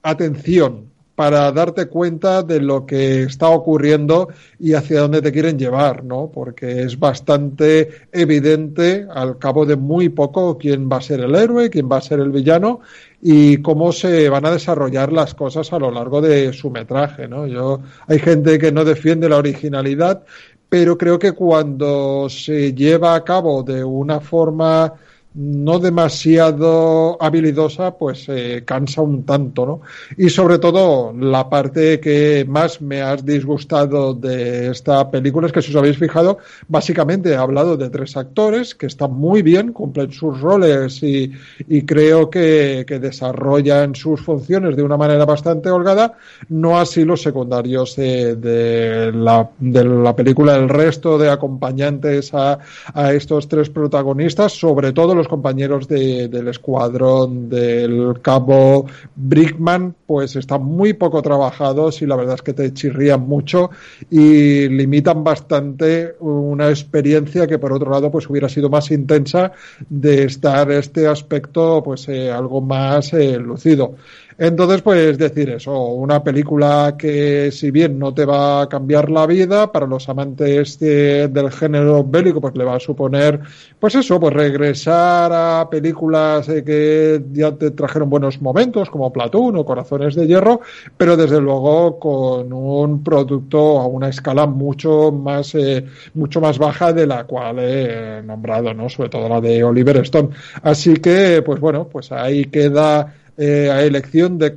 [0.03, 4.29] atención para darte cuenta de lo que está ocurriendo
[4.59, 6.31] y hacia dónde te quieren llevar, ¿no?
[6.33, 11.71] Porque es bastante evidente al cabo de muy poco quién va a ser el héroe,
[11.71, 12.81] quién va a ser el villano
[13.25, 17.47] y cómo se van a desarrollar las cosas a lo largo de su metraje, ¿no?
[17.47, 20.25] Yo hay gente que no defiende la originalidad,
[20.69, 24.95] pero creo que cuando se lleva a cabo de una forma
[25.35, 29.81] no demasiado habilidosa, pues eh, cansa un tanto, ¿no?
[30.17, 35.63] Y sobre todo, la parte que más me has disgustado de esta película es que,
[35.63, 36.39] si os habéis fijado,
[36.69, 41.33] básicamente he hablado de tres actores que están muy bien, cumplen sus roles y,
[41.69, 46.19] y creo que, que, desarrollan sus funciones de una manera bastante holgada,
[46.49, 52.59] no así los secundarios de, la, de la película, el resto de acompañantes a,
[52.95, 59.95] a estos tres protagonistas, sobre todo los los compañeros de, del escuadrón del cabo Brickman,
[60.05, 63.71] pues están muy poco trabajados y la verdad es que te chirrían mucho
[64.11, 69.53] y limitan bastante una experiencia que por otro lado pues hubiera sido más intensa
[69.89, 73.95] de estar este aspecto pues eh, algo más eh, lucido.
[74.39, 79.27] Entonces, pues decir eso, una película que si bien no te va a cambiar la
[79.27, 83.41] vida, para los amantes del género bélico, pues le va a suponer,
[83.79, 89.57] pues eso, pues regresar a películas eh, que ya te trajeron buenos momentos, como Platoon
[89.57, 90.61] o Corazones de Hierro,
[90.97, 95.85] pero desde luego con un producto a una escala mucho más, eh,
[96.15, 98.89] mucho más baja de la cual he nombrado, ¿no?
[98.89, 100.31] Sobre todo la de Oliver Stone.
[100.63, 104.55] Así que, pues bueno, pues ahí queda eh, a elección de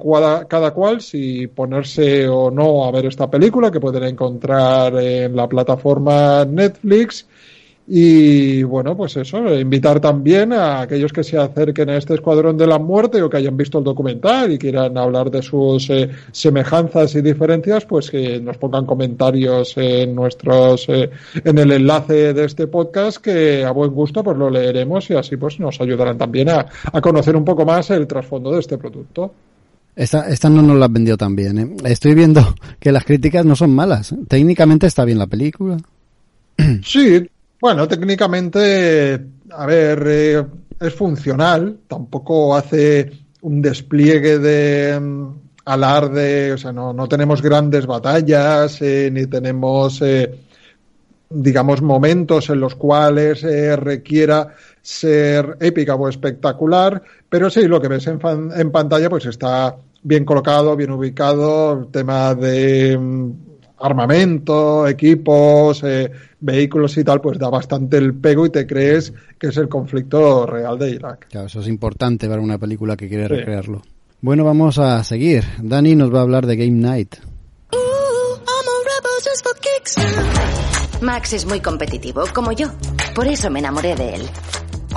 [0.49, 5.47] cada cual si ponerse o no a ver esta película que pueden encontrar en la
[5.47, 7.26] plataforma Netflix
[7.88, 12.66] y bueno, pues eso, invitar también a aquellos que se acerquen a este Escuadrón de
[12.66, 17.14] la Muerte o que hayan visto el documental y quieran hablar de sus eh, semejanzas
[17.14, 21.12] y diferencias, pues que nos pongan comentarios en nuestros, eh,
[21.44, 25.38] en el enlace de este podcast que a buen gusto pues lo leeremos y así
[25.38, 29.32] pues nos ayudarán también a, a conocer un poco más el trasfondo de este producto.
[29.95, 31.57] Esta, esta no nos la vendió tan bien.
[31.60, 31.76] ¿eh?
[31.86, 34.14] Estoy viendo que las críticas no son malas.
[34.28, 35.78] Técnicamente está bien la película.
[36.84, 37.28] Sí,
[37.60, 40.45] Bueno, técnicamente, a ver, eh,
[40.80, 43.11] es funcional, tampoco hace
[43.41, 45.27] un despliegue de mm,
[45.65, 50.32] alarde, o sea, no, no tenemos grandes batallas, eh, ni tenemos, eh,
[51.30, 57.88] digamos, momentos en los cuales eh, requiera ser épica o espectacular, pero sí, lo que
[57.88, 58.19] ves en,
[58.72, 63.32] pantalla pues está bien colocado, bien ubicado, tema de mm,
[63.86, 69.48] armamento, equipos, eh, vehículos y tal, pues da bastante el pego y te crees que
[69.48, 71.28] es el conflicto real de Irak.
[71.30, 73.34] Claro, eso es importante para una película que quiere Sí.
[73.36, 73.82] recrearlo.
[74.22, 75.44] Bueno, vamos a seguir.
[75.62, 77.16] Dani nos va a hablar de Game Night.
[81.02, 82.68] Max es muy competitivo, como yo.
[83.14, 84.22] Por eso me enamoré de él.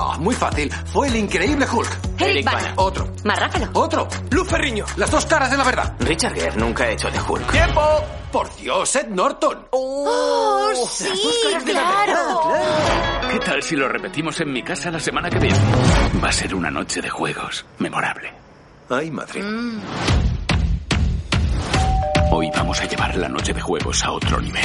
[0.00, 0.72] Ah, muy fácil.
[0.92, 2.20] Fue el increíble Hulk.
[2.20, 2.72] Eric Bana.
[2.76, 3.08] Otro.
[3.24, 3.68] Marráfalo.
[3.74, 4.08] Otro.
[4.30, 4.84] Luz Ferriño.
[4.96, 5.96] Las dos caras de la verdad.
[5.98, 7.50] Richard Gere nunca ha hecho de Hulk.
[7.50, 7.82] ¡Tiempo!
[8.30, 9.66] Por Dios, Ed Norton.
[9.70, 11.08] ¡Oh, sí,
[11.64, 12.52] claro!
[13.30, 15.58] ¿Qué tal si lo repetimos en mi casa la semana que viene?
[16.22, 18.32] Va a ser una noche de juegos memorable.
[18.90, 19.42] Ay, madre.
[22.30, 24.62] Hoy vamos a llevar la noche de juegos a otro nivel.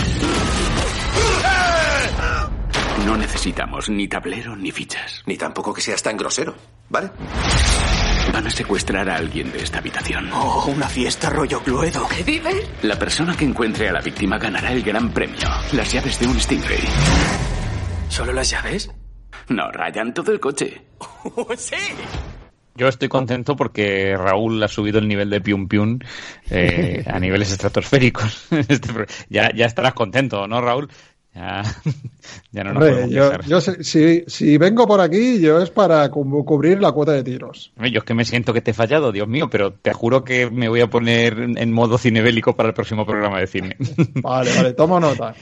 [3.06, 5.24] No necesitamos ni tablero ni fichas.
[5.26, 6.56] Ni tampoco que seas tan grosero,
[6.90, 7.11] ¿vale?
[8.32, 10.30] Van a secuestrar a alguien de esta habitación.
[10.32, 12.07] Oh, una fiesta rollo Cluedo.
[12.07, 12.70] ¿Qué dices?
[12.82, 16.40] La persona que encuentre a la víctima ganará el gran premio, las llaves de un
[16.40, 16.84] Stingray.
[18.07, 18.90] ¿Solo las llaves?
[19.49, 20.82] No, rayan todo el coche.
[21.57, 21.76] ¡Sí!
[22.76, 25.99] Yo estoy contento porque Raúl ha subido el nivel de Pium Pium
[26.49, 28.48] eh, a niveles estratosféricos.
[28.68, 28.90] Este
[29.30, 30.90] ya, ya estarás contento, ¿no, Raúl?
[31.35, 31.64] Ya,
[32.51, 35.72] ya no nos Hombre, podemos yo, yo sé- si, si vengo por aquí, yo es
[35.72, 37.72] para cu- cubrir la cuota de tiros.
[37.77, 40.51] Yo es que me siento que te he fallado, Dios mío, pero te juro que
[40.51, 43.77] me voy a poner en modo cinebélico para el próximo programa de cine.
[44.22, 45.34] Vale, vale, tomo nota.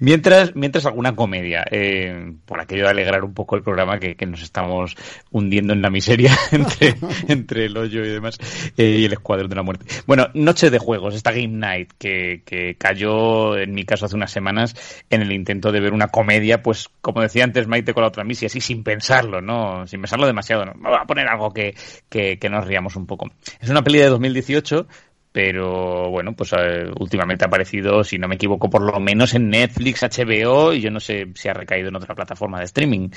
[0.00, 4.26] Mientras, mientras alguna comedia, eh, por aquello de alegrar un poco el programa que, que
[4.26, 4.94] nos estamos
[5.32, 6.94] hundiendo en la miseria entre,
[7.28, 8.38] entre el hoyo y demás,
[8.76, 9.86] eh, y el escuadrón de la muerte.
[10.06, 14.30] Bueno, Noche de Juegos, esta Game Night que, que cayó en mi caso hace unas
[14.30, 14.74] semanas
[15.10, 18.24] en el intento de ver una comedia, pues como decía antes Maite con la otra
[18.24, 19.86] misi, así sin pensarlo, ¿no?
[19.86, 20.74] Sin pensarlo demasiado, ¿no?
[20.76, 21.74] Voy a poner algo que,
[22.08, 23.30] que, que nos riamos un poco.
[23.60, 24.86] Es una peli de 2018
[25.32, 29.48] pero bueno, pues eh, últimamente ha aparecido, si no me equivoco, por lo menos en
[29.48, 33.08] Netflix, HBO y yo no sé si ha recaído en otra plataforma de streaming.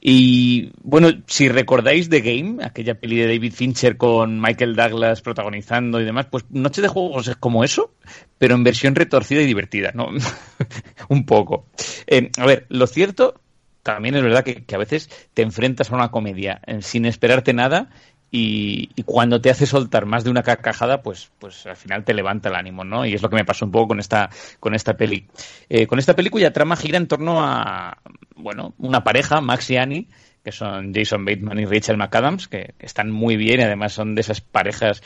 [0.00, 6.00] Y bueno, si recordáis The Game, aquella peli de David Fincher con Michael Douglas protagonizando
[6.00, 7.92] y demás, pues Noche de Juegos es como eso,
[8.38, 10.08] pero en versión retorcida y divertida, ¿no?
[11.08, 11.66] Un poco.
[12.06, 13.40] Eh, a ver, lo cierto
[13.82, 17.52] también es verdad que, que a veces te enfrentas a una comedia eh, sin esperarte
[17.52, 17.90] nada
[18.30, 22.14] y, y cuando te hace soltar más de una carcajada, pues, pues al final te
[22.14, 23.04] levanta el ánimo, ¿no?
[23.04, 24.30] Y es lo que me pasó un poco con esta,
[24.60, 25.26] con esta peli.
[25.68, 27.98] Eh, con esta peli cuya trama gira en torno a,
[28.36, 30.08] bueno, una pareja, Max y Annie,
[30.44, 34.14] que son Jason Bateman y Rachel McAdams, que, que están muy bien y además son
[34.14, 35.02] de esas parejas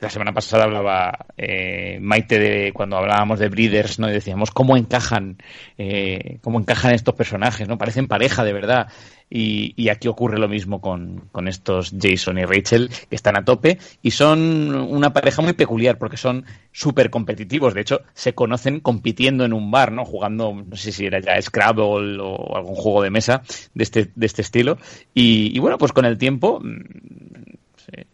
[0.00, 4.08] la semana pasada hablaba eh, Maite de cuando hablábamos de Breeders, ¿no?
[4.08, 5.36] Y decíamos cómo encajan,
[5.76, 7.76] eh, cómo encajan estos personajes, ¿no?
[7.76, 8.88] Parecen pareja de verdad.
[9.32, 13.78] Y, aquí ocurre lo mismo con, con estos Jason y Rachel, que están a tope
[14.02, 17.74] y son una pareja muy peculiar porque son súper competitivos.
[17.74, 20.04] De hecho, se conocen compitiendo en un bar, ¿no?
[20.04, 23.42] Jugando, no sé si era ya Scrabble o algún juego de mesa
[23.74, 24.78] de este, de este estilo.
[25.14, 26.60] Y bueno, pues con el tiempo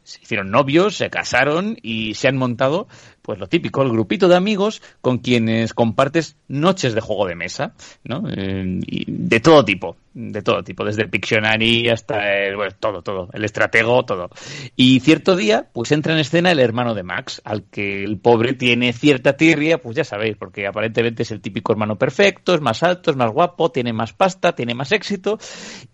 [0.03, 2.89] se, hicieron novios, se casaron y se han montado,
[3.23, 7.75] pues lo típico, el grupito de amigos con quienes compartes noches de juego de mesa,
[8.05, 8.23] ¿no?
[8.23, 13.45] De todo tipo, de todo tipo, desde el Pictionary hasta el, bueno, todo, todo, el
[13.45, 14.31] estratego, todo.
[14.77, 18.55] Y cierto día, pues entra en escena el hermano de Max, al que el pobre
[18.55, 22.83] tiene cierta tirria, pues ya sabéis, porque aparentemente es el típico hermano perfecto, es más
[22.83, 25.39] alto, es más guapo, tiene más pasta, tiene más éxito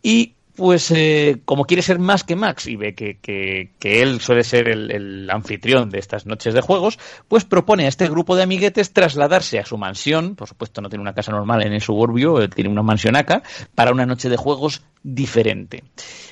[0.03, 4.45] y pues eh, como quiere ser más que Max y ve que, que, él suele
[4.45, 6.99] ser el, anfitrión de estas noches de juegos,
[7.29, 11.03] pues propone a este grupo de amiguetes trasladarse a su mansión, por supuesto no tiene
[11.03, 13.43] una casa normal en el suburbio, tiene una mansionaca,
[13.75, 15.85] para una noche de juegos diferente.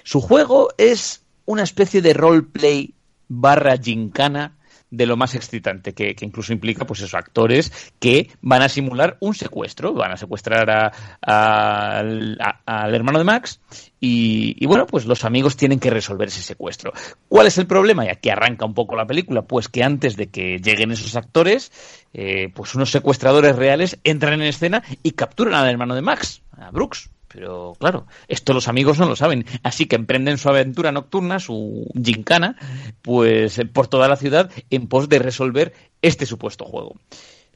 [0.03, 2.95] Su juego es una especie de roleplay
[3.29, 4.57] barra gincana
[4.91, 9.17] de lo más excitante, que, que, incluso implica, pues esos actores que van a simular
[9.21, 13.61] un secuestro, van a secuestrar a, al hermano de Max
[14.01, 16.93] y, y, bueno, pues los amigos tienen que resolver ese secuestro.
[17.29, 18.05] ¿Cuál es el problema?
[18.05, 21.71] Y aquí arranca un poco la película, pues que antes de que lleguen esos actores,
[22.12, 26.71] eh, pues unos secuestradores reales entran en escena y capturan al hermano de Max, a
[26.71, 27.11] Brooks.
[27.32, 31.86] Pero claro, esto los amigos no lo saben, así que emprenden su aventura nocturna, su
[31.94, 32.57] gincana,
[33.02, 36.97] pues por toda la ciudad en pos de resolver este supuesto juego.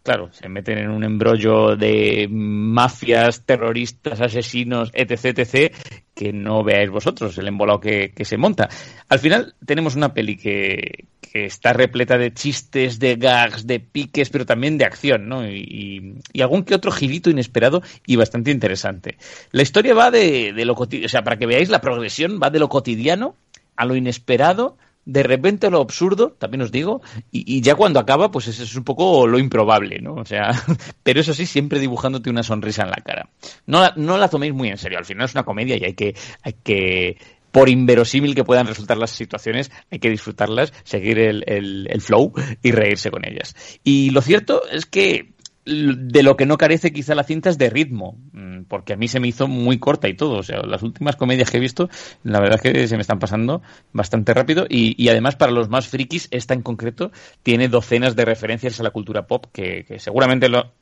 [0.05, 5.75] Claro, se meten en un embrollo de mafias, terroristas, asesinos, etc, etc,
[6.15, 8.69] que no veáis vosotros el embolado que, se monta.
[9.09, 14.47] Al final tenemos una peli que, está repleta de chistes, de gags, de piques, pero
[14.47, 15.49] también de acción, ¿no?
[15.49, 19.17] Y, y algún que otro girito inesperado y bastante interesante.
[19.51, 22.51] La historia va de, de lo cotidiano, o sea, para que veáis la progresión, va
[22.51, 23.35] de lo cotidiano
[23.75, 24.77] a lo inesperado,
[25.07, 28.85] de repente lo absurdo, también os digo, y, ya cuando acaba, pues es, es, un
[28.85, 30.15] poco lo improbable, ¿no?
[30.15, 30.51] O sea,
[31.03, 33.29] pero eso sí, siempre dibujándote una sonrisa en la cara.
[33.67, 35.95] No la, no la toméis muy en serio, al final es una comedia y hay
[35.95, 37.19] que, hay que
[37.53, 42.33] por inverosímil que puedan resultar las situaciones, hay que disfrutarlas, seguir el, el flow
[42.63, 43.55] y reírse con ellas.
[43.85, 45.34] Y lo cierto es que
[45.65, 49.09] de lo que no carece quizá la cinta es de ritmo, mm, porque a mí
[49.09, 50.39] se me hizo muy corta y todo.
[50.39, 51.89] O sea, las últimas comedias que he visto,
[52.23, 53.63] la verdad es que se me están pasando
[53.93, 57.13] bastante rápido y, además para los más frikis, esta en concreto
[57.43, 60.73] tiene docenas de referencias a la cultura pop que, seguramente lo,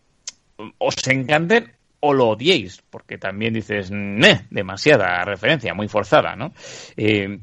[0.79, 6.53] os encanten o lo odiéis, porque también dices, Neh, demasiada referencia, muy forzada, ¿no?
[6.97, 7.39] Eh,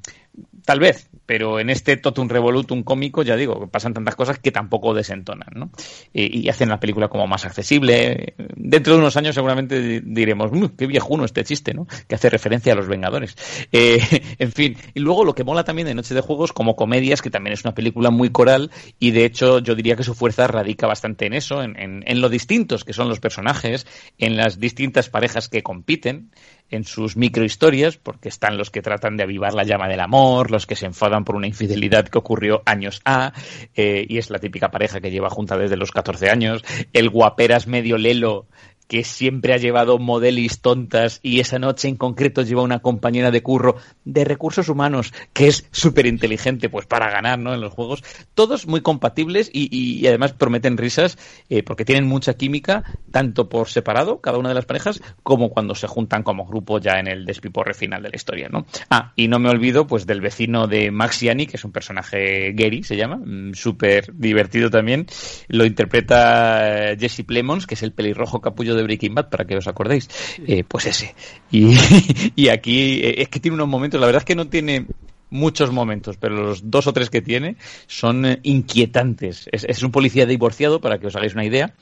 [0.66, 4.96] tal vez, pero en este totum revolutum cómico, ya digo, pasan tantas cosas que tampoco
[4.96, 5.70] desentonan, ¿no?
[6.12, 8.34] Y, y, hacen la película como más accesible.
[8.56, 11.86] Dentro de unos años seguramente diremos, mmm, qué viejuno este chiste, ¿no?
[12.08, 13.36] Que hace referencia a los Vengadores.
[13.72, 14.00] Eh,
[14.40, 17.30] en fin, y luego lo que mola también de Noche de Juegos como comedias, que
[17.30, 20.88] también es una película muy coral y de hecho yo diría que su fuerza radica
[20.88, 23.86] bastante en eso, en, en, en lo distintos que son los personajes,
[24.18, 26.32] en las distintas parejas que compiten,
[26.70, 30.66] en sus microhistorias, porque están los que tratan de avivar la llama del amor, los
[30.66, 33.34] que se enfadan por una infidelidad que ocurrió años A,
[33.76, 36.64] eh, y es la típica pareja que lleva junta desde los 14 años,
[36.94, 38.48] el guaperas medio lelo
[38.90, 43.44] que siempre ha llevado modelis tontas y esa noche en concreto lleva una compañera de
[43.44, 47.54] curro de recursos humanos que es súper inteligente pues para ganar ¿no?
[47.54, 48.04] en los juegos.
[48.34, 53.70] Todos muy compatibles y, y, además prometen risas eh, porque tienen mucha química tanto por
[53.70, 57.26] separado, cada una de las parejas, como cuando se juntan como grupo ya en el
[57.26, 58.50] despiporre final de la historia.
[58.50, 58.66] ¿no?
[58.90, 62.54] Ah, y no me olvido pues del vecino de Max Yani, que es un personaje
[62.54, 65.06] Gary, se llama, mm, súper divertido también.
[65.48, 70.10] Lo interpreta Jesse Plemons, que es el pelirrojo capullo Breaking Bad, para que os acordéis.
[70.46, 71.16] Eh, pues ese.
[71.52, 71.76] Y,
[72.36, 74.86] y aquí eh, es que tiene unos momentos, la verdad es que no tiene
[75.30, 77.56] muchos momentos, pero los dos o tres que tiene
[77.88, 79.50] son eh, inquietantes.
[79.52, 81.74] Es, es, un policía divorciado, para que os hagáis una idea,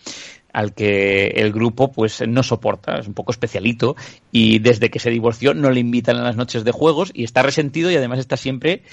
[0.54, 3.96] al que el grupo pues no soporta, es un poco especialito,
[4.32, 7.44] y desde que se divorció no le invitan a las noches de juegos y está
[7.44, 8.84] resentido y además está siempre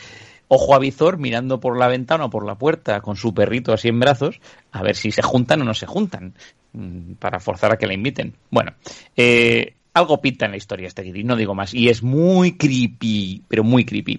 [0.48, 3.88] ojo a visor mirando por la ventana o por la puerta con su perrito así
[3.88, 4.40] en brazos
[4.72, 6.34] a ver si se juntan o no se juntan
[7.18, 8.34] para forzar a que la inviten.
[8.50, 8.72] Bueno,
[9.16, 11.72] eh, algo pinta en la historia este Giri, no digo más.
[11.72, 14.18] Y es muy creepy, pero muy creepy.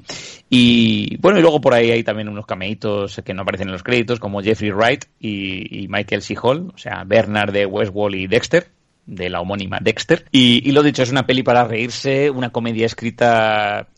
[0.50, 3.84] Y bueno, y luego por ahí hay también unos cameitos que no aparecen en los
[3.84, 6.36] créditos, como Jeffrey Wright y, y Michael C.
[6.42, 8.70] Hall, o sea, Bernard de Westworld y Dexter,
[9.06, 10.26] de la homónima Dexter.
[10.32, 13.90] Y lo dicho, es una peli para reírse, una comedia escrita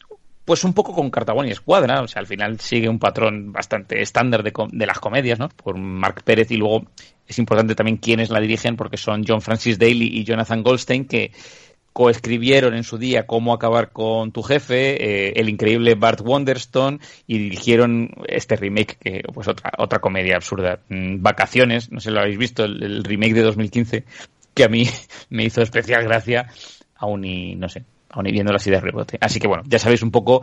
[0.47, 4.01] pues un poco con Cartagón y Escuadra, o sea, al final sigue un patrón bastante
[4.01, 5.49] estándar de, de, las comedias, ¿no?
[5.49, 6.85] Por Mark Pérez y luego
[7.27, 11.33] es importante también quiénes la dirigen porque son John Francis Daly y Jonathan Goldstein que
[11.91, 17.39] coescribieron en su día Cómo acabar con tu jefe, eh, el increíble Bart Wonderstone y
[17.39, 22.21] dirigieron este remake que pues otra otra comedia absurda, mm, Vacaciones, no sé si lo
[22.21, 24.05] habéis visto, el, el remake de 2015
[24.53, 24.87] que a mí
[25.29, 26.47] me hizo especial gracia,
[26.95, 29.17] aún y no sé, aún y viéndolo así de rebote.
[29.21, 30.41] Así que bueno, ya sabéis un poco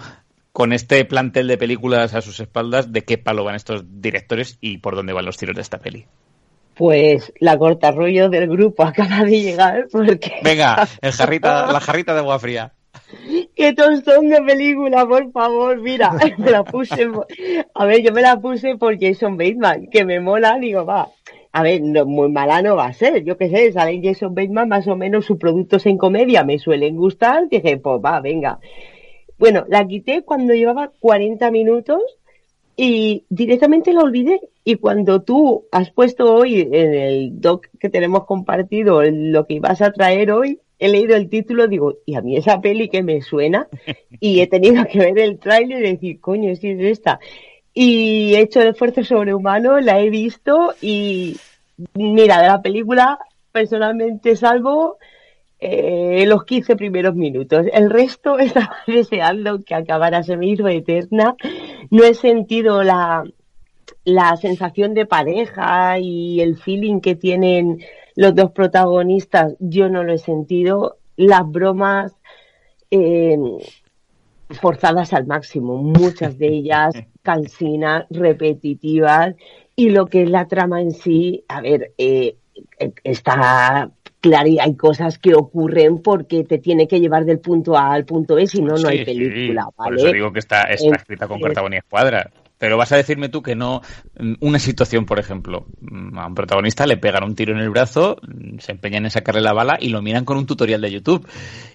[0.52, 4.78] con este plantel de películas a sus espaldas de qué palo van estos directores y
[4.78, 6.06] por dónde van los tiros de esta peli.
[6.74, 10.40] Pues la corta rollo del grupo acaba de llegar porque...
[10.42, 12.72] Venga, el jarrita, la jarrita de agua fría.
[13.56, 15.80] ¡Qué tostón de película, por favor!
[15.80, 17.08] Mira, me la puse...
[17.74, 21.08] A ver, yo me la puse por Jason Bateman, que me mola, digo, va,
[21.56, 24.68] a ver, no, muy mala no va a ser, yo qué sé, sale Jason Bateman,
[24.68, 28.58] más o menos sus productos en comedia me suelen gustar, dije, pues va, venga.
[29.38, 32.02] Bueno, la quité cuando llevaba 40 minutos
[32.76, 34.40] y directamente la olvidé.
[34.64, 39.80] Y cuando tú has puesto hoy en el doc que tenemos compartido lo que ibas
[39.80, 43.20] a traer hoy, he leído el título, digo, y a mí esa peli que me
[43.20, 43.68] suena,
[44.20, 47.20] y he tenido que ver el tráiler y decir, coño, si es esta.
[47.74, 51.36] Y he hecho el esfuerzo sobrehumano, la he visto y
[51.94, 53.18] mira, de la película
[53.50, 54.98] personalmente salvo
[55.58, 57.66] eh, los 15 primeros minutos.
[57.72, 61.36] El resto estaba deseando que acabara, se me hizo eterna.
[61.90, 63.24] No he sentido la,
[64.04, 67.78] la sensación de pareja y el feeling que tienen
[68.16, 70.98] los dos protagonistas, yo no lo he sentido.
[71.16, 72.12] Las bromas
[72.90, 73.36] eh,
[74.50, 79.34] forzadas al máximo, muchas de ellas cansinas, repetitivas
[79.76, 82.36] Y lo que es la trama en sí, a ver, eh,
[82.78, 83.90] eh, está
[84.20, 88.04] claro y hay cosas que ocurren porque te tiene que llevar del punto A al
[88.04, 89.90] punto B, si no, no Sí, hay sí, película, ¿vale?
[89.90, 92.30] Por eso digo que está, está escrita con carta y escuadra.
[92.64, 93.82] Pero vas a decirme tú que no.
[94.18, 97.68] mm, Una situación, por ejemplo, mm, a un protagonista le pegan un tiro en el
[97.68, 100.90] brazo, mm, se empeñan en sacarle la bala y lo miran con un tutorial de
[100.90, 101.28] YouTube.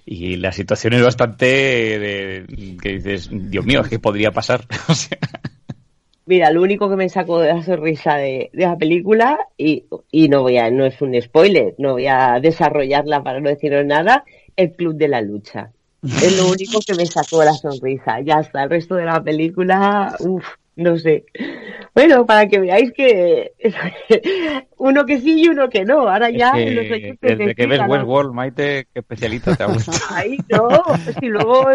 [0.03, 2.43] Y la situación es bastante
[2.81, 4.65] que dices, Dios mío, que podría pasar.
[6.25, 10.27] Mira, lo único que me sacó de la sonrisa de, de la película, y, y
[10.27, 14.23] no voy a, no es un spoiler, no voy a desarrollarla para no deciros nada,
[14.55, 15.69] el Club de la Lucha.
[16.01, 18.21] Es lo único que me sacó la sonrisa.
[18.21, 20.45] Ya está, el resto de la película, uff,
[20.80, 21.26] no sé.
[21.93, 23.53] Bueno, para que veáis que
[24.77, 26.07] uno que sí y uno que no.
[26.07, 27.81] Ahora ya es los que oyentes desde que ves.
[27.88, 29.97] Westworld, Maite, qué especialista te ha gustado.
[30.11, 30.69] Ay, no,
[31.19, 31.68] si luego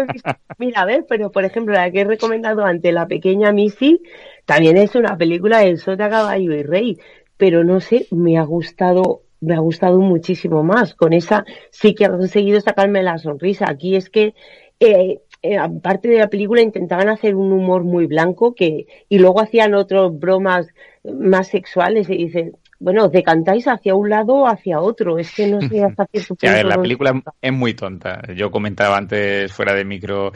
[0.57, 4.01] mira, a ver, pero por ejemplo, la que he recomendado ante la pequeña Missy,
[4.45, 6.97] también es una película de Sota, Caballo y Rey,
[7.37, 10.95] pero no sé, me ha gustado, me ha gustado muchísimo más.
[10.95, 13.69] Con esa sí que ha conseguido sacarme la sonrisa.
[13.69, 14.33] Aquí es que,
[14.79, 15.19] eh,
[15.51, 19.73] eh, aparte de la película, intentaban hacer un humor muy blanco que, y luego hacían
[19.75, 20.67] otras bromas
[21.03, 25.17] más sexuales y dicen, bueno, decantáis hacia un lado o hacia otro.
[25.17, 28.21] Es que no sé hasta cierto Sí, a ver, punto la película es muy tonta.
[28.35, 30.31] Yo comentaba antes, fuera de micro,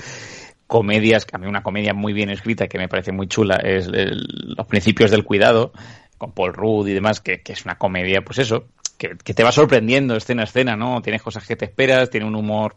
[0.67, 3.87] comedias, que a mí una comedia muy bien escrita que me parece muy chula es
[3.87, 5.71] el- Los principios del cuidado,
[6.17, 8.65] con Paul Rudd y demás, que, que es una comedia, pues eso,
[8.97, 11.01] que, que te va sorprendiendo escena a escena, ¿no?
[11.01, 12.75] Tienes cosas que te esperas, tiene un humor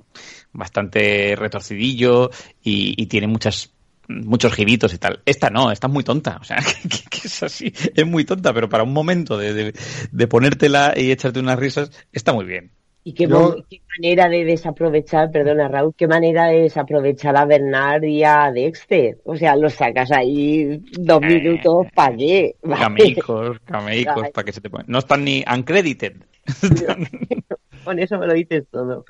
[0.53, 2.31] bastante retorcidillo
[2.63, 3.73] y, y tiene muchas
[4.09, 5.21] muchos giritos y tal.
[5.25, 6.57] Esta no, esta es muy tonta, o sea,
[7.11, 9.75] que, es así, es muy tonta, pero para un momento de, de,
[10.11, 12.73] de ponértela y echarte unas risas, está muy bien.
[13.05, 17.45] Y qué, Yo- mo- qué manera de desaprovechar, perdona Raúl, qué manera de desaprovechar a
[17.47, 19.19] Bernard y a Dexter.
[19.25, 22.55] O sea, los sacas ahí dos minutos para qué.
[22.63, 22.81] ¿vale?
[22.81, 24.87] Cameicos, cameicos, para que se te pongan.
[24.89, 26.15] No están ni uncredited.
[27.85, 29.05] Con eso me lo dices todo.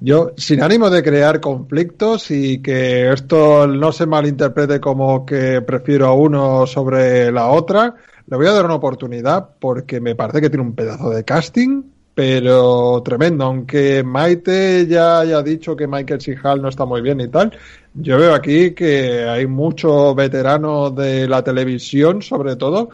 [0.00, 6.08] Yo, sin ánimo de crear conflictos y que esto no se malinterprete como que prefiero
[6.08, 7.94] a uno sobre la otra,
[8.26, 11.84] le voy a dar una oportunidad porque me parece que tiene un pedazo de casting,
[12.14, 13.44] pero tremendo.
[13.44, 16.20] Aunque Maite ya haya dicho que Michael.
[16.42, 17.56] Hall no está muy bien y tal,
[17.94, 22.90] yo veo aquí que hay muchos veteranos de la televisión, sobre todo,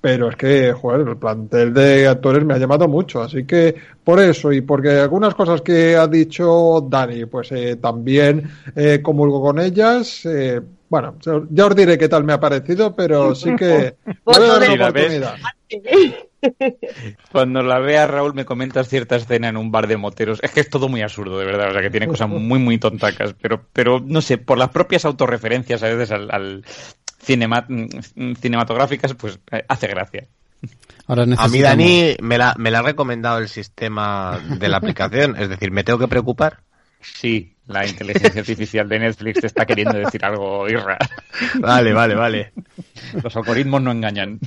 [0.00, 4.20] pero es que, joder, el plantel de actores me ha llamado mucho, así que por
[4.20, 9.58] eso y porque algunas cosas que ha dicho Dani, pues eh, también eh, comulgo con
[9.58, 10.24] ellas.
[10.24, 11.16] eh, bueno,
[11.50, 13.94] ya os diré qué tal me ha parecido, pero sí que
[14.24, 15.34] voy a dar una oportunidad.
[17.30, 20.40] Cuando la vea Raúl me comentas cierta escena en un bar de moteros.
[20.42, 21.68] Es que es todo muy absurdo, de verdad.
[21.70, 23.34] O sea, que tiene cosas muy, muy tontacas.
[23.40, 26.64] Pero, pero no sé, por las propias autorreferencias a veces al, al
[27.22, 30.26] cinema- mm, cinematográficas, pues eh, hace gracia.
[31.06, 35.36] Ahora A mí Dani me la, me la ha recomendado el sistema de la aplicación,
[35.36, 36.58] es decir, ¿me tengo que preocupar?
[37.00, 40.98] Sí, la inteligencia artificial de Netflix te está queriendo decir algo, Irra.
[41.58, 42.52] Vale, vale, vale.
[43.22, 44.38] Los algoritmos no engañan.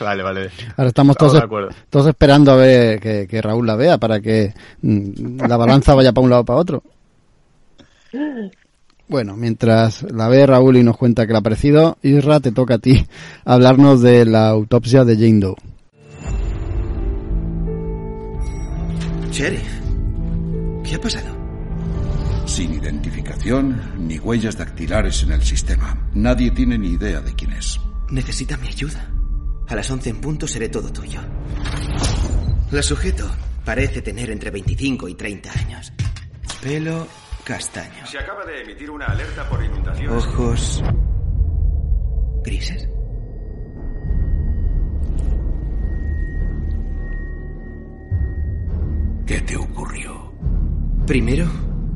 [0.00, 0.50] Vale, vale.
[0.76, 1.42] Ahora estamos todos,
[1.88, 6.12] todos esperando a ver que, que Raúl la vea para que mm, la balanza vaya
[6.12, 6.82] para un lado o para otro.
[9.12, 12.76] Bueno, mientras la ve Raúl y nos cuenta que le ha parecido, Isra, te toca
[12.76, 13.06] a ti
[13.44, 15.54] hablarnos de la autopsia de Jane Doe.
[19.30, 19.68] Sheriff,
[20.82, 21.36] ¿qué ha pasado?
[22.46, 26.08] Sin identificación ni huellas dactilares en el sistema.
[26.14, 27.78] Nadie tiene ni idea de quién es.
[28.10, 29.10] Necesita mi ayuda.
[29.68, 31.20] A las 11 en punto seré todo tuyo.
[32.70, 33.30] La sujeto
[33.62, 35.92] parece tener entre 25 y 30 años.
[36.62, 37.06] Pelo
[37.44, 38.06] castaño.
[38.06, 40.16] Se acaba de emitir una alerta por inundación.
[40.16, 40.82] Ojos
[42.44, 42.88] grises.
[49.26, 50.32] ¿Qué te ocurrió?
[51.06, 51.46] Primero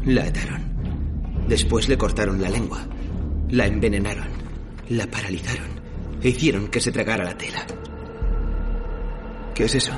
[0.05, 1.47] la ataron.
[1.49, 2.87] Después le cortaron la lengua.
[3.51, 4.29] La envenenaron.
[4.89, 5.69] La paralizaron.
[6.23, 7.67] E hicieron que se tragara la tela.
[9.55, 9.93] ¿Qué es eso?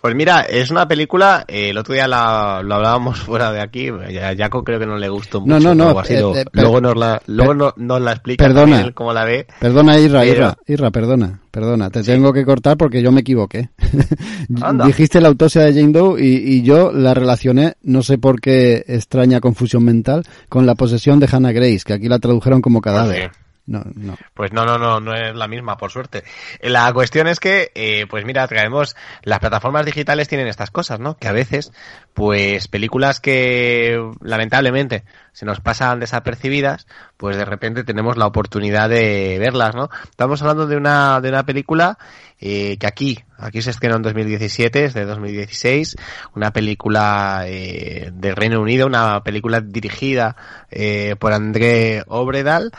[0.00, 3.88] Pues mira, es una película, eh, el otro día la- lo hablábamos fuera de aquí,
[3.88, 5.58] a Jaco creo que no le gustó mucho.
[5.58, 8.44] No, no, no, así, eh, luego- eh, luego nos la, luego no- nos la explica
[8.44, 8.92] Perdona.
[8.94, 9.46] cómo la ve.
[9.60, 11.90] Perdona, Irra, Pero- Irra, Irra, perdona, perdona.
[11.90, 13.70] Te tengo que cortar porque yo me equivoqué.
[14.86, 18.84] Dijiste la autopsia de Jane Doe y, y yo la relacioné, no sé por qué
[18.86, 23.30] extraña confusión mental, con la posesión de Hannah Grace, que aquí la tradujeron como cadáver.
[23.32, 24.16] Ah, No, no.
[24.32, 26.24] Pues no, no, no, no es la misma, por suerte.
[26.62, 31.18] La cuestión es que, eh, pues mira, traemos, las plataformas digitales tienen estas cosas, ¿no?
[31.18, 31.70] Que a veces,
[32.14, 36.86] pues películas que lamentablemente se nos pasan desapercibidas,
[37.18, 39.90] pues de repente tenemos la oportunidad de verlas, ¿no?
[40.08, 41.98] Estamos hablando de una, de una película
[42.40, 45.96] eh, que aquí, aquí se estrenó en 2017, es de 2016,
[46.36, 50.36] una película eh, del Reino Unido, una película dirigida
[50.70, 52.70] eh, por André Obredal,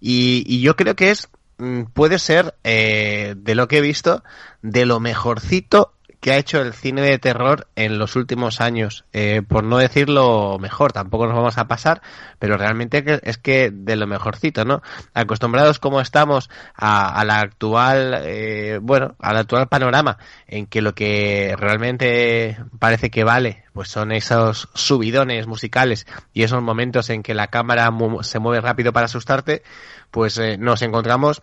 [0.00, 4.22] y, y yo creo que es, mm, puede ser, eh, de lo que he visto,
[4.62, 9.04] de lo mejorcito que ha hecho el cine de terror en los últimos años.
[9.12, 12.02] Eh, por no decirlo mejor, tampoco nos vamos a pasar,
[12.40, 14.82] pero realmente es que de lo mejorcito, ¿no?
[15.14, 20.18] Acostumbrados como estamos a, a la actual, eh, bueno, al actual panorama,
[20.48, 26.62] en que lo que realmente parece que vale, pues son esos subidones musicales y esos
[26.62, 29.62] momentos en que la cámara mu- se mueve rápido para asustarte,
[30.10, 31.42] pues eh, nos encontramos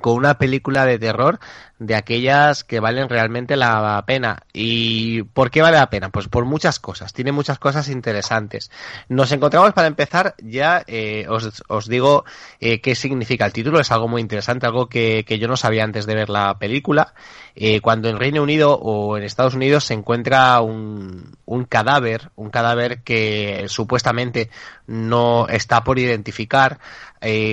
[0.00, 1.38] con una película de terror
[1.86, 4.42] de aquellas que valen realmente la pena.
[4.52, 6.10] ¿Y por qué vale la pena?
[6.10, 8.70] Pues por muchas cosas, tiene muchas cosas interesantes.
[9.08, 12.24] Nos encontramos para empezar, ya eh, os, os digo
[12.60, 15.82] eh, qué significa el título, es algo muy interesante, algo que, que yo no sabía
[15.82, 17.14] antes de ver la película.
[17.54, 22.48] Eh, cuando en Reino Unido o en Estados Unidos se encuentra un, un cadáver, un
[22.48, 24.48] cadáver que supuestamente
[24.86, 26.78] no está por identificar,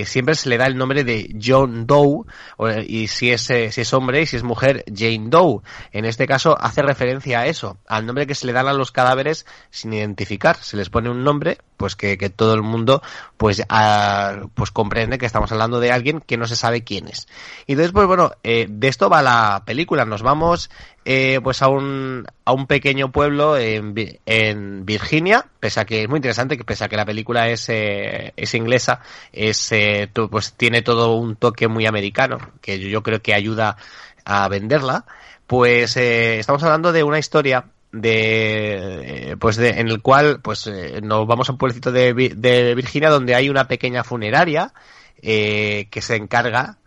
[0.05, 2.25] siempre se le da el nombre de John Doe,
[2.87, 5.61] y si es, si es hombre y si es mujer, Jane Doe.
[5.91, 8.91] En este caso hace referencia a eso, al nombre que se le dan a los
[8.91, 10.57] cadáveres sin identificar.
[10.57, 13.01] Se les pone un nombre, pues que, que todo el mundo
[13.37, 17.27] pues, ah, pues comprende que estamos hablando de alguien que no se sabe quién es.
[17.67, 20.05] Y entonces, pues bueno, eh, de esto va la película.
[20.05, 20.69] Nos vamos
[21.05, 26.09] eh, pues a un, a un pequeño pueblo en, en Virginia, pese a que es
[26.09, 29.01] muy interesante, que pese a que la película es, eh, es inglesa,
[29.31, 33.77] es, eh, pues tiene todo un toque muy americano, que yo creo que ayuda
[34.29, 35.05] a venderla,
[35.47, 40.67] pues eh, estamos hablando de una historia de eh, pues de, en el cual pues
[40.67, 44.73] eh, nos vamos a un pueblecito de, de Virginia donde hay una pequeña funeraria
[45.23, 46.77] eh, que se encarga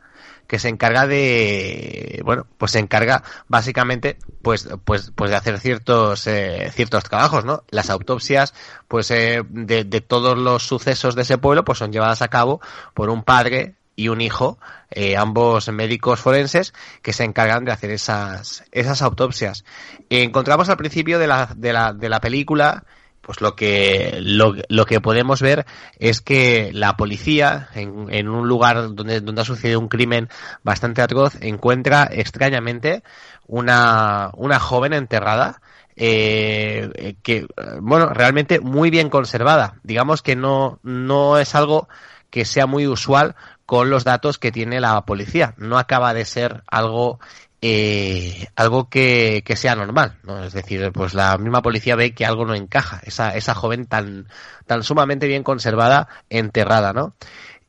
[0.46, 6.26] que se encarga de bueno pues se encarga básicamente pues pues pues de hacer ciertos
[6.28, 8.54] eh, ciertos trabajos no las autopsias
[8.86, 12.60] pues eh, de, de todos los sucesos de ese pueblo pues son llevadas a cabo
[12.94, 14.58] por un padre y un hijo
[14.90, 19.64] eh, ambos médicos forenses que se encargan de hacer esas esas autopsias.
[20.10, 22.84] Encontramos al principio de la de la de la película
[23.22, 25.64] pues lo que lo, lo que podemos ver
[26.00, 30.28] es que la policía en, en un lugar donde, donde ha sucedido un crimen
[30.64, 33.04] bastante atroz encuentra extrañamente
[33.46, 35.62] una, una joven enterrada
[35.94, 37.46] eh, eh, que
[37.80, 39.76] bueno realmente muy bien conservada.
[39.82, 41.88] Digamos que no no es algo
[42.30, 43.36] que sea muy usual
[43.72, 47.20] con los datos que tiene la policía no acaba de ser algo
[47.62, 50.44] eh, algo que, que sea normal, ¿no?
[50.44, 54.28] Es decir, pues la misma policía ve que algo no encaja, esa, esa joven tan,
[54.66, 57.14] tan sumamente bien conservada, enterrada, ¿no?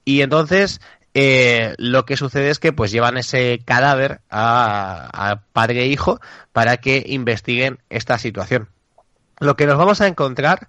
[0.04, 0.82] Y entonces,
[1.14, 6.20] eh, lo que sucede es que pues llevan ese cadáver a, a padre e hijo
[6.52, 8.68] para que investiguen esta situación.
[9.40, 10.68] Lo que nos vamos a encontrar,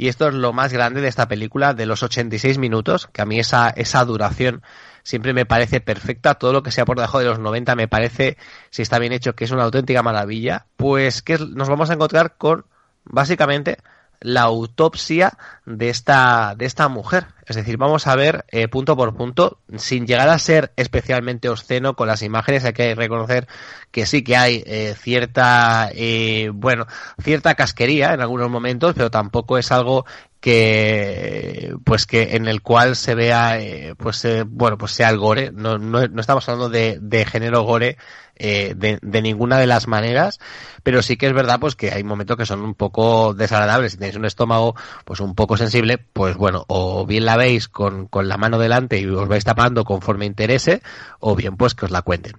[0.00, 3.26] y esto es lo más grande de esta película, de los 86 minutos, que a
[3.26, 4.62] mí esa, esa duración
[5.02, 8.38] siempre me parece perfecta, todo lo que sea por debajo de los 90 me parece,
[8.70, 12.38] si está bien hecho, que es una auténtica maravilla, pues que nos vamos a encontrar
[12.38, 12.64] con,
[13.04, 13.76] básicamente,
[14.20, 15.32] la autopsia
[15.64, 17.26] de esta, de esta mujer.
[17.46, 21.96] Es decir, vamos a ver eh, punto por punto, sin llegar a ser especialmente obsceno
[21.96, 23.48] con las imágenes, hay que reconocer
[23.90, 26.86] que sí que hay eh, cierta, eh, bueno,
[27.22, 30.04] cierta casquería en algunos momentos, pero tampoco es algo
[30.40, 35.18] que pues que en el cual se vea eh, pues eh, bueno pues sea el
[35.18, 37.98] gore no, no, no estamos hablando de, de género gore
[38.40, 40.40] eh, de, de ninguna de las maneras
[40.82, 43.92] pero sí que es verdad pues que hay momentos que son un poco desagradables.
[43.92, 48.06] Si tenéis un estómago pues un poco sensible pues bueno o bien la veis con,
[48.06, 50.82] con la mano delante y os vais tapando conforme interese
[51.18, 52.34] o bien pues que os la cuenten.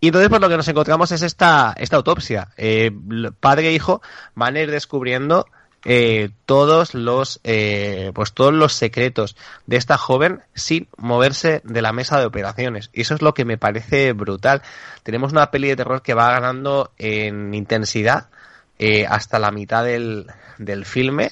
[0.00, 2.48] Y entonces pues lo que nos encontramos es esta esta autopsia.
[2.56, 2.90] Eh,
[3.40, 4.02] padre e hijo
[4.34, 5.46] van a ir descubriendo
[5.90, 9.36] eh, todos los eh, pues todos los secretos
[9.66, 13.46] de esta joven sin moverse de la mesa de operaciones y eso es lo que
[13.46, 14.60] me parece brutal
[15.02, 18.28] tenemos una peli de terror que va ganando en intensidad
[18.78, 20.26] eh, hasta la mitad del,
[20.58, 21.30] del filme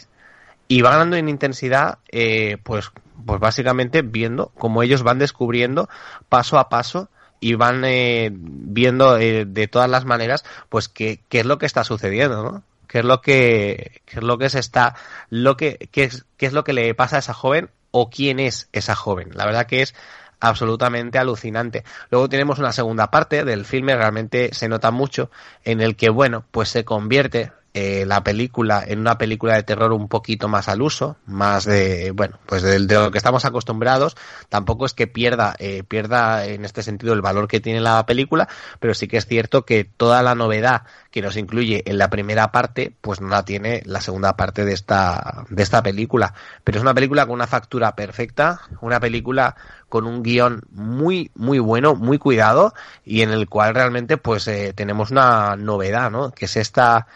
[0.68, 2.92] y va ganando en intensidad eh, pues
[3.26, 5.90] pues básicamente viendo cómo ellos van descubriendo
[6.30, 7.10] paso a paso
[7.40, 7.84] y van
[8.32, 12.62] viendo de todas las maneras pues qué, qué es lo que está sucediendo ¿no?
[12.86, 14.94] Qué es lo que qué es lo que se está
[15.30, 18.40] lo que qué es, qué es lo que le pasa a esa joven o quién
[18.40, 19.94] es esa joven la verdad que es
[20.40, 21.84] absolutamente alucinante.
[22.10, 25.30] Luego tenemos una segunda parte del filme, realmente se nota mucho,
[25.64, 29.92] en el que, bueno, pues se convierte eh, la película en una película de terror
[29.92, 34.16] un poquito más al uso, más de, bueno, pues de, lo que estamos acostumbrados.
[34.48, 38.48] Tampoco es que pierda, eh, pierda en este sentido el valor que tiene la película,
[38.80, 42.50] pero sí que es cierto que toda la novedad que nos incluye en la primera
[42.50, 46.32] parte, pues no la tiene la segunda parte de esta, de esta película.
[46.64, 49.54] Pero es una película con una factura perfecta, una película
[49.90, 52.72] con un guion muy, muy bueno, muy cuidado,
[53.04, 56.32] y en el cual realmente pues eh, tenemos una novedad, ¿no?
[56.32, 57.06] Que es esta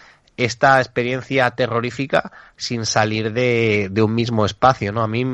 [0.45, 5.03] esta experiencia terrorífica sin salir de, un mismo espacio, ¿no?
[5.03, 5.25] A mí,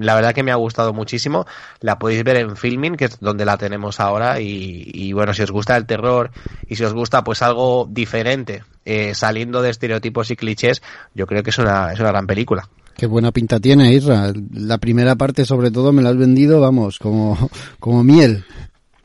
[0.00, 1.46] la verdad que me ha gustado muchísimo.
[1.80, 4.40] La podéis ver en Filming, que es donde la tenemos ahora.
[4.40, 6.30] Y, bueno, si os gusta el terror
[6.68, 10.82] y si os gusta pues algo diferente, eh, saliendo de estereotipos y clichés,
[11.14, 12.68] yo creo que es una, es una gran película.
[12.96, 14.32] Qué buena pinta tiene, Isra.
[14.52, 17.48] La primera parte, sobre todo, me la has vendido, vamos, como,
[17.78, 18.44] como miel.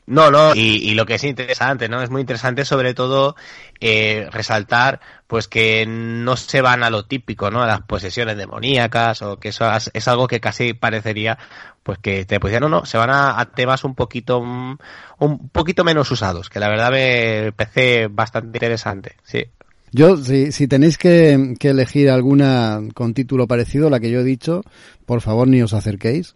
[0.06, 2.02] No, no, y, lo que es interesante, ¿no?
[2.02, 3.36] Es muy interesante sobre todo
[3.80, 7.62] eh, resaltar pues que no se van a lo típico, ¿no?
[7.62, 11.38] A las posesiones demoníacas o que eso es, algo que casi parecería
[11.82, 16.10] pues que te pues no, no, se van a, temas un poquito un poquito menos
[16.10, 19.46] usados, que la verdad me parece bastante interesante, sí.
[19.90, 24.24] Yo, si, si tenéis que, que elegir alguna con título parecido, la que yo he
[24.24, 24.62] dicho,
[25.06, 26.34] por favor ni os acerquéis.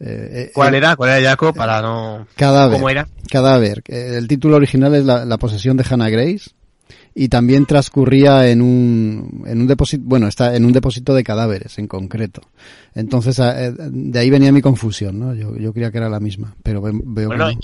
[0.00, 0.96] Eh, eh, ¿Cuál era?
[0.96, 1.52] ¿Cuál era, Jaco?
[1.52, 2.26] Para no...
[2.34, 2.72] Cadáver.
[2.72, 3.06] ¿Cómo era?
[3.30, 3.82] Cadáver.
[3.86, 6.50] El título original es la, posesión de Hannah Grace
[7.14, 11.78] y también transcurría en un, en un depósito, bueno, está en un depósito de cadáveres
[11.78, 12.40] en concreto.
[12.94, 15.34] Entonces, eh, de ahí venía mi confusión, ¿no?
[15.34, 17.58] Yo, yo creía que era la misma, pero veo bueno, que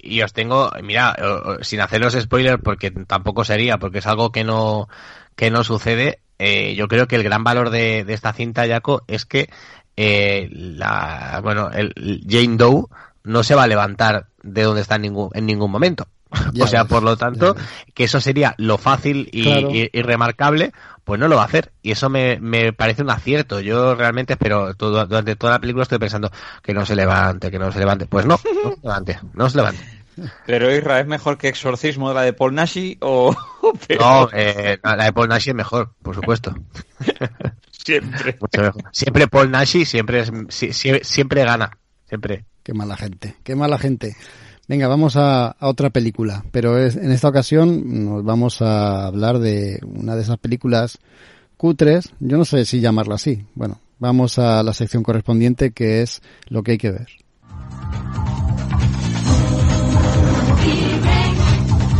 [0.00, 1.14] y, os tengo, mira,
[1.62, 4.88] sin haceros spoilers porque tampoco sería, porque es algo que no,
[5.36, 6.20] que no sucede,
[6.74, 9.48] yo creo que el gran valor de, de esta cinta, Jaco, es que
[9.96, 12.86] eh, la, bueno, el Jane Doe
[13.24, 16.06] no se va a levantar de donde está en ningún, en ningún momento.
[16.60, 17.56] o sea, por lo tanto,
[17.94, 20.72] que eso sería lo fácil y, remarcable,
[21.04, 21.72] pues no lo va a hacer.
[21.82, 23.60] Y eso me, me parece un acierto.
[23.60, 26.30] Yo realmente espero, todo, durante toda la película estoy pensando
[26.62, 28.06] que no se levante, que no se levante.
[28.06, 29.82] Pues no, no se levante, no se levante.
[30.46, 33.34] Pero Isra, ¿es mejor que Exorcismo la de Paul Nashi o...?
[33.98, 36.54] No, eh, la de Paul Nashi es mejor, por supuesto.
[37.86, 38.36] Siempre.
[38.92, 41.78] Siempre Paul Nashi siempre, siempre gana.
[42.08, 42.44] Siempre.
[42.64, 44.16] Qué mala gente, qué mala gente.
[44.66, 49.78] Venga, vamos a, otra película, pero es, en esta ocasión nos vamos a hablar de
[49.84, 50.98] una de esas películas
[51.56, 53.46] cutres, yo no sé si llamarla así.
[53.54, 57.06] Bueno, vamos a la sección correspondiente que es lo que hay que ver.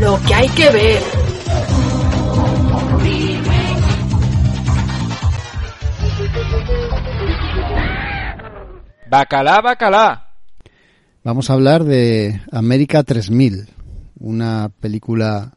[0.00, 1.25] Lo que hay que ver.
[9.08, 10.30] Bacalá, bacalá.
[11.22, 13.68] Vamos a hablar de América 3000,
[14.18, 15.56] una película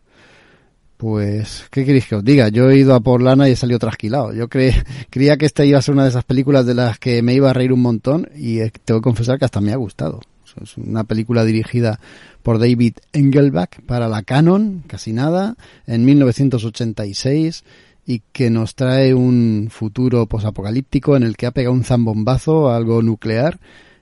[1.00, 2.50] pues, ¿qué queréis que os diga?
[2.50, 4.34] Yo he ido a por lana y he salido trasquilado.
[4.34, 4.50] Yo
[5.10, 7.50] creía que esta iba a ser una de esas películas de las que me iba
[7.50, 10.20] a reír un montón y tengo que confesar que hasta me ha gustado.
[10.62, 12.02] Es una película dirigida
[12.44, 15.56] por David Engelbach para la Canon, casi nada,
[15.88, 17.64] en 1986
[18.10, 23.04] y que nos trae un futuro posapocalíptico en el que ha pegado un zambombazo, algo
[23.04, 23.60] nuclear,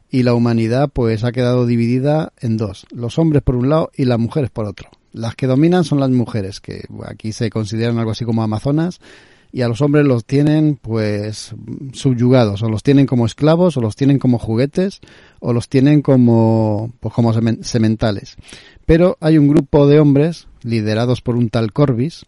[0.10, 4.06] y la humanidad pues ha quedado dividida en dos, los hombres por un lado y
[4.06, 4.90] las mujeres por otro.
[5.12, 9.02] Las que dominan son las mujeres, que aquí se consideran algo así como amazonas,
[9.52, 11.54] y a los hombres los tienen pues
[11.92, 15.02] subyugados, o los tienen como esclavos, o los tienen como juguetes,
[15.42, 18.38] o los tienen como pues como sementales.
[18.86, 22.26] Pero hay un grupo de hombres liderados por un tal Corbis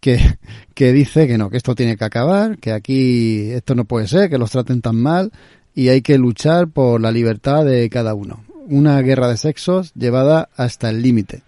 [0.00, 0.38] que,
[0.74, 4.30] que dice que no, que esto tiene que acabar, que aquí esto no puede ser,
[4.30, 5.32] que los traten tan mal
[5.74, 8.44] y hay que luchar por la libertad de cada uno.
[8.68, 11.42] Una guerra de sexos llevada hasta el límite.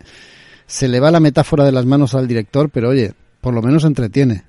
[0.66, 3.84] Se le va la metáfora de las manos al director, pero oye, por lo menos
[3.84, 4.44] entretiene.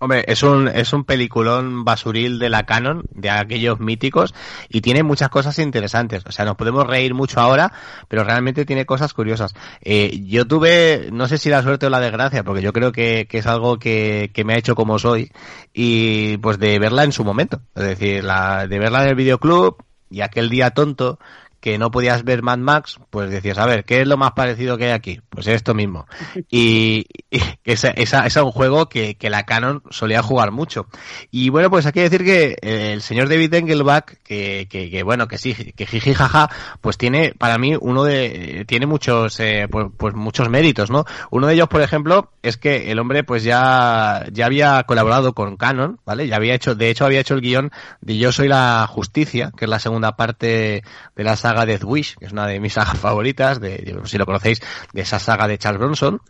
[0.00, 4.32] Hombre, es un, es un peliculón basuril de la canon, de aquellos míticos,
[4.68, 6.24] y tiene muchas cosas interesantes.
[6.24, 7.72] O sea, nos podemos reír mucho ahora,
[8.06, 9.54] pero realmente tiene cosas curiosas.
[9.80, 13.26] Eh, yo tuve, no sé si la suerte o la desgracia, porque yo creo que,
[13.28, 15.32] que es algo que, que me ha hecho como soy,
[15.72, 17.60] y pues de verla en su momento.
[17.74, 19.78] Es decir, la, de verla en el videoclub,
[20.10, 21.18] y aquel día tonto,
[21.60, 24.76] que no podías ver Mad Max, pues decías, a ver, ¿qué es lo más parecido
[24.76, 25.20] que hay aquí?
[25.28, 26.06] Pues esto mismo.
[26.50, 30.86] Y, y esa, es un juego que, que, la Canon solía jugar mucho.
[31.30, 35.28] Y bueno, pues aquí decir que eh, el señor David Engelbach, que, que, que, bueno,
[35.28, 36.48] que sí, que jiji jaja,
[36.80, 41.04] pues tiene para mí uno de, tiene muchos, eh, pues, pues, muchos méritos, ¿no?
[41.30, 45.56] Uno de ellos, por ejemplo, es que el hombre pues ya, ya había colaborado con
[45.56, 46.28] Canon, ¿vale?
[46.28, 47.70] Ya había hecho, de hecho había hecho el guion
[48.00, 50.82] de Yo soy la justicia, que es la segunda parte
[51.16, 54.18] de la saga saga Death Wish, que es una de mis sagas favoritas, de, si
[54.18, 54.60] lo conocéis,
[54.92, 56.20] de esa saga de Charles Bronson.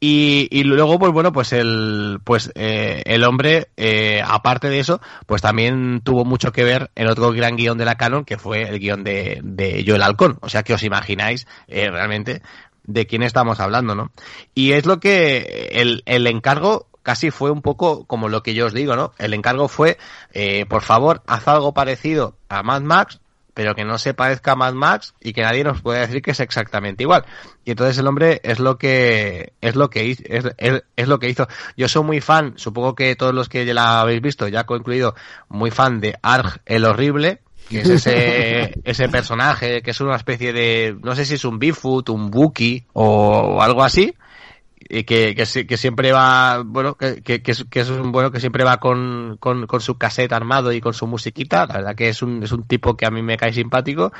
[0.00, 5.40] Y, luego, pues bueno, pues el, pues, eh, el hombre, eh, aparte de eso, pues
[5.40, 8.78] también tuvo mucho que ver en otro gran guion de la canon, que fue el
[8.78, 10.38] guion de, Joel Halcón.
[10.42, 12.42] O sea que os imagináis eh, realmente
[12.84, 14.12] de quién estamos hablando, ¿no?
[14.54, 18.66] Y es lo que el, el encargo casi fue un poco como lo que yo
[18.66, 19.12] os digo, ¿no?
[19.18, 19.98] El encargo fue,
[20.68, 23.20] por favor, haz algo parecido a Mad Max,
[23.54, 26.32] pero que no se parezca a Mad Max y que nadie nos pueda decir que
[26.32, 27.24] es exactamente igual.
[27.64, 30.10] Y entonces el hombre es lo que es lo que
[30.96, 31.48] es, lo que hizo.
[31.76, 35.14] Yo soy muy fan, supongo que todos los que ya la habéis visto, ya concluido,
[35.48, 37.40] muy fan de Arg el horrible,
[37.70, 41.58] que es ese, ese personaje que es una especie de, no sé si es un
[41.58, 44.14] Bigfoot, un Wookiee o algo así,
[44.88, 48.64] y que, que, que, siempre va, bueno, que, que, que, es, un bueno que siempre
[48.64, 51.66] va con, con, con, su cassette armado y con su musiquita.
[51.66, 54.12] La verdad que es un, es un tipo que a mí me cae simpático.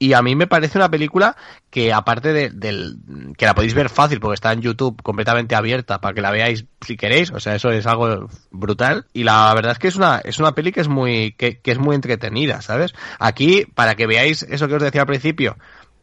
[0.00, 1.36] Y a mí me parece una película
[1.70, 2.98] que aparte de, del,
[3.36, 6.66] que la podéis ver fácil porque está en YouTube completamente abierta para que la veáis
[6.80, 9.06] si queréis, o sea, eso es algo brutal.
[9.12, 11.72] Y la verdad es que es una, es una peli que es muy, que, que
[11.72, 12.94] es muy entretenida, ¿sabes?
[13.18, 15.56] Aquí, para que veáis eso que os decía al principio,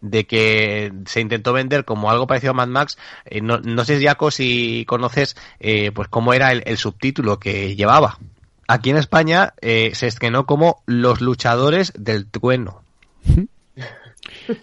[0.09, 2.97] de que se intentó vender como algo parecido a Mad Max.
[3.25, 7.75] Eh, no, no, sé, Jaco, si conoces eh, pues cómo era el, el, subtítulo que
[7.75, 8.19] llevaba.
[8.67, 12.81] Aquí en España eh, se estrenó como Los luchadores del trueno.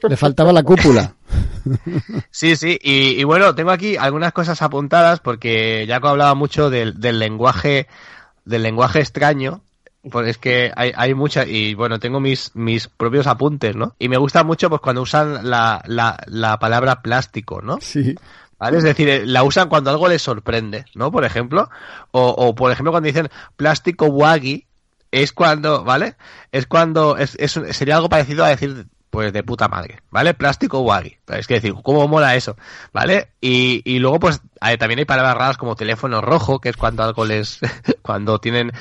[0.02, 1.14] Le faltaba la cúpula.
[2.32, 6.98] Sí, sí, y, y, bueno, tengo aquí algunas cosas apuntadas porque Jaco hablaba mucho del,
[6.98, 7.86] del lenguaje
[8.44, 9.62] del lenguaje extraño
[10.10, 13.94] pues es que hay, hay mucha, y bueno, tengo mis, mis propios apuntes, ¿no?
[13.98, 17.78] Y me gusta mucho pues cuando usan la, la, la palabra plástico, ¿no?
[17.80, 18.14] Sí.
[18.58, 18.78] ¿Vale?
[18.78, 21.10] Es decir, la usan cuando algo les sorprende, ¿no?
[21.10, 21.68] Por ejemplo,
[22.12, 24.66] o, o por ejemplo cuando dicen plástico waggy,
[25.10, 26.16] es cuando, ¿vale?
[26.52, 30.32] Es cuando, es, es, sería algo parecido a decir pues de puta madre, ¿vale?
[30.32, 31.18] Plástico waggy.
[31.28, 32.56] Es que decir, ¿cómo mola eso?
[32.94, 33.28] ¿Vale?
[33.42, 34.40] Y, y luego, pues,
[34.78, 37.60] también hay palabras raras como teléfono rojo, que es cuando algo les,
[38.02, 38.72] cuando tienen,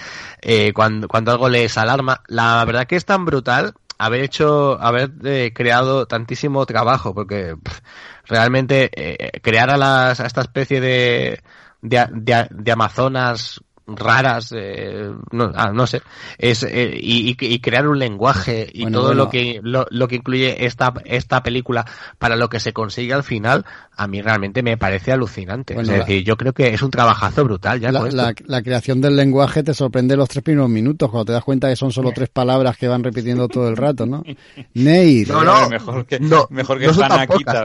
[0.41, 2.21] eh, cuando, cuando algo les alarma.
[2.27, 7.79] La verdad que es tan brutal haber hecho, haber eh, creado tantísimo trabajo, porque pff,
[8.25, 11.43] realmente eh, crear a las, a esta especie de,
[11.81, 13.61] de, de amazonas
[13.97, 16.01] raras, eh, no, ah, no, sé,
[16.38, 19.23] es eh, y, y, crear un lenguaje y bueno, todo bueno.
[19.23, 21.85] lo que lo, lo, que incluye esta esta película
[22.18, 23.65] para lo que se consigue al final,
[23.95, 25.73] a mí realmente me parece alucinante.
[25.73, 27.91] Bueno, es decir, la, yo creo que es un trabajazo brutal ya.
[27.91, 31.43] La, la, la, creación del lenguaje te sorprende los tres primeros minutos cuando te das
[31.43, 34.23] cuenta que son solo tres palabras que van repitiendo todo el rato, ¿no?
[34.73, 35.30] Neir.
[35.30, 36.93] No, no, mejor que no, mejor que no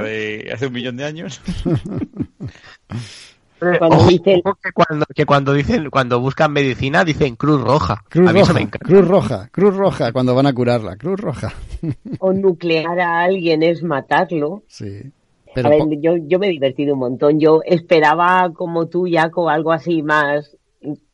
[0.03, 1.40] de hace un millón de años.
[3.59, 4.43] Cuando ojo, dicen...
[4.45, 8.05] ojo que, cuando, que cuando dicen cuando buscan medicina dicen Cruz Roja.
[8.09, 11.53] Cruz Roja, Cruz Roja, Cruz Roja cuando van a curarla, Cruz Roja.
[12.19, 14.62] O nuclear a alguien es matarlo.
[14.66, 15.12] Sí.
[15.55, 15.69] Pero...
[15.69, 17.41] A ver, yo, yo me he divertido un montón.
[17.41, 20.57] Yo esperaba como tú, Jaco, algo así más,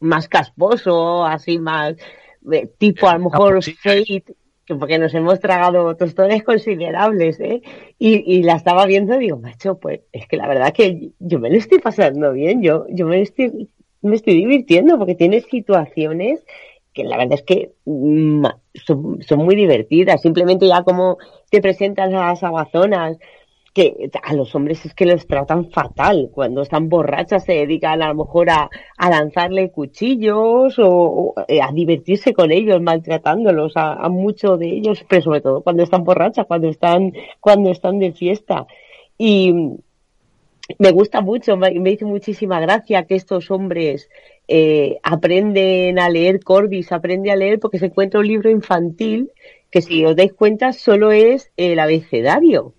[0.00, 1.96] más casposo, así más,
[2.78, 4.24] tipo a lo mejor Fate,
[4.78, 7.62] porque nos hemos tragado tostones considerables, ¿eh?
[7.98, 11.50] Y, la estaba viendo y digo, macho, pues es que la verdad que yo me
[11.50, 13.68] lo estoy pasando bien, yo, yo me estoy,
[14.02, 16.44] me estoy divirtiendo porque tiene situaciones
[16.92, 18.44] que la verdad es que mm,
[18.74, 21.18] son, son muy divertidas, simplemente ya como
[21.50, 23.18] te presentan las amazonas,
[23.72, 26.30] que a los hombres es que los tratan fatal.
[26.32, 28.68] Cuando están borrachas se dedican a lo mejor a,
[28.98, 35.04] a lanzarle cuchillos o, o, a divertirse con ellos, maltratándolos a, a muchos de ellos,
[35.08, 38.66] pero sobre todo cuando están borrachas, cuando están, cuando están de fiesta.
[39.16, 39.54] Y
[40.78, 44.10] me gusta mucho, me, me hizo muchísima gracia que estos hombres
[44.48, 49.30] eh, aprenden a leer Corbis, aprende a leer porque se encuentra un libro infantil
[49.70, 52.74] que si os dais cuenta solo es el abecedario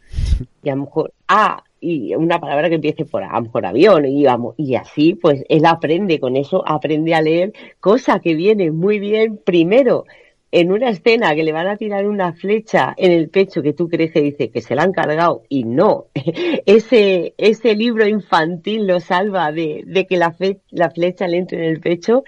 [0.61, 4.05] y a lo mejor A y una palabra que empiece por A, lo mejor avión
[4.05, 8.71] y, vamos, y así pues él aprende con eso, aprende a leer, cosa que viene
[8.71, 10.05] muy bien primero
[10.53, 13.89] en una escena que le van a tirar una flecha en el pecho que tú
[13.89, 16.05] crees que dice que se la han cargado y no,
[16.67, 20.35] ese, ese libro infantil lo salva de, de que la,
[20.69, 22.23] la flecha le entre en el pecho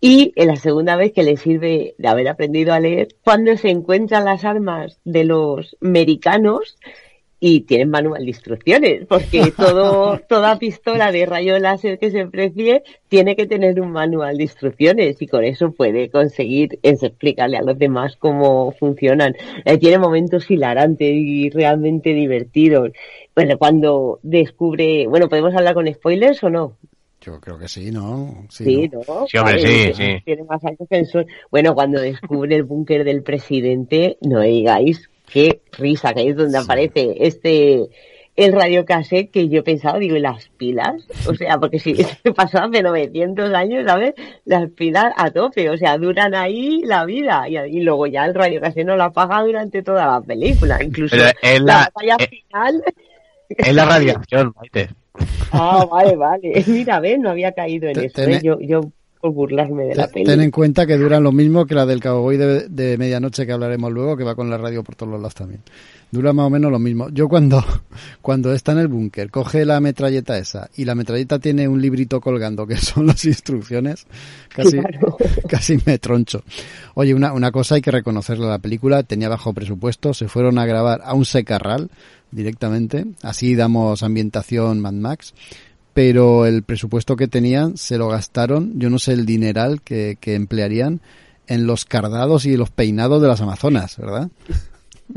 [0.00, 3.70] y en la segunda vez que le sirve de haber aprendido a leer, cuando se
[3.70, 6.76] encuentran las armas de los americanos,
[7.40, 12.82] y tienen manual de instrucciones, porque todo, toda pistola de rayo láser que se precie
[13.08, 17.78] tiene que tener un manual de instrucciones y con eso puede conseguir explicarle a los
[17.78, 19.34] demás cómo funcionan.
[19.64, 22.90] Eh, tiene momentos hilarantes y realmente divertidos.
[23.34, 26.76] Bueno, cuando descubre, bueno, ¿podemos hablar con spoilers o no?
[27.20, 28.46] Yo creo que sí, ¿no?
[28.48, 29.00] Sí, sí ¿no?
[29.06, 29.26] ¿no?
[29.26, 30.22] Sí, hombre, sí, sí.
[30.24, 31.26] Tiene más años que el sol.
[31.50, 37.16] Bueno, cuando descubre el búnker del presidente, no digáis qué risa, que es donde aparece
[37.20, 37.88] este
[38.38, 41.04] el radiocassette que yo pensaba, digo, ¿y las pilas?
[41.26, 41.94] O sea, porque si
[42.36, 44.14] pasó hace 900 años, ¿sabes?
[44.44, 47.48] Las pilas a tope, o sea, duran ahí la vida.
[47.48, 51.90] Y, luego ya el radiocassette no la apaga durante toda la película, incluso en la,
[51.92, 52.84] batalla final.
[53.48, 54.90] Es la radiación, Maite.
[55.50, 56.64] Ah, vale, vale.
[56.68, 58.22] Mira, ves, no había caído en eso.
[58.22, 58.40] ¿eh?
[58.40, 58.82] Yo, yo
[59.20, 60.24] por burlarme de la peli.
[60.24, 63.52] Ten en cuenta que duran lo mismo que la del Cowboy de, de medianoche que
[63.52, 65.62] hablaremos luego, que va con la radio por todos los lados también
[66.10, 67.08] dura más o menos lo mismo.
[67.10, 67.62] Yo cuando,
[68.22, 72.20] cuando está en el búnker, coge la metralleta esa y la metralleta tiene un librito
[72.20, 74.06] colgando que son las instrucciones,
[74.48, 74.78] casi,
[75.48, 76.42] casi me troncho.
[76.94, 80.58] Oye, una, una cosa hay que reconocerle a la película, tenía bajo presupuesto, se fueron
[80.58, 81.90] a grabar a un secarral
[82.30, 85.34] directamente, así damos ambientación Mad Max,
[85.98, 90.36] pero el presupuesto que tenían se lo gastaron, yo no sé el dineral que, que
[90.36, 91.00] emplearían
[91.48, 94.28] en los cardados y los peinados de las Amazonas, ¿verdad?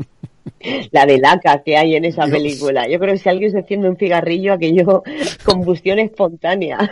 [0.90, 2.88] la de laca que hay en esa película.
[2.88, 5.04] Yo creo que si alguien se enciende un cigarrillo, aquello
[5.44, 6.90] combustión espontánea.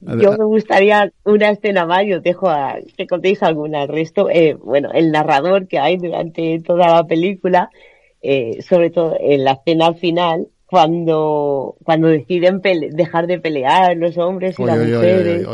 [0.00, 3.82] Yo me gustaría una escena más, yo dejo a que contéis alguna.
[3.82, 7.68] El resto, eh, bueno, el narrador que hay durante toda la película,
[8.22, 14.58] eh, sobre todo en la escena final, cuando, cuando deciden dejar de pelear los hombres
[14.58, 15.46] y las mujeres.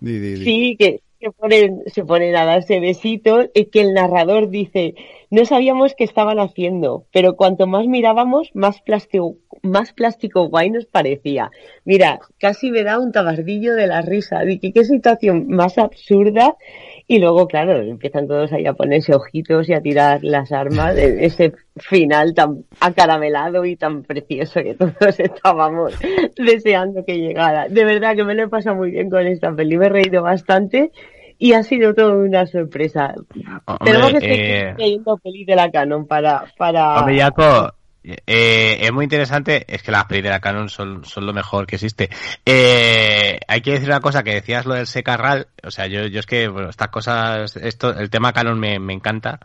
[0.00, 4.94] sí, que se ponen, se ponen a darse besitos, y que el narrador dice,
[5.30, 10.86] no sabíamos qué estaban haciendo, pero cuanto más mirábamos, más plástico, más plástico guay nos
[10.86, 11.50] parecía.
[11.84, 16.56] Mira, casi me da un tabardillo de la risa, que qué situación más absurda.
[17.12, 21.26] Y luego, claro, empiezan todos ahí a ponerse ojitos y a tirar las armas de
[21.26, 25.92] ese final tan acaramelado y tan precioso que todos estábamos
[26.38, 27.68] deseando que llegara.
[27.68, 30.22] De verdad que me lo he pasado muy bien con esta peli, me he reído
[30.22, 30.90] bastante
[31.36, 33.12] y ha sido todo una sorpresa.
[33.84, 36.44] Tenemos que seguir leyendo pelis de la Canon para...
[36.56, 37.00] para...
[37.00, 41.26] Hombre, Jaco, eh, es muy interesante, es que las pelis de la Canon son, son
[41.26, 42.10] lo mejor que existe.
[42.44, 46.20] Eh, hay que decir una cosa, que decías lo del Secarral, o sea, yo, yo
[46.20, 49.38] es que, bueno, estas cosas, esto, el tema Canon me, me encanta.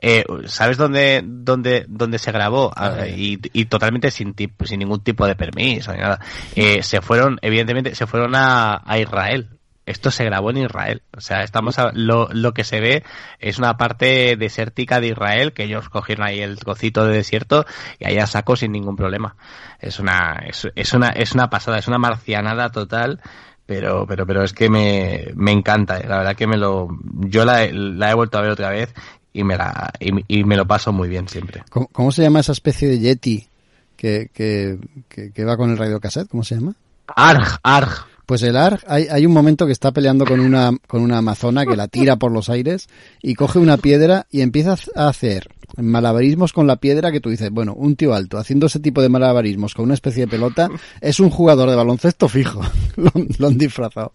[0.00, 2.72] Eh, ¿Sabes dónde, dónde, dónde se grabó?
[2.74, 6.20] Ah, y, y, totalmente sin, sin ningún tipo de permiso ni nada.
[6.54, 9.57] Eh, se fueron, evidentemente, se fueron a, a Israel
[9.90, 11.02] esto se grabó en Israel.
[11.16, 13.04] O sea, estamos a, lo, lo que se ve
[13.38, 17.64] es una parte desértica de Israel que ellos cogieron ahí el cocito de desierto
[17.98, 19.36] y allá sacó sin ningún problema.
[19.80, 23.20] Es una, es, es una, es una pasada, es una marcianada total
[23.68, 26.06] pero pero pero es que me, me encanta eh.
[26.08, 26.88] la verdad que me lo
[27.26, 28.94] yo la, la he vuelto a ver otra vez
[29.34, 32.52] y me la y, me lo paso muy bien siempre ¿Cómo, ¿Cómo, se llama esa
[32.52, 33.46] especie de yeti
[33.94, 34.78] que, que,
[35.10, 36.76] que, que va con el radiocassette cómo se llama
[37.08, 41.00] Arg Arg pues el Arg, hay, hay, un momento que está peleando con una, con
[41.00, 42.86] una amazona que la tira por los aires
[43.22, 45.48] y coge una piedra y empieza a hacer
[45.78, 49.08] malabarismos con la piedra que tú dices, bueno, un tío alto haciendo ese tipo de
[49.08, 50.68] malabarismos con una especie de pelota
[51.00, 52.60] es un jugador de baloncesto fijo.
[53.38, 54.12] lo, han disfrazado.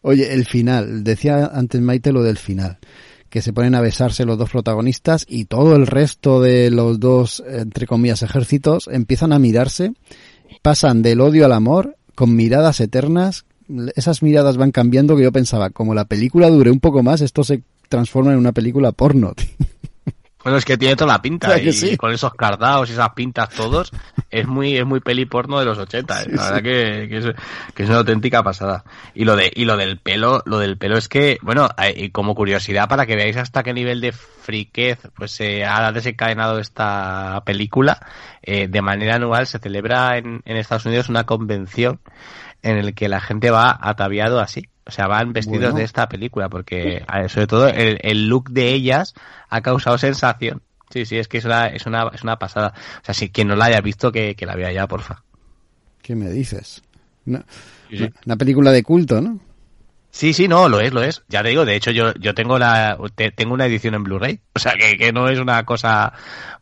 [0.00, 2.78] Oye, el final, decía antes Maite lo del final
[3.28, 7.44] que se ponen a besarse los dos protagonistas y todo el resto de los dos,
[7.46, 9.92] entre comillas, ejércitos empiezan a mirarse,
[10.62, 13.44] pasan del odio al amor con miradas eternas.
[13.94, 17.44] Esas miradas van cambiando que yo pensaba, como la película dure un poco más, esto
[17.44, 19.34] se transforma en una película porno.
[20.48, 23.90] Bueno, es que tiene toda la pinta y con esos cardados y esas pintas todos,
[24.30, 26.26] es muy es muy peli porno de los 80, ¿eh?
[26.30, 27.26] la verdad que, que, es,
[27.74, 28.82] que, es, una auténtica pasada.
[29.14, 32.34] Y lo de y lo del pelo, lo del pelo es que, bueno, y como
[32.34, 38.00] curiosidad para que veáis hasta qué nivel de friquez pues se ha desencadenado esta película,
[38.40, 42.00] eh, de manera anual se celebra en, en Estados Unidos una convención
[42.62, 44.70] en el que la gente va ataviado así.
[44.88, 49.14] O sea, van vestidos de esta película, porque sobre todo el, el, look de ellas
[49.50, 50.62] ha causado sensación.
[50.88, 52.72] Sí, sí, es que es una, es una, es una pasada.
[53.02, 55.22] O sea, si quien no la haya visto, que, que la vea ya, porfa.
[56.00, 56.82] ¿Qué me dices?
[57.26, 57.44] Una,
[58.24, 59.38] una película de culto, ¿no?
[60.10, 61.22] Sí, sí, no, lo es, lo es.
[61.28, 62.98] Ya te digo, de hecho yo, yo tengo la,
[63.36, 64.40] tengo una edición en Blu-ray.
[64.58, 66.12] O sea, que, que, no es una cosa,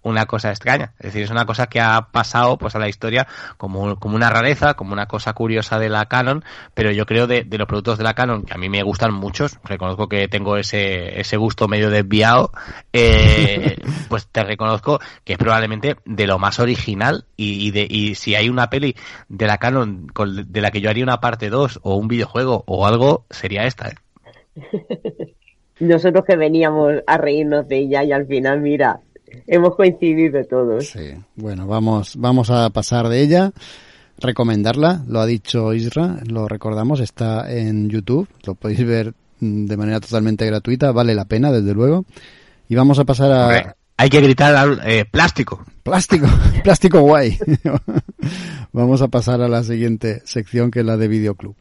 [0.02, 0.92] una cosa extraña.
[0.98, 4.28] Es decir, es una cosa que ha pasado, pues, a la historia como, como una
[4.28, 6.44] rareza, como una cosa curiosa de la Canon.
[6.74, 9.14] Pero yo creo de, de los productos de la Canon, que a mí me gustan
[9.14, 12.52] muchos, reconozco que tengo ese, ese gusto medio desviado,
[12.92, 13.78] eh,
[14.10, 18.34] pues te reconozco que es probablemente de lo más original y, y de, y si
[18.34, 18.94] hay una peli
[19.30, 22.86] de la Canon de la que yo haría una parte 2 o un videojuego o
[22.86, 23.94] algo, sería esta, ¿eh?
[25.80, 29.00] Nosotros que veníamos a reírnos de ella y al final, mira,
[29.46, 30.86] hemos coincidido todos.
[30.86, 33.52] Sí, bueno, vamos, vamos a pasar de ella.
[34.18, 40.00] Recomendarla, lo ha dicho Isra, lo recordamos, está en YouTube, lo podéis ver de manera
[40.00, 42.06] totalmente gratuita, vale la pena, desde luego.
[42.68, 43.76] Y vamos a pasar a...
[43.98, 45.66] hay que gritar al, eh, plástico.
[45.82, 46.26] Plástico,
[46.64, 47.38] plástico guay.
[48.72, 51.54] vamos a pasar a la siguiente sección que es la de Videoclub.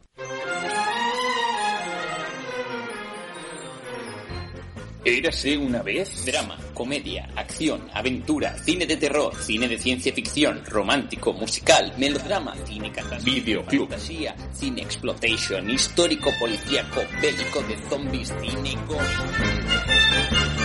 [5.08, 11.32] Érase una vez drama, comedia, acción, aventura, cine de terror, cine de ciencia ficción, romántico,
[11.32, 20.55] musical, melodrama, cine catástrofe, videoclub, fantasía, cine exploitation, histórico, policíaco, bélico de zombies, cine gore.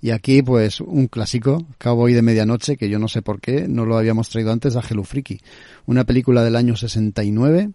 [0.00, 3.84] Y aquí, pues, un clásico, Cowboy de Medianoche, que yo no sé por qué no
[3.84, 5.02] lo habíamos traído antes a Hello.
[5.86, 7.70] Una película del año 69,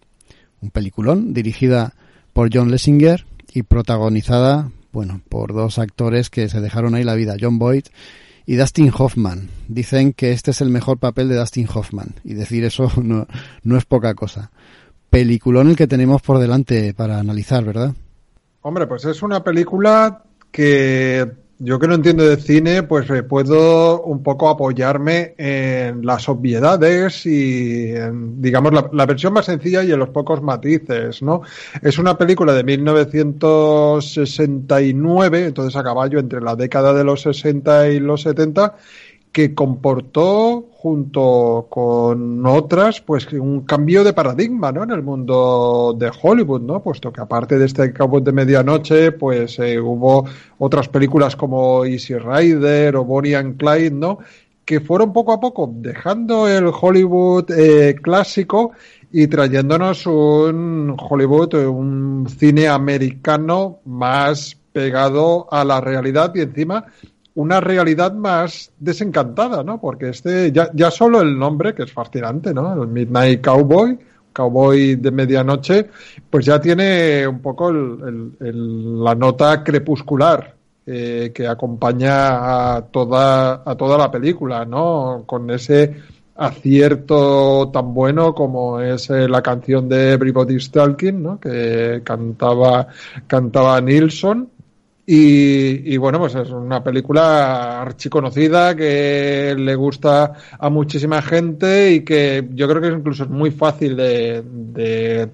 [0.61, 1.93] un peliculón, dirigida
[2.31, 7.35] por John Lessinger y protagonizada, bueno, por dos actores que se dejaron ahí la vida,
[7.39, 7.85] John Boyd
[8.45, 9.49] y Dustin Hoffman.
[9.67, 13.27] Dicen que este es el mejor papel de Dustin Hoffman, y decir eso no,
[13.63, 14.51] no es poca cosa.
[15.09, 17.93] Peliculón el que tenemos por delante para analizar, ¿verdad?
[18.61, 24.03] Hombre, pues es una película que yo que no entiendo de cine, pues eh, puedo
[24.03, 29.93] un poco apoyarme en las obviedades y en, digamos, la, la, versión más sencilla y
[29.93, 31.41] en los pocos matices, ¿no?
[31.81, 38.01] Es una película de 1969, entonces a caballo entre la década de los 60 y
[38.01, 38.75] los 70,
[39.33, 44.83] que comportó junto con otras pues un cambio de paradigma ¿no?
[44.83, 49.57] en el mundo de Hollywood no puesto que aparte de este Cabo de medianoche pues
[49.57, 50.25] eh, hubo
[50.59, 54.19] otras películas como Easy Rider o Bonnie and Clyde no
[54.63, 58.73] que fueron poco a poco dejando el Hollywood eh, clásico
[59.11, 66.85] y trayéndonos un Hollywood un cine americano más pegado a la realidad y encima
[67.35, 69.79] una realidad más desencantada, ¿no?
[69.79, 72.81] Porque este, ya, solo el nombre, que es fascinante, ¿no?
[72.81, 73.97] El Midnight Cowboy,
[74.31, 75.89] Cowboy de medianoche,
[76.29, 80.55] pues ya tiene un poco el, la nota crepuscular
[80.85, 85.23] eh, que acompaña a toda, a toda la película, ¿no?
[85.25, 85.95] Con ese
[86.35, 91.39] acierto tan bueno como es eh, la canción de Everybody's Talking, ¿no?
[91.39, 92.87] Que cantaba,
[93.27, 94.49] cantaba Nilsson
[95.05, 102.05] y, y, bueno, pues es una película archiconocida que le gusta a muchísima gente y
[102.05, 105.29] que yo creo que incluso es muy fácil de, de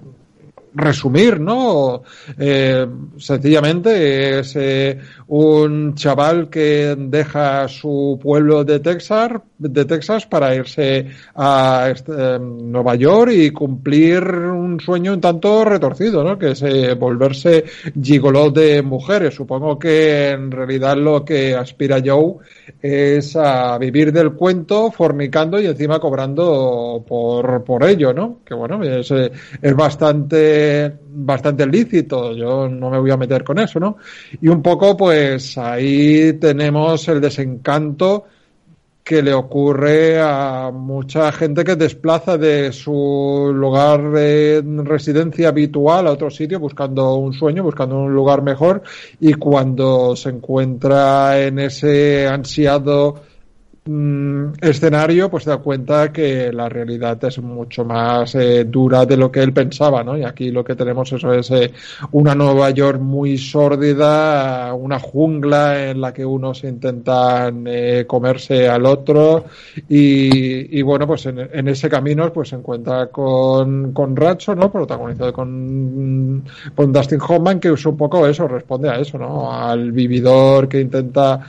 [0.74, 2.02] resumir, ¿no?
[2.38, 2.86] Eh,
[3.18, 4.98] sencillamente es eh,
[5.28, 12.94] un chaval que deja su pueblo de Texas, de Texas para irse a este, Nueva
[12.94, 16.38] York y cumplir un sueño un tanto retorcido, ¿no?
[16.38, 17.64] Que es eh, volverse
[18.00, 19.34] gigoló de mujeres.
[19.34, 22.36] Supongo que en realidad lo que aspira Joe
[22.80, 28.40] es a vivir del cuento, fornicando y encima cobrando por, por ello, ¿no?
[28.44, 33.80] Que bueno, es, es bastante, bastante lícito, yo no me voy a meter con eso,
[33.80, 33.96] ¿no?
[34.40, 38.24] Y un poco, pues ahí tenemos el desencanto
[39.10, 46.12] que le ocurre a mucha gente que desplaza de su lugar de residencia habitual a
[46.12, 48.84] otro sitio buscando un sueño, buscando un lugar mejor
[49.18, 53.16] y cuando se encuentra en ese ansiado
[53.84, 59.16] mm, escenario, pues se da cuenta que la realidad es mucho más eh, dura de
[59.16, 60.16] lo que él pensaba, ¿no?
[60.16, 61.72] Y aquí lo que tenemos eso es eh,
[62.12, 68.86] una Nueva York muy sórdida, una jungla en la que unos intentan eh, comerse al
[68.86, 69.44] otro
[69.88, 74.70] y, bueno, pues en, ese camino pues se encuentra con, con Ratcho, ¿no?
[74.70, 76.44] Protagonizado con,
[76.74, 79.52] con Dustin Hoffman, que es un poco eso, responde a eso, ¿no?
[79.52, 81.40] Al vividor que intenta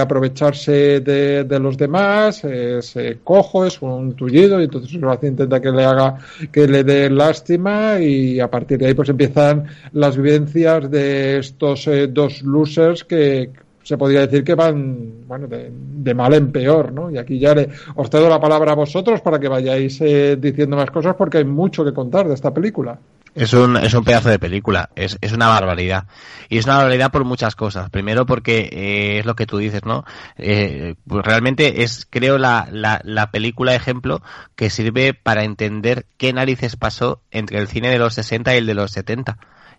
[0.00, 5.60] aprovecharse de de, los demás, es eh, cojo, es un tullido, y entonces hace intenta
[5.60, 6.18] que le haga,
[6.50, 11.86] que le dé lástima, y a partir de ahí pues empiezan las vivencias de estos
[11.88, 13.50] eh, dos losers que
[13.82, 17.10] se podría decir que van, bueno, de, de, mal en peor, ¿no?
[17.10, 20.76] Y aquí ya le, os cedo la palabra a vosotros para que vayáis eh, diciendo
[20.76, 22.98] más cosas porque hay mucho que contar de esta película.
[23.34, 26.06] Es un, es un pedazo de película, es, es una barbaridad.
[26.50, 27.88] Y es una barbaridad por muchas cosas.
[27.88, 30.04] Primero porque eh, es lo que tú dices, ¿no?
[30.36, 34.22] Eh, pues realmente es, creo, la, la, la película ejemplo
[34.54, 38.66] que sirve para entender qué narices pasó entre el cine de los 60 y el
[38.66, 39.38] de los 70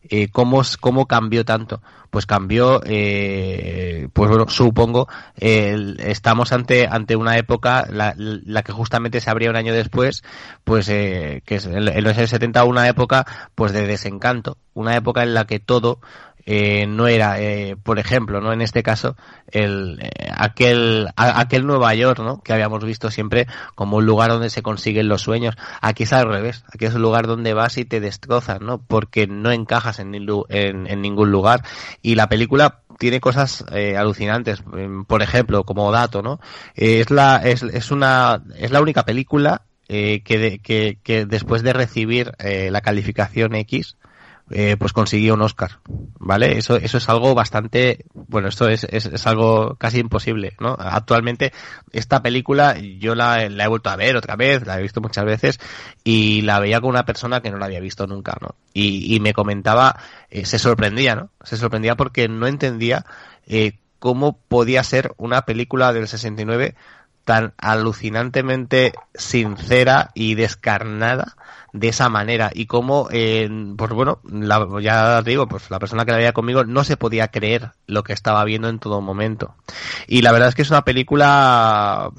[0.09, 1.81] eh, ¿cómo, ¿cómo cambió tanto?
[2.09, 8.71] Pues cambió, eh, pues bueno, supongo, eh, estamos ante, ante una época, la, la, que
[8.71, 10.23] justamente se abría un año después,
[10.63, 13.25] pues eh, que es en los años 70 una época
[13.55, 15.99] pues de desencanto, una época en la que todo
[16.45, 19.15] eh, no era, eh, por ejemplo, no en este caso,
[19.47, 22.41] el, eh, aquel, aquel Nueva York, ¿no?
[22.41, 25.55] Que habíamos visto siempre como un lugar donde se consiguen los sueños.
[25.81, 28.79] Aquí es al revés, aquí es un lugar donde vas y te destrozas, ¿no?
[28.79, 31.63] Porque no encajas en, ningún lugar.
[32.01, 34.63] Y la película tiene cosas eh, alucinantes.
[34.75, 36.39] Em, por ejemplo, como dato, ¿no?
[36.75, 41.61] Eh, es la, es, es una, es la única película eh, que, que, que después
[41.61, 43.97] de recibir eh, la calificación X,
[44.51, 45.79] eh, pues consiguió un Oscar,
[46.19, 46.57] ¿vale?
[46.57, 50.75] Eso, eso es algo bastante, bueno, esto es, es, es algo casi imposible, ¿no?
[50.77, 51.53] Actualmente,
[51.91, 55.59] esta película yo la, he vuelto a ver otra vez, la he visto muchas veces
[56.03, 58.55] y la veía con una persona que no la había visto nunca, ¿no?
[58.73, 59.97] Y, y me comentaba,
[60.29, 61.29] eh, se sorprendía, ¿no?
[61.43, 63.05] Se sorprendía porque no entendía
[63.47, 66.75] eh, cómo podía ser una película del 69
[67.23, 71.37] tan alucinantemente sincera y descarnada
[71.73, 72.51] de esa manera.
[72.53, 76.63] Y como eh, pues bueno la, ya digo pues la persona que la veía conmigo
[76.63, 79.55] no se podía creer lo que estaba viendo en todo momento.
[80.07, 82.11] Y la verdad es que es una película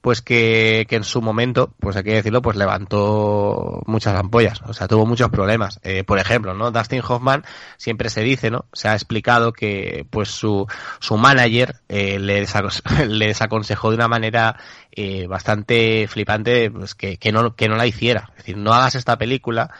[0.00, 4.74] pues que, que en su momento pues hay que decirlo pues levantó muchas ampollas o
[4.74, 5.78] sea tuvo muchos problemas.
[5.84, 7.44] Eh, por ejemplo no Dustin Hoffman
[7.76, 10.66] siempre se dice no se ha explicado que pues su
[10.98, 12.44] su manager eh, le,
[13.06, 14.56] le desaconsejó de una manera
[14.98, 18.30] eh, bastante flipante pues que, que, no, que no la hiciera.
[18.30, 19.70] Es decir, no hagas esta película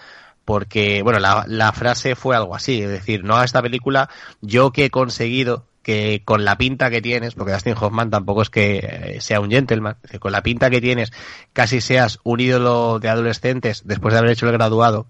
[0.45, 4.09] porque, bueno, la, frase fue algo así, es decir, no hagas esta película,
[4.43, 8.51] yo que he conseguido que con la pinta que tienes, porque Dustin Hoffman tampoco es
[8.51, 11.13] que sea un gentleman, con la pinta que tienes,
[11.53, 15.07] casi seas un ídolo de adolescentes después de haber hecho el graduado,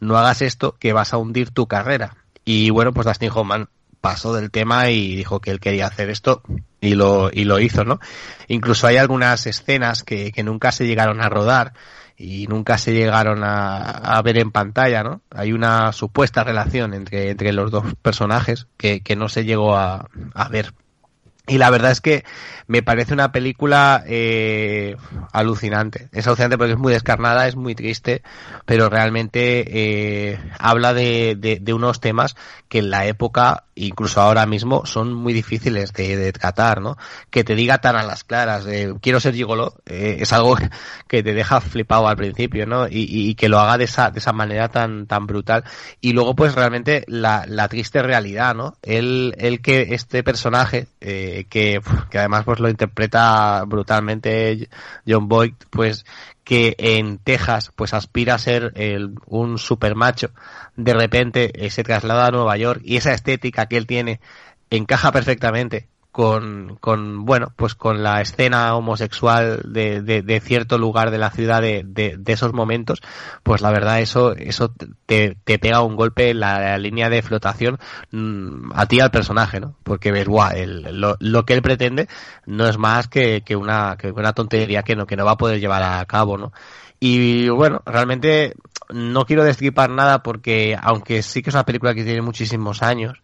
[0.00, 2.16] no hagas esto que vas a hundir tu carrera.
[2.44, 3.68] Y bueno, pues Dustin Hoffman
[4.00, 6.42] pasó del tema y dijo que él quería hacer esto
[6.80, 8.00] y lo, y lo hizo, ¿no?
[8.48, 11.72] Incluso hay algunas escenas que, que nunca se llegaron a rodar
[12.16, 15.22] y nunca se llegaron a, a, ver en pantalla, ¿no?
[15.30, 20.08] Hay una supuesta relación entre, entre los dos personajes que, que no se llegó a,
[20.34, 20.74] a ver.
[21.46, 22.24] Y la verdad es que
[22.68, 24.96] me parece una película eh,
[25.32, 26.08] alucinante.
[26.12, 28.22] Es alucinante porque es muy descarnada, es muy triste,
[28.66, 32.36] pero realmente eh, habla de, de, de, unos temas
[32.68, 36.96] que en la época, incluso ahora mismo, son muy difíciles de, de tratar, ¿no?
[37.30, 40.56] Que te diga tan a las claras, eh, quiero ser gigolo, eh, es algo
[41.08, 42.86] que te deja flipado al principio, ¿no?
[42.86, 45.64] Y, y, que lo haga de esa, de esa manera tan, tan brutal.
[46.00, 48.74] Y luego, pues realmente la, la triste realidad, ¿no?
[48.82, 51.80] El, el que este personaje, eh, que,
[52.10, 54.68] que además pues lo interpreta brutalmente
[55.06, 56.04] John Boyd, pues
[56.50, 60.32] que en Texas pues aspira a ser el, un super macho,
[60.74, 64.20] de repente eh, se traslada a Nueva York y esa estética que él tiene
[64.68, 65.86] encaja perfectamente
[66.20, 71.30] con, con bueno, pues con la escena homosexual de, de, de cierto lugar de la
[71.30, 73.00] ciudad de, de, esos momentos,
[73.42, 74.70] pues la verdad eso, eso
[75.06, 77.78] te, te pega un golpe en la, la línea de flotación
[78.10, 79.76] mmm, a ti al personaje, ¿no?
[79.82, 82.06] Porque ves, guau, el, lo, lo, que él pretende
[82.44, 85.38] no es más que, que una, que una tontería que no, que no va a
[85.38, 86.52] poder llevar a cabo, ¿no?
[87.00, 88.56] Y bueno, realmente
[88.90, 93.22] no quiero destripar nada porque aunque sí que es una película que tiene muchísimos años,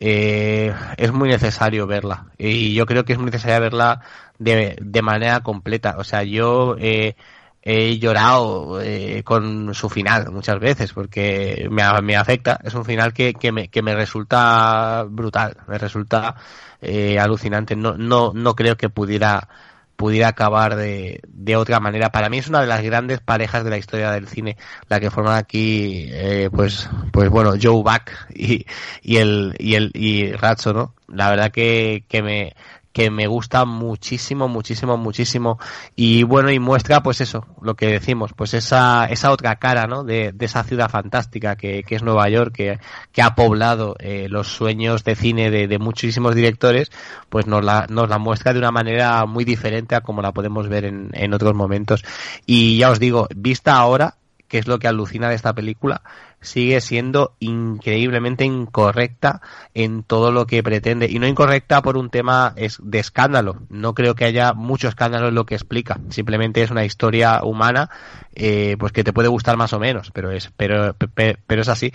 [0.00, 2.26] eh, es muy necesario verla.
[2.38, 4.00] Y yo creo que es muy necesario verla
[4.38, 5.96] de, de manera completa.
[5.98, 7.16] O sea, yo eh,
[7.62, 12.58] he llorado eh, con su final muchas veces porque me, me afecta.
[12.62, 16.34] Es un final que, que, me, que me resulta brutal, me resulta
[16.80, 17.74] eh, alucinante.
[17.76, 19.48] No, no, no creo que pudiera
[19.96, 22.10] pudiera acabar de, de otra manera.
[22.10, 24.56] Para mí es una de las grandes parejas de la historia del cine,
[24.88, 28.66] la que forman aquí, eh, pues, pues bueno, Joe Buck y,
[29.02, 30.94] y el, y el, y Ratso, ¿no?
[31.08, 32.54] La verdad que, que me,
[32.94, 35.58] que me gusta muchísimo, muchísimo, muchísimo.
[35.96, 40.04] Y bueno, y muestra pues eso, lo que decimos, pues esa, esa otra cara, ¿no?
[40.04, 42.78] De, de esa ciudad fantástica que, que, es Nueva York, que,
[43.10, 46.92] que ha poblado eh, los sueños de cine de, de, muchísimos directores,
[47.28, 50.68] pues nos la, nos la muestra de una manera muy diferente a como la podemos
[50.68, 52.04] ver en, en otros momentos.
[52.46, 56.02] Y ya os digo, vista ahora, que es lo que alucina de esta película,
[56.44, 59.40] sigue siendo increíblemente incorrecta
[59.74, 61.06] en todo lo que pretende.
[61.10, 63.62] Y no incorrecta por un tema de escándalo.
[63.68, 66.00] No creo que haya mucho escándalo en lo que explica.
[66.10, 67.90] Simplemente es una historia humana,
[68.34, 71.92] eh, pues que te puede gustar más o menos, pero es, pero, pero es así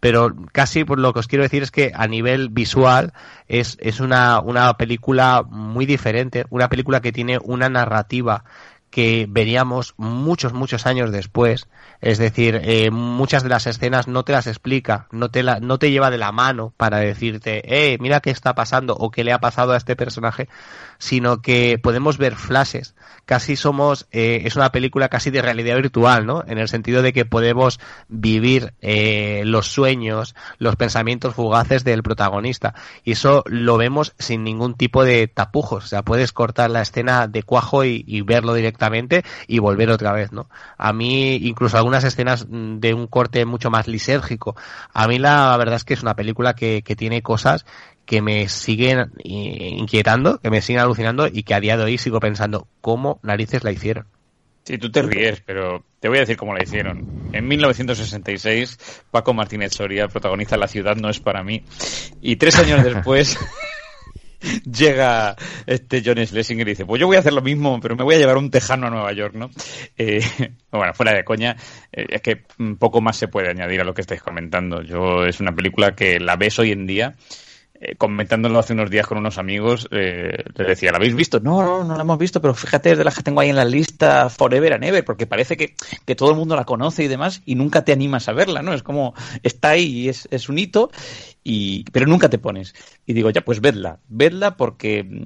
[0.00, 3.12] pero casi por lo que os quiero decir es que a nivel visual
[3.48, 8.44] es, es una, una película muy diferente, una película que tiene una narrativa
[8.96, 11.68] que veríamos muchos, muchos años después.
[12.00, 15.78] Es decir, eh, muchas de las escenas no te las explica, no te, la, no
[15.78, 19.34] te lleva de la mano para decirte, eh, mira qué está pasando o qué le
[19.34, 20.48] ha pasado a este personaje,
[20.98, 22.94] sino que podemos ver flashes.
[23.24, 26.44] Casi somos, eh, es una película casi de realidad virtual, ¿no?
[26.46, 32.74] En el sentido de que podemos vivir eh, los sueños, los pensamientos fugaces del protagonista.
[33.02, 35.84] Y eso lo vemos sin ningún tipo de tapujos.
[35.84, 40.12] O sea, puedes cortar la escena de cuajo y, y verlo directamente y volver otra
[40.12, 40.48] vez, ¿no?
[40.78, 44.56] A mí, incluso algunas escenas de un corte mucho más lisérgico.
[44.92, 47.66] A mí la verdad es que es una película que, que tiene cosas
[48.06, 52.20] que me siguen inquietando, que me siguen alucinando y que a día de hoy sigo
[52.20, 54.06] pensando cómo narices la hicieron.
[54.64, 57.28] Sí, tú te ríes, pero te voy a decir cómo la hicieron.
[57.32, 61.62] En 1966, Paco Martínez Soria protagoniza La ciudad no es para mí.
[62.20, 63.38] Y tres años después
[64.64, 68.02] llega este John Schlesinger y dice, pues yo voy a hacer lo mismo, pero me
[68.02, 69.50] voy a llevar un tejano a Nueva York, ¿no?
[69.96, 70.20] Eh,
[70.72, 71.56] bueno, fuera de coña,
[71.92, 72.42] eh, es que
[72.78, 74.82] poco más se puede añadir a lo que estáis comentando.
[74.82, 77.14] Yo es una película que la ves hoy en día
[77.80, 81.40] eh, comentándolo hace unos días con unos amigos, eh, decía, ¿la habéis visto?
[81.40, 83.56] No, no, no la hemos visto, pero fíjate, es de las que tengo ahí en
[83.56, 85.74] la lista Forever and Ever, porque parece que,
[86.04, 88.72] que todo el mundo la conoce y demás, y nunca te animas a verla, ¿no?
[88.72, 90.90] Es como, está ahí y es, es un hito,
[91.44, 92.74] y, pero nunca te pones.
[93.06, 95.24] Y digo, ya, pues vedla, vedla porque mm,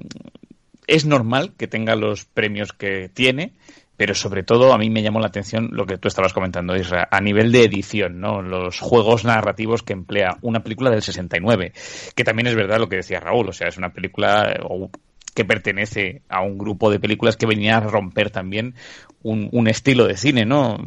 [0.87, 3.53] es normal que tenga los premios que tiene,
[4.01, 7.07] pero sobre todo a mí me llamó la atención lo que tú estabas comentando, Isra,
[7.11, 8.41] a nivel de edición, ¿no?
[8.41, 11.71] Los juegos narrativos que emplea una película del 69,
[12.15, 14.59] que también es verdad lo que decía Raúl, o sea, es una película
[15.35, 18.73] que pertenece a un grupo de películas que venía a romper también
[19.21, 20.83] un, un estilo de cine, ¿no?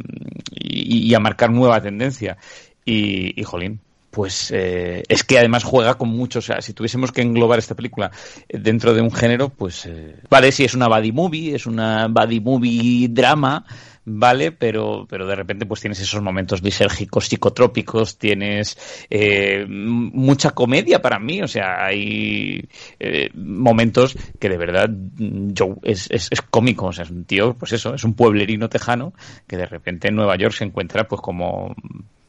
[0.51, 2.37] Y, y, a marcar nueva tendencia.
[2.85, 3.79] Y, y jolín,
[4.15, 6.39] pues eh, es que además juega con mucho.
[6.39, 8.13] O sea, si tuviésemos que englobar esta película
[8.49, 12.39] dentro de un género, pues eh, vale, si es una buddy movie, es una buddy
[12.41, 13.67] movie drama,
[14.05, 18.79] vale, pero, pero de repente pues tienes esos momentos lisérgicos, psicotrópicos, tienes
[19.11, 22.69] eh, mucha comedia para mí, o sea, hay
[23.01, 24.91] eh, momentos que de verdad
[25.59, 28.69] Joe es, es, es, cómico, o sea, es un tío, pues eso, es un pueblerino
[28.69, 29.13] tejano
[29.49, 31.75] que de repente en Nueva York se encuentra pues como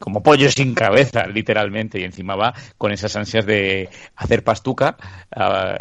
[0.05, 4.97] como pollo sin cabeza, literalmente, y encima va con esas ansias de hacer pastuca
[5.35, 5.79] a,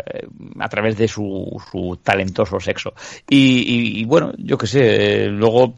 [0.60, 2.94] a través de su, su, talentoso sexo.
[3.28, 5.74] Y, bueno, yo qué sé, luego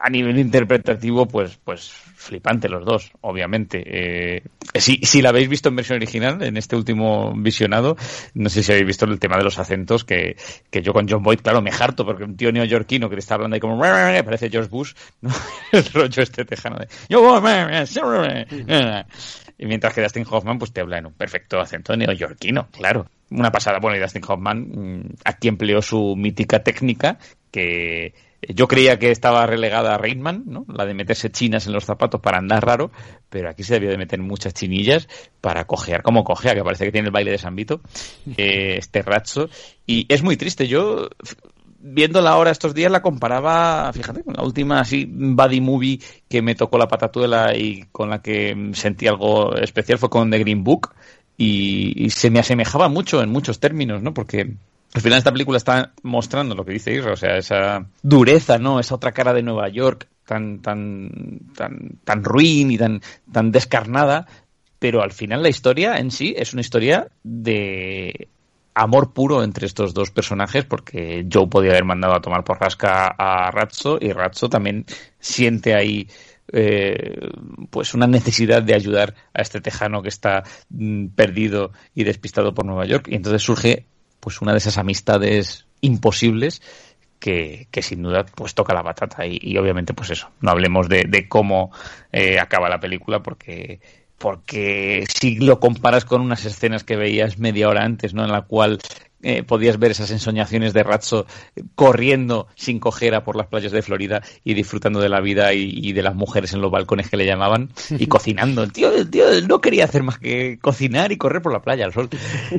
[0.00, 3.82] a nivel interpretativo, pues, pues flipante los dos, obviamente.
[3.86, 4.42] Eh,
[4.74, 7.96] si, si la habéis visto en versión original, en este último visionado,
[8.34, 10.36] no sé si habéis visto el tema de los acentos, que,
[10.70, 13.34] que yo con John Boyd, claro, me harto, porque un tío neoyorquino que le está
[13.34, 15.30] hablando ahí como, parece George Bush, ¿no?
[15.72, 16.88] el rollo este tejano de,
[19.60, 23.06] y mientras que Dustin Hoffman, pues te habla en un perfecto acento neoyorquino, claro.
[23.30, 23.78] Una pasada.
[23.80, 27.18] Bueno, y Dustin Hoffman aquí empleó su mítica técnica
[27.50, 30.64] que yo creía que estaba relegada a Rainman, ¿no?
[30.68, 32.92] La de meterse chinas en los zapatos para andar raro,
[33.28, 35.08] pero aquí se debió de meter muchas chinillas
[35.40, 37.80] para cojear como cojea, que parece que tiene el baile de San Vito,
[38.36, 39.48] eh, este racho.
[39.86, 40.68] Y es muy triste.
[40.68, 41.08] Yo,
[41.80, 46.54] viéndola ahora estos días, la comparaba, fíjate, con la última así buddy movie que me
[46.54, 50.94] tocó la patatuela y con la que sentí algo especial fue con The Green Book.
[51.36, 54.12] Y, y se me asemejaba mucho en muchos términos, ¿no?
[54.12, 54.54] Porque
[54.98, 58.80] al final esta película está mostrando lo que dice Isra, o sea, esa dureza, ¿no?
[58.80, 63.00] Esa otra cara de Nueva York tan, tan, tan, tan ruin y tan,
[63.32, 64.26] tan descarnada,
[64.80, 68.26] pero al final la historia en sí es una historia de
[68.74, 73.06] amor puro entre estos dos personajes porque Joe podía haber mandado a tomar por rasca
[73.06, 74.84] a Ratso y Ratso también
[75.20, 76.08] siente ahí
[76.52, 77.20] eh,
[77.70, 82.66] pues una necesidad de ayudar a este tejano que está mm, perdido y despistado por
[82.66, 83.86] Nueva York y entonces surge
[84.20, 86.62] pues una de esas amistades imposibles
[87.18, 90.88] que, que, sin duda pues toca la batata y, y obviamente pues eso no hablemos
[90.88, 91.72] de, de cómo
[92.12, 93.80] eh, acaba la película porque
[94.18, 98.42] porque si lo comparas con unas escenas que veías media hora antes no en la
[98.42, 98.78] cual
[99.22, 101.26] eh, podías ver esas ensoñaciones de Ratso
[101.74, 105.92] corriendo sin cojera por las playas de Florida y disfrutando de la vida y, y
[105.92, 108.62] de las mujeres en los balcones que le llamaban y cocinando.
[108.62, 111.84] El tío, el tío no quería hacer más que cocinar y correr por la playa
[111.84, 112.08] al sol.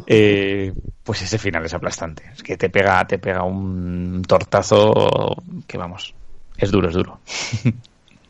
[0.07, 2.23] Eh, pues ese final es aplastante.
[2.33, 6.13] Es que te pega, te pega un tortazo que vamos,
[6.57, 7.19] es duro, es duro.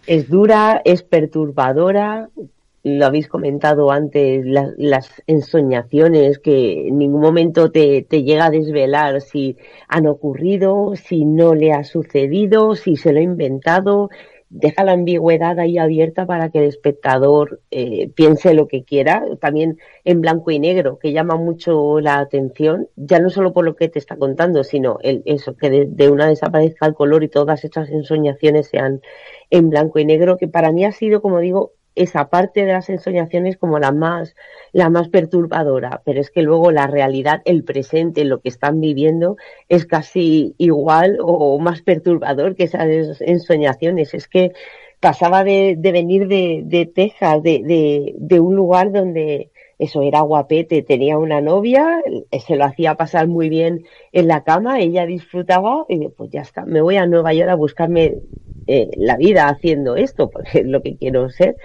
[0.08, 2.30] Es dura, es perturbadora,
[2.98, 8.51] lo habéis comentado antes, la, las ensoñaciones que en ningún momento te, te, llega a
[8.51, 14.09] desvelar si han ocurrido, si no le ha sucedido, si se lo ha inventado.
[14.50, 19.77] deja la ambigüedad ahí abierta para que el espectador eh, piense lo que quiera, también
[20.06, 23.90] en blanco y negro, que llama mucho la atención, ya no solo por lo que
[23.90, 27.64] te está contando, sino el, eso, que de, de una desaparezca el color y todas
[27.64, 29.01] estas ensoñaciones sean
[29.51, 32.90] en blanco y negro, que para mí ha sido, como digo, esa parte de las
[32.90, 34.36] ensoñaciones como la más,
[34.72, 39.36] la más perturbadora, pero es que luego la realidad, el presente, lo que están viviendo,
[39.68, 42.88] es casi igual o más perturbador que esas
[43.19, 44.14] ensoñaciones.
[44.14, 44.53] Es que
[45.02, 50.84] pasaba de, venir de, de Texas, de, de, de un lugar donde eso era guapete,
[50.84, 52.02] tenía una novia,
[52.45, 56.66] se lo hacía pasar muy bien en la cama, ella disfrutaba y pues ya está,
[56.66, 58.18] me voy a Nueva York a buscarme
[58.68, 61.56] eh, la vida haciendo esto, porque es lo que quiero ser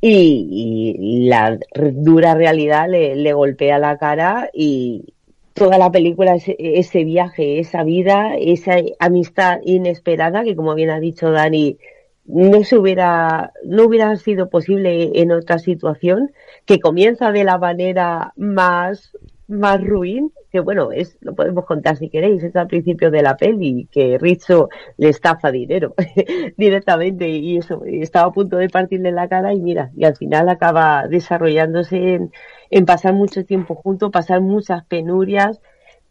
[0.00, 1.58] y, y la
[1.92, 5.14] dura realidad le, golpea la cara y
[5.54, 11.30] toda la película ese, viaje, esa vida, esa amistad inesperada que como bien ha dicho
[11.30, 11.78] Dani
[12.26, 16.32] no se hubiera no hubiera sido posible en otra situación
[16.64, 19.12] que comienza de la manera más
[19.48, 23.36] más ruin, que bueno, es, lo podemos contar si queréis, es al principio de la
[23.36, 25.94] peli, que Rizzo le estafa dinero
[26.56, 30.48] directamente y eso, estaba a punto de partirle la cara y mira, y al final
[30.48, 32.32] acaba desarrollándose en,
[32.70, 35.60] en pasar mucho tiempo juntos, pasar muchas penurias,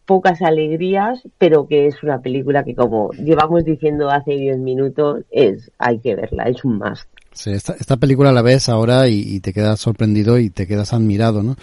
[0.06, 5.72] pocas alegrías, pero que es una película que como llevamos diciendo hace 10 minutos, es,
[5.78, 7.10] hay que verla, es un must.
[7.46, 11.44] Esta, esta película la ves ahora y, y te quedas sorprendido y te quedas admirado,
[11.44, 11.58] ¿no?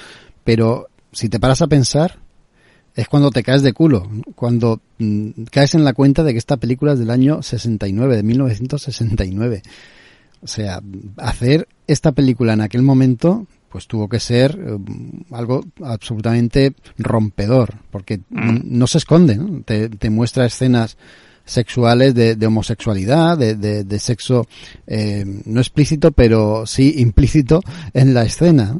[0.44, 2.18] Pero si te paras a pensar,
[2.94, 6.56] es cuando te caes de culo, cuando mm, caes en la cuenta de que esta
[6.56, 9.62] película es del año 69, de 1969.
[10.42, 10.82] O sea,
[11.18, 14.78] hacer esta película en aquel momento, pues tuvo que ser eh,
[15.30, 18.60] algo absolutamente rompedor, porque mm.
[18.64, 19.62] no se esconde, ¿no?
[19.62, 20.96] Te, te muestra escenas
[21.44, 24.46] sexuales de, de homosexualidad, de, de, de sexo
[24.86, 27.60] eh, no explícito, pero sí implícito
[27.94, 28.78] en la escena.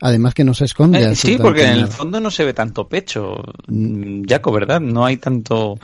[0.00, 1.02] Además que no se esconde.
[1.02, 3.36] Eh, sí, porque en el fondo no se ve tanto pecho.
[4.28, 4.80] Jaco, ¿verdad?
[4.80, 5.78] No hay tanto...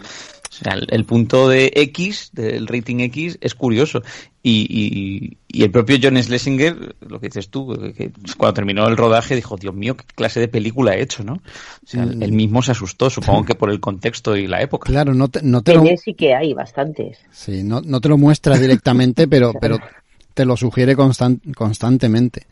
[0.62, 4.02] Sea, el, el, punto de X, del rating X, es curioso.
[4.44, 8.96] Y, y, y, el propio John Schlesinger, lo que dices tú, que cuando terminó el
[8.96, 11.34] rodaje dijo, Dios mío, qué clase de película he hecho, ¿no?
[11.34, 12.22] O sea, mm.
[12.22, 14.90] él mismo se asustó, supongo que por el contexto y la época.
[14.90, 15.84] Claro, no te, no te lo...
[15.96, 17.18] sí que hay bastantes.
[17.30, 19.78] Sí, no, no te lo muestra directamente, pero, pero
[20.34, 22.46] te lo sugiere constant, constantemente.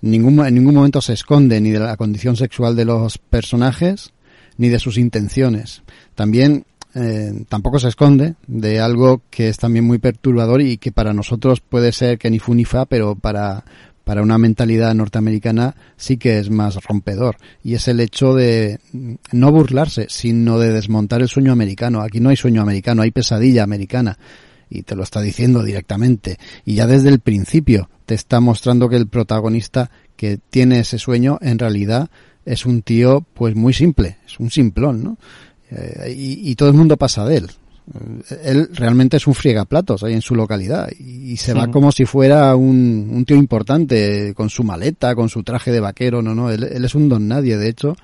[0.00, 4.12] Ningún, en ningún momento se esconde ni de la condición sexual de los personajes,
[4.56, 5.82] ni de sus intenciones.
[6.14, 6.64] También
[6.94, 11.60] eh, tampoco se esconde de algo que es también muy perturbador y que para nosotros
[11.60, 13.64] puede ser que ni fu ni fa, pero para,
[14.04, 17.36] para una mentalidad norteamericana sí que es más rompedor.
[17.62, 18.80] Y es el hecho de
[19.32, 22.00] no burlarse, sino de desmontar el sueño americano.
[22.00, 24.18] Aquí no hay sueño americano, hay pesadilla americana.
[24.70, 26.38] Y te lo está diciendo directamente.
[26.64, 31.38] Y ya desde el principio te está mostrando que el protagonista que tiene ese sueño
[31.42, 32.10] en realidad
[32.46, 35.18] es un tío pues muy simple, es un simplón, ¿no?
[35.70, 37.50] Eh, y, y, todo el mundo pasa de él.
[38.42, 41.58] Él realmente es un friegaplatos ahí en su localidad y, y se sí.
[41.58, 45.80] va como si fuera un, un, tío importante con su maleta, con su traje de
[45.80, 47.96] vaquero, no, no, él, él, es un don nadie, de hecho,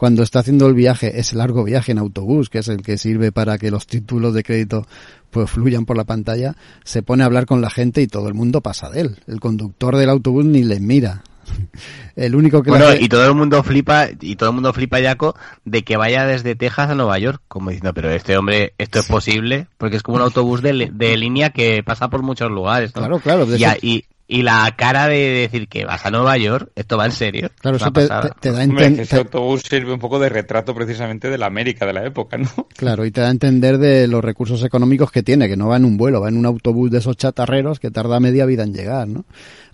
[0.00, 3.32] cuando está haciendo el viaje, ese largo viaje en autobús, que es el que sirve
[3.32, 4.86] para que los títulos de crédito
[5.30, 8.34] pues fluyan por la pantalla, se pone a hablar con la gente y todo el
[8.34, 9.16] mundo pasa de él.
[9.26, 11.22] El conductor del autobús ni le mira.
[12.16, 13.02] El único que bueno, hace...
[13.02, 16.54] y todo el mundo flipa, y todo el mundo flipa, Jaco, de que vaya desde
[16.54, 20.16] Texas a Nueva York, como diciendo, pero este hombre, esto es posible, porque es como
[20.16, 23.02] un autobús de, de línea que pasa por muchos lugares, ¿no?
[23.02, 23.46] Claro, claro.
[23.56, 27.12] Y, y, y, la cara de decir que vas a Nueva York, esto va en
[27.12, 27.50] serio.
[27.60, 29.00] Claro, eso te, te, te, da a entender.
[29.00, 32.48] Ese autobús sirve un poco de retrato precisamente de la América de la época, ¿no?
[32.76, 35.76] Claro, y te da a entender de los recursos económicos que tiene, que no va
[35.76, 38.72] en un vuelo, va en un autobús de esos chatarreros que tarda media vida en
[38.72, 39.24] llegar, ¿no?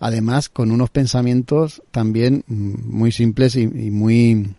[0.01, 4.55] Además, con unos pensamientos también muy simples y, y muy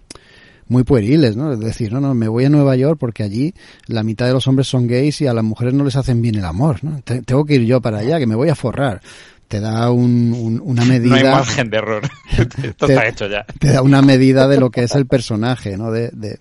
[0.70, 1.54] muy pueriles, ¿no?
[1.54, 3.54] Es decir, no, no, me voy a Nueva York porque allí
[3.88, 6.36] la mitad de los hombres son gays y a las mujeres no les hacen bien
[6.36, 7.02] el amor, ¿no?
[7.02, 9.02] Tengo que ir yo para allá, que me voy a forrar
[9.48, 11.08] te da un, un, una medida.
[11.10, 12.04] No hay margen de error.
[12.38, 13.46] Esto te, está hecho ya.
[13.60, 15.92] Te da una medida de lo que es el personaje, ¿no?
[15.92, 16.38] De, de,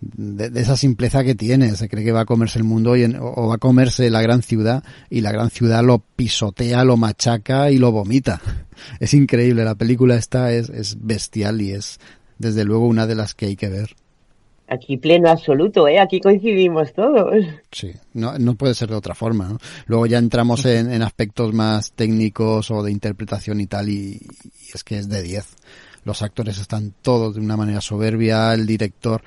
[0.00, 1.74] de, de, esa simpleza que tiene.
[1.76, 4.22] Se cree que va a comerse el mundo y en, o va a comerse la
[4.22, 8.40] gran ciudad y la gran ciudad lo pisotea, lo machaca y lo vomita.
[9.00, 9.64] Es increíble.
[9.64, 11.98] La película esta es, es bestial y es
[12.38, 13.96] desde luego una de las que hay que ver.
[14.68, 15.98] Aquí pleno absoluto, ¿eh?
[15.98, 17.44] Aquí coincidimos todos.
[17.72, 19.58] Sí, no, no puede ser de otra forma, ¿no?
[19.86, 24.70] Luego ya entramos en, en aspectos más técnicos o de interpretación y tal, y, y
[24.74, 25.56] es que es de 10.
[26.04, 29.22] Los actores están todos de una manera soberbia, el director,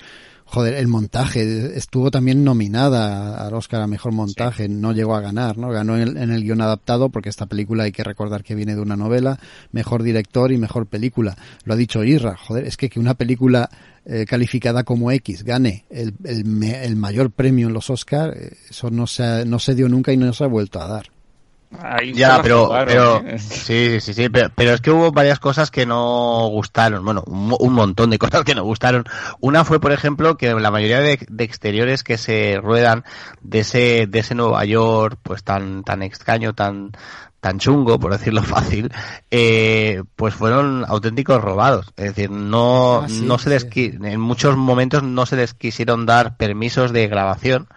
[0.54, 5.58] Joder, el montaje estuvo también nominada al Oscar a mejor montaje, no llegó a ganar,
[5.58, 5.70] ¿no?
[5.70, 8.76] Ganó en el, en el, guion adaptado porque esta película hay que recordar que viene
[8.76, 9.40] de una novela,
[9.72, 11.38] mejor director y mejor película.
[11.64, 13.70] Lo ha dicho Irra, joder, es que que una película
[14.04, 18.90] eh, calificada como X gane el, el, el mayor premio en los Oscar, eh, eso
[18.92, 21.06] no se, no se dio nunca y no se ha vuelto a dar.
[21.80, 25.86] Ahí ya, pero, pero sí, sí, sí, pero, pero, es que hubo varias cosas que
[25.86, 29.06] no gustaron, bueno, un, un, montón de cosas que no gustaron.
[29.40, 33.06] Una fue, por ejemplo, que la mayoría de, de, exteriores que se ruedan
[33.42, 36.92] de ese, de ese Nueva York, pues tan, tan extraño, tan,
[37.42, 38.92] tan chungo, por decirlo fácil,
[39.32, 41.94] eh, pues fueron auténticos robados.
[41.98, 43.98] Es decir, no, ah, sí, no se les, sí.
[44.02, 47.68] en muchos momentos no se les quisieron dar permisos de grabación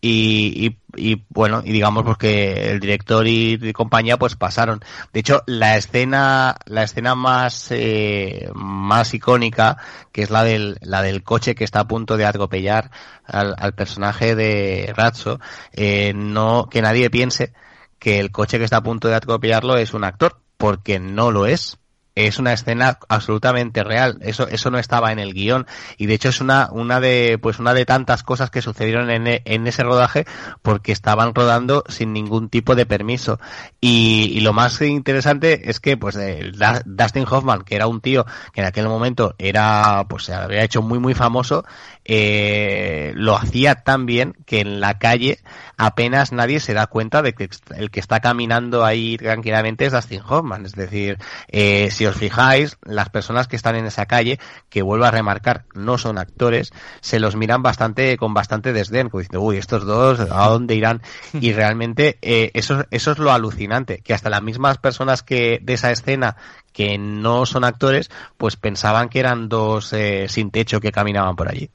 [0.00, 4.80] y, y, y, bueno, y digamos porque el director y, y, compañía pues pasaron.
[5.12, 9.78] De hecho, la escena, la escena más, eh, más icónica,
[10.12, 12.90] que es la del, la del coche que está a punto de atropellar
[13.24, 15.40] al, al personaje de Ratso,
[15.72, 17.52] eh, no, que nadie piense
[17.98, 21.46] que el coche que está a punto de atropellarlo es un actor, porque no lo
[21.46, 21.78] es
[22.26, 24.18] es una escena absolutamente real.
[24.22, 25.66] Eso, eso no estaba en el guion.
[25.96, 29.26] Y de hecho es una, una de, pues una de tantas cosas que sucedieron en,
[29.44, 30.26] en ese rodaje
[30.62, 33.38] porque estaban rodando sin ningún tipo de permiso.
[33.80, 38.26] Y, y lo más interesante es que, pues, el Dustin Hoffman, que era un tío
[38.52, 41.64] que en aquel momento era, pues se había hecho muy, muy famoso,
[42.10, 45.40] eh, lo hacía tan bien que en la calle
[45.76, 50.22] apenas nadie se da cuenta de que el que está caminando ahí tranquilamente es Dustin
[50.26, 50.64] Hoffman.
[50.64, 55.04] Es decir, eh, si os fijáis, las personas que están en esa calle, que vuelvo
[55.04, 56.72] a remarcar, no son actores,
[57.02, 61.02] se los miran bastante, con bastante desdén, como diciendo, uy, estos dos, ¿a dónde irán?
[61.40, 65.74] Y realmente, eh, eso, eso es lo alucinante, que hasta las mismas personas que, de
[65.74, 66.36] esa escena,
[66.72, 71.48] que no son actores, pues pensaban que eran dos eh, sin techo que caminaban por
[71.48, 71.70] allí.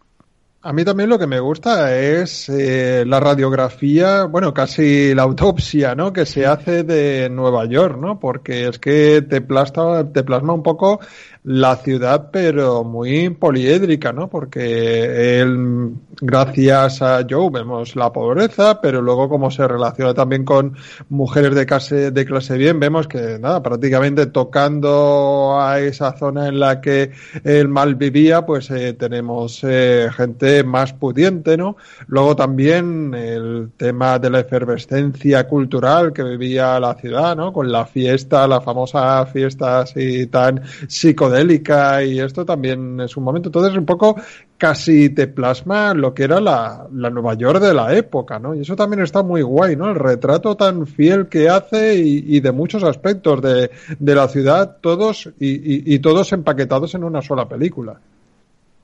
[0.65, 5.93] A mí también lo que me gusta es eh, la radiografía, bueno, casi la autopsia,
[5.93, 6.13] ¿no?
[6.13, 8.17] Que se hace de Nueva York, ¿no?
[8.17, 11.01] Porque es que te plasma, te plasma un poco
[11.43, 14.29] la ciudad, pero muy poliédrica, ¿no?
[14.29, 15.91] Porque él,
[16.21, 20.77] gracias a Joe, vemos la pobreza, pero luego como se relaciona también con
[21.09, 26.59] mujeres de clase, de clase bien, vemos que, nada, prácticamente tocando a esa zona en
[26.61, 27.11] la que
[27.43, 31.75] él mal vivía, pues eh, tenemos eh, gente más pudiente, ¿no?
[32.07, 37.51] Luego también el tema de la efervescencia cultural que vivía la ciudad, ¿no?
[37.51, 43.49] Con la fiesta, la famosa fiesta así tan psicodélica y esto también es un momento.
[43.49, 44.15] Entonces, un poco
[44.57, 48.55] casi te plasma lo que era la, la, Nueva York de la época, ¿no?
[48.55, 49.89] Y eso también está muy guay, ¿no?
[49.89, 55.29] El retrato tan fiel que hace y, de muchos aspectos de, de, la ciudad, todos
[55.39, 57.99] y, y, y todos empaquetados en una sola película.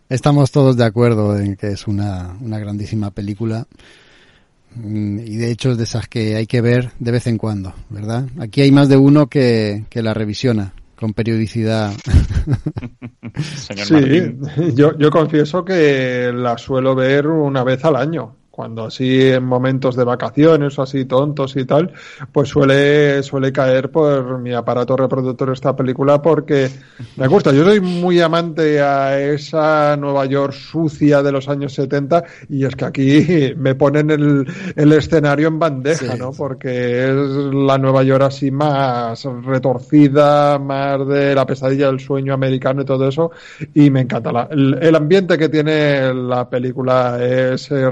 [0.10, 3.68] Estamos todos de acuerdo en que es una, una grandísima película
[4.76, 7.74] mm, y de hecho es de esas que hay que ver de vez en cuando,
[7.90, 8.28] ¿verdad?
[8.40, 11.94] Aquí hay más de uno que, que la revisiona con periodicidad.
[13.42, 14.38] Señor sí,
[14.76, 19.96] yo, yo confieso que la suelo ver una vez al año cuando así en momentos
[19.96, 21.94] de vacaciones o así tontos y tal,
[22.34, 26.70] pues suele, suele caer por mi aparato reproductor esta película porque
[27.16, 27.54] me gusta.
[27.54, 32.76] Yo soy muy amante a esa Nueva York sucia de los años 70 y es
[32.76, 36.34] que aquí me ponen el, el escenario en bandeja, sí, ¿no?
[36.34, 37.16] Porque es
[37.54, 43.08] la Nueva York así más retorcida, más de la pesadilla del sueño americano y todo
[43.08, 43.32] eso
[43.74, 44.34] y me encanta.
[44.34, 47.90] La, el, el ambiente que tiene la película es eh,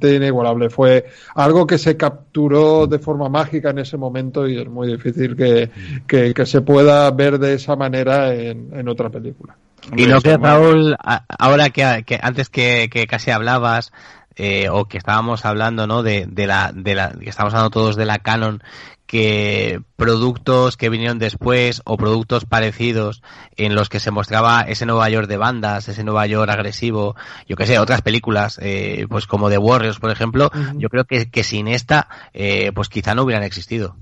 [0.00, 0.70] realmente inigualable.
[0.70, 5.36] Fue algo que se capturó de forma mágica en ese momento y es muy difícil
[5.36, 5.70] que,
[6.06, 9.56] que, que se pueda ver de esa manera en, en otra película.
[9.96, 10.96] Y no que Raúl,
[11.38, 13.92] ahora que, que antes que, que, casi hablabas,
[14.36, 16.02] eh, o que estábamos hablando, ¿no?
[16.02, 18.62] De, de la, de la, que estamos hablando todos de la canon,
[19.10, 23.24] que productos que vinieron después o productos parecidos
[23.56, 27.16] en los que se mostraba ese Nueva York de bandas, ese Nueva York agresivo,
[27.48, 30.78] yo que sé, otras películas, eh, pues como The Warriors, por ejemplo, uh -huh.
[30.78, 33.96] yo creo que, que sin esta, eh, pues quizá no hubieran existido.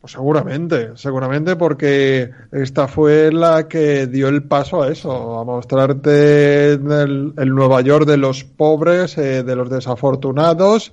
[0.00, 6.74] Pues seguramente, seguramente porque esta fue la que dio el paso a eso, a mostrarte
[6.74, 10.92] el, el Nueva York de los pobres, eh, de los desafortunados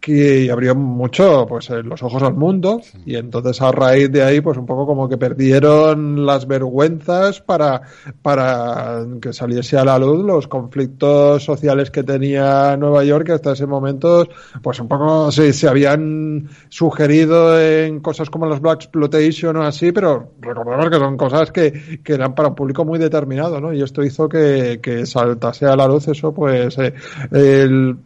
[0.00, 4.40] que abrió mucho pues eh, los ojos al mundo y entonces a raíz de ahí
[4.40, 7.82] pues un poco como que perdieron las vergüenzas para
[8.22, 13.52] para que saliese a la luz los conflictos sociales que tenía Nueva York que hasta
[13.52, 14.26] ese momento
[14.62, 19.92] pues un poco se, se habían sugerido en cosas como los Black Exploitation o así
[19.92, 23.72] pero recordemos que son cosas que, que eran para un público muy determinado ¿no?
[23.74, 26.94] y esto hizo que, que saltase a la luz eso pues eh,
[27.32, 27.96] el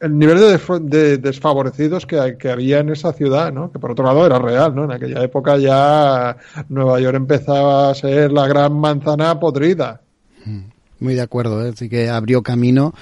[0.00, 3.70] el nivel de, de desfavorecidos que, que, había en esa ciudad, ¿no?
[3.70, 4.84] Que por otro lado era real, ¿no?
[4.84, 6.36] En aquella época ya
[6.68, 10.00] Nueva York empezaba a ser la gran manzana podrida.
[10.44, 10.60] Mm,
[11.00, 11.70] muy de acuerdo, ¿eh?
[11.74, 12.94] así que abrió camino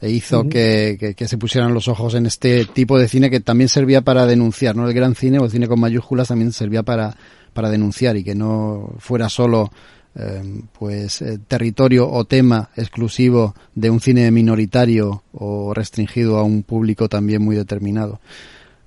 [0.00, 0.48] e hizo uh -huh.
[0.50, 4.02] que, que, que, se pusieran los ojos en este tipo de cine que también servía
[4.02, 4.86] para denunciar, ¿no?
[4.86, 7.16] El gran cine o el cine con mayúsculas también servía para,
[7.54, 9.70] para denunciar y que no fuera solo
[10.14, 16.62] eh, pues eh, territorio o tema exclusivo de un cine minoritario o restringido a un
[16.62, 18.20] público también muy determinado.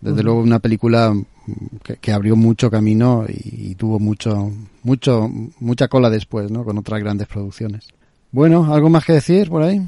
[0.02, 0.24] Desde uh -huh.
[0.24, 1.16] luego una película
[1.84, 4.52] que, que, abrió mucho camino y, y, tuvo mucho,
[4.84, 5.30] mucho,
[5.60, 6.64] mucha cola después, ¿no?
[6.64, 7.88] Con otras grandes producciones.
[8.32, 9.82] Bueno, ¿algo más que decir por ahí?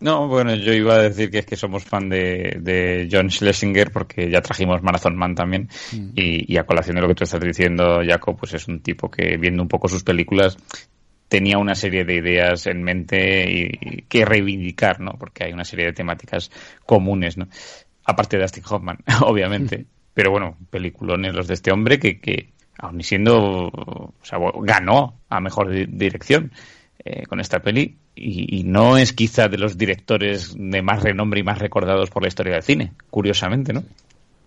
[0.00, 3.90] No, bueno, yo iba a decir que es que somos fan de, de John Schlesinger
[3.90, 6.10] porque ya trajimos Marathon Man también mm.
[6.14, 9.10] y, y, a colación de lo que tú estás diciendo, Jacob, pues es un tipo
[9.10, 10.56] que viendo un poco sus películas
[11.28, 15.12] tenía una serie de ideas en mente y, y que reivindicar, ¿no?
[15.18, 16.50] Porque hay una serie de temáticas
[16.86, 17.48] comunes, ¿no?
[18.04, 19.78] Aparte de Dustin Hoffman, obviamente.
[19.78, 19.86] Mm.
[20.14, 25.40] Pero bueno, peliculones los de este hombre que, que aun siendo, o sea, ganó a
[25.40, 26.52] mejor dirección
[27.04, 31.44] eh, con esta peli y, no es quizá de los directores de más renombre y
[31.44, 33.84] más recordados por la historia del cine, curiosamente, ¿no?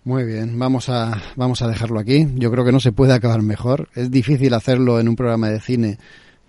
[0.04, 2.26] Muy bien, vamos a, vamos a dejarlo aquí.
[2.34, 3.88] Yo creo que no se puede acabar mejor.
[3.94, 5.98] Es difícil hacerlo en un programa de cine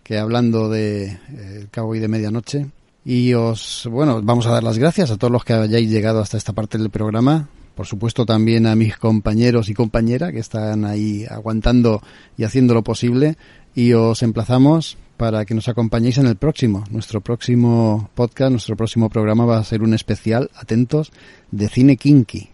[0.04, 2.66] que hablando de eh, Cabo y de Medianoche.
[3.06, 6.36] Y os, bueno, vamos a dar las gracias a todos los que hayáis llegado hasta
[6.36, 7.48] esta parte del programa.
[7.76, 12.02] Por supuesto también a mis compañeros y compañeras que están ahí aguantando
[12.38, 13.38] y haciendo lo posible.
[13.74, 16.84] Y os emplazamos para que nos acompañéis en el próximo.
[16.90, 21.14] Nuestro próximo podcast, nuestro próximo programa va a ser un especial, atentos,
[21.50, 22.50] de cine kinky.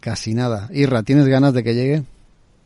[0.00, 0.68] Casi nada.
[0.72, 2.02] Irra, ¿tienes ganas de que llegue?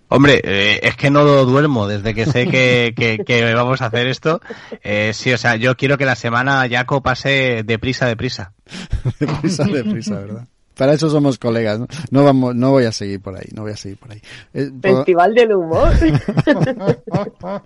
[0.08, 4.06] Hombre, eh, es que no duermo desde que sé que, que, que vamos a hacer
[4.06, 4.40] esto.
[4.82, 8.54] Eh, sí, o sea, yo quiero que la semana Jaco pase deprisa, deprisa.
[9.20, 10.48] deprisa, deprisa, ¿verdad?
[10.78, 11.88] Para eso somos colegas, ¿no?
[12.10, 14.22] No vamos, no voy a seguir por ahí, no voy a seguir por ahí.
[14.54, 14.96] Eh, por...
[14.98, 15.88] Festival del humor.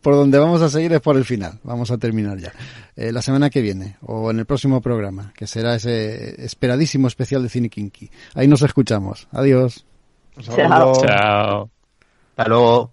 [0.00, 1.58] por donde vamos a seguir es por el final.
[1.64, 2.52] Vamos a terminar ya.
[2.94, 7.42] Eh, la semana que viene, o en el próximo programa, que será ese esperadísimo especial
[7.42, 8.08] de Cine Kinky.
[8.34, 9.26] Ahí nos escuchamos.
[9.32, 9.84] Adiós.
[10.40, 11.04] Chao.
[11.04, 11.70] Chao.
[12.36, 12.92] Hasta luego.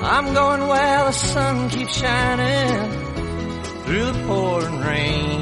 [0.00, 2.90] I'm going where the sun keeps shining
[3.82, 5.40] through the pouring rain.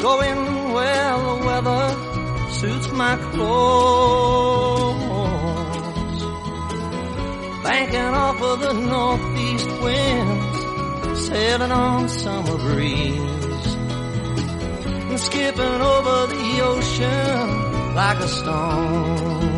[0.00, 4.98] Going where the weather suits my clothes.
[7.64, 13.74] Banking off of the northeast winds, sailing on summer breeze.
[15.10, 19.57] And skipping over the ocean like a stone.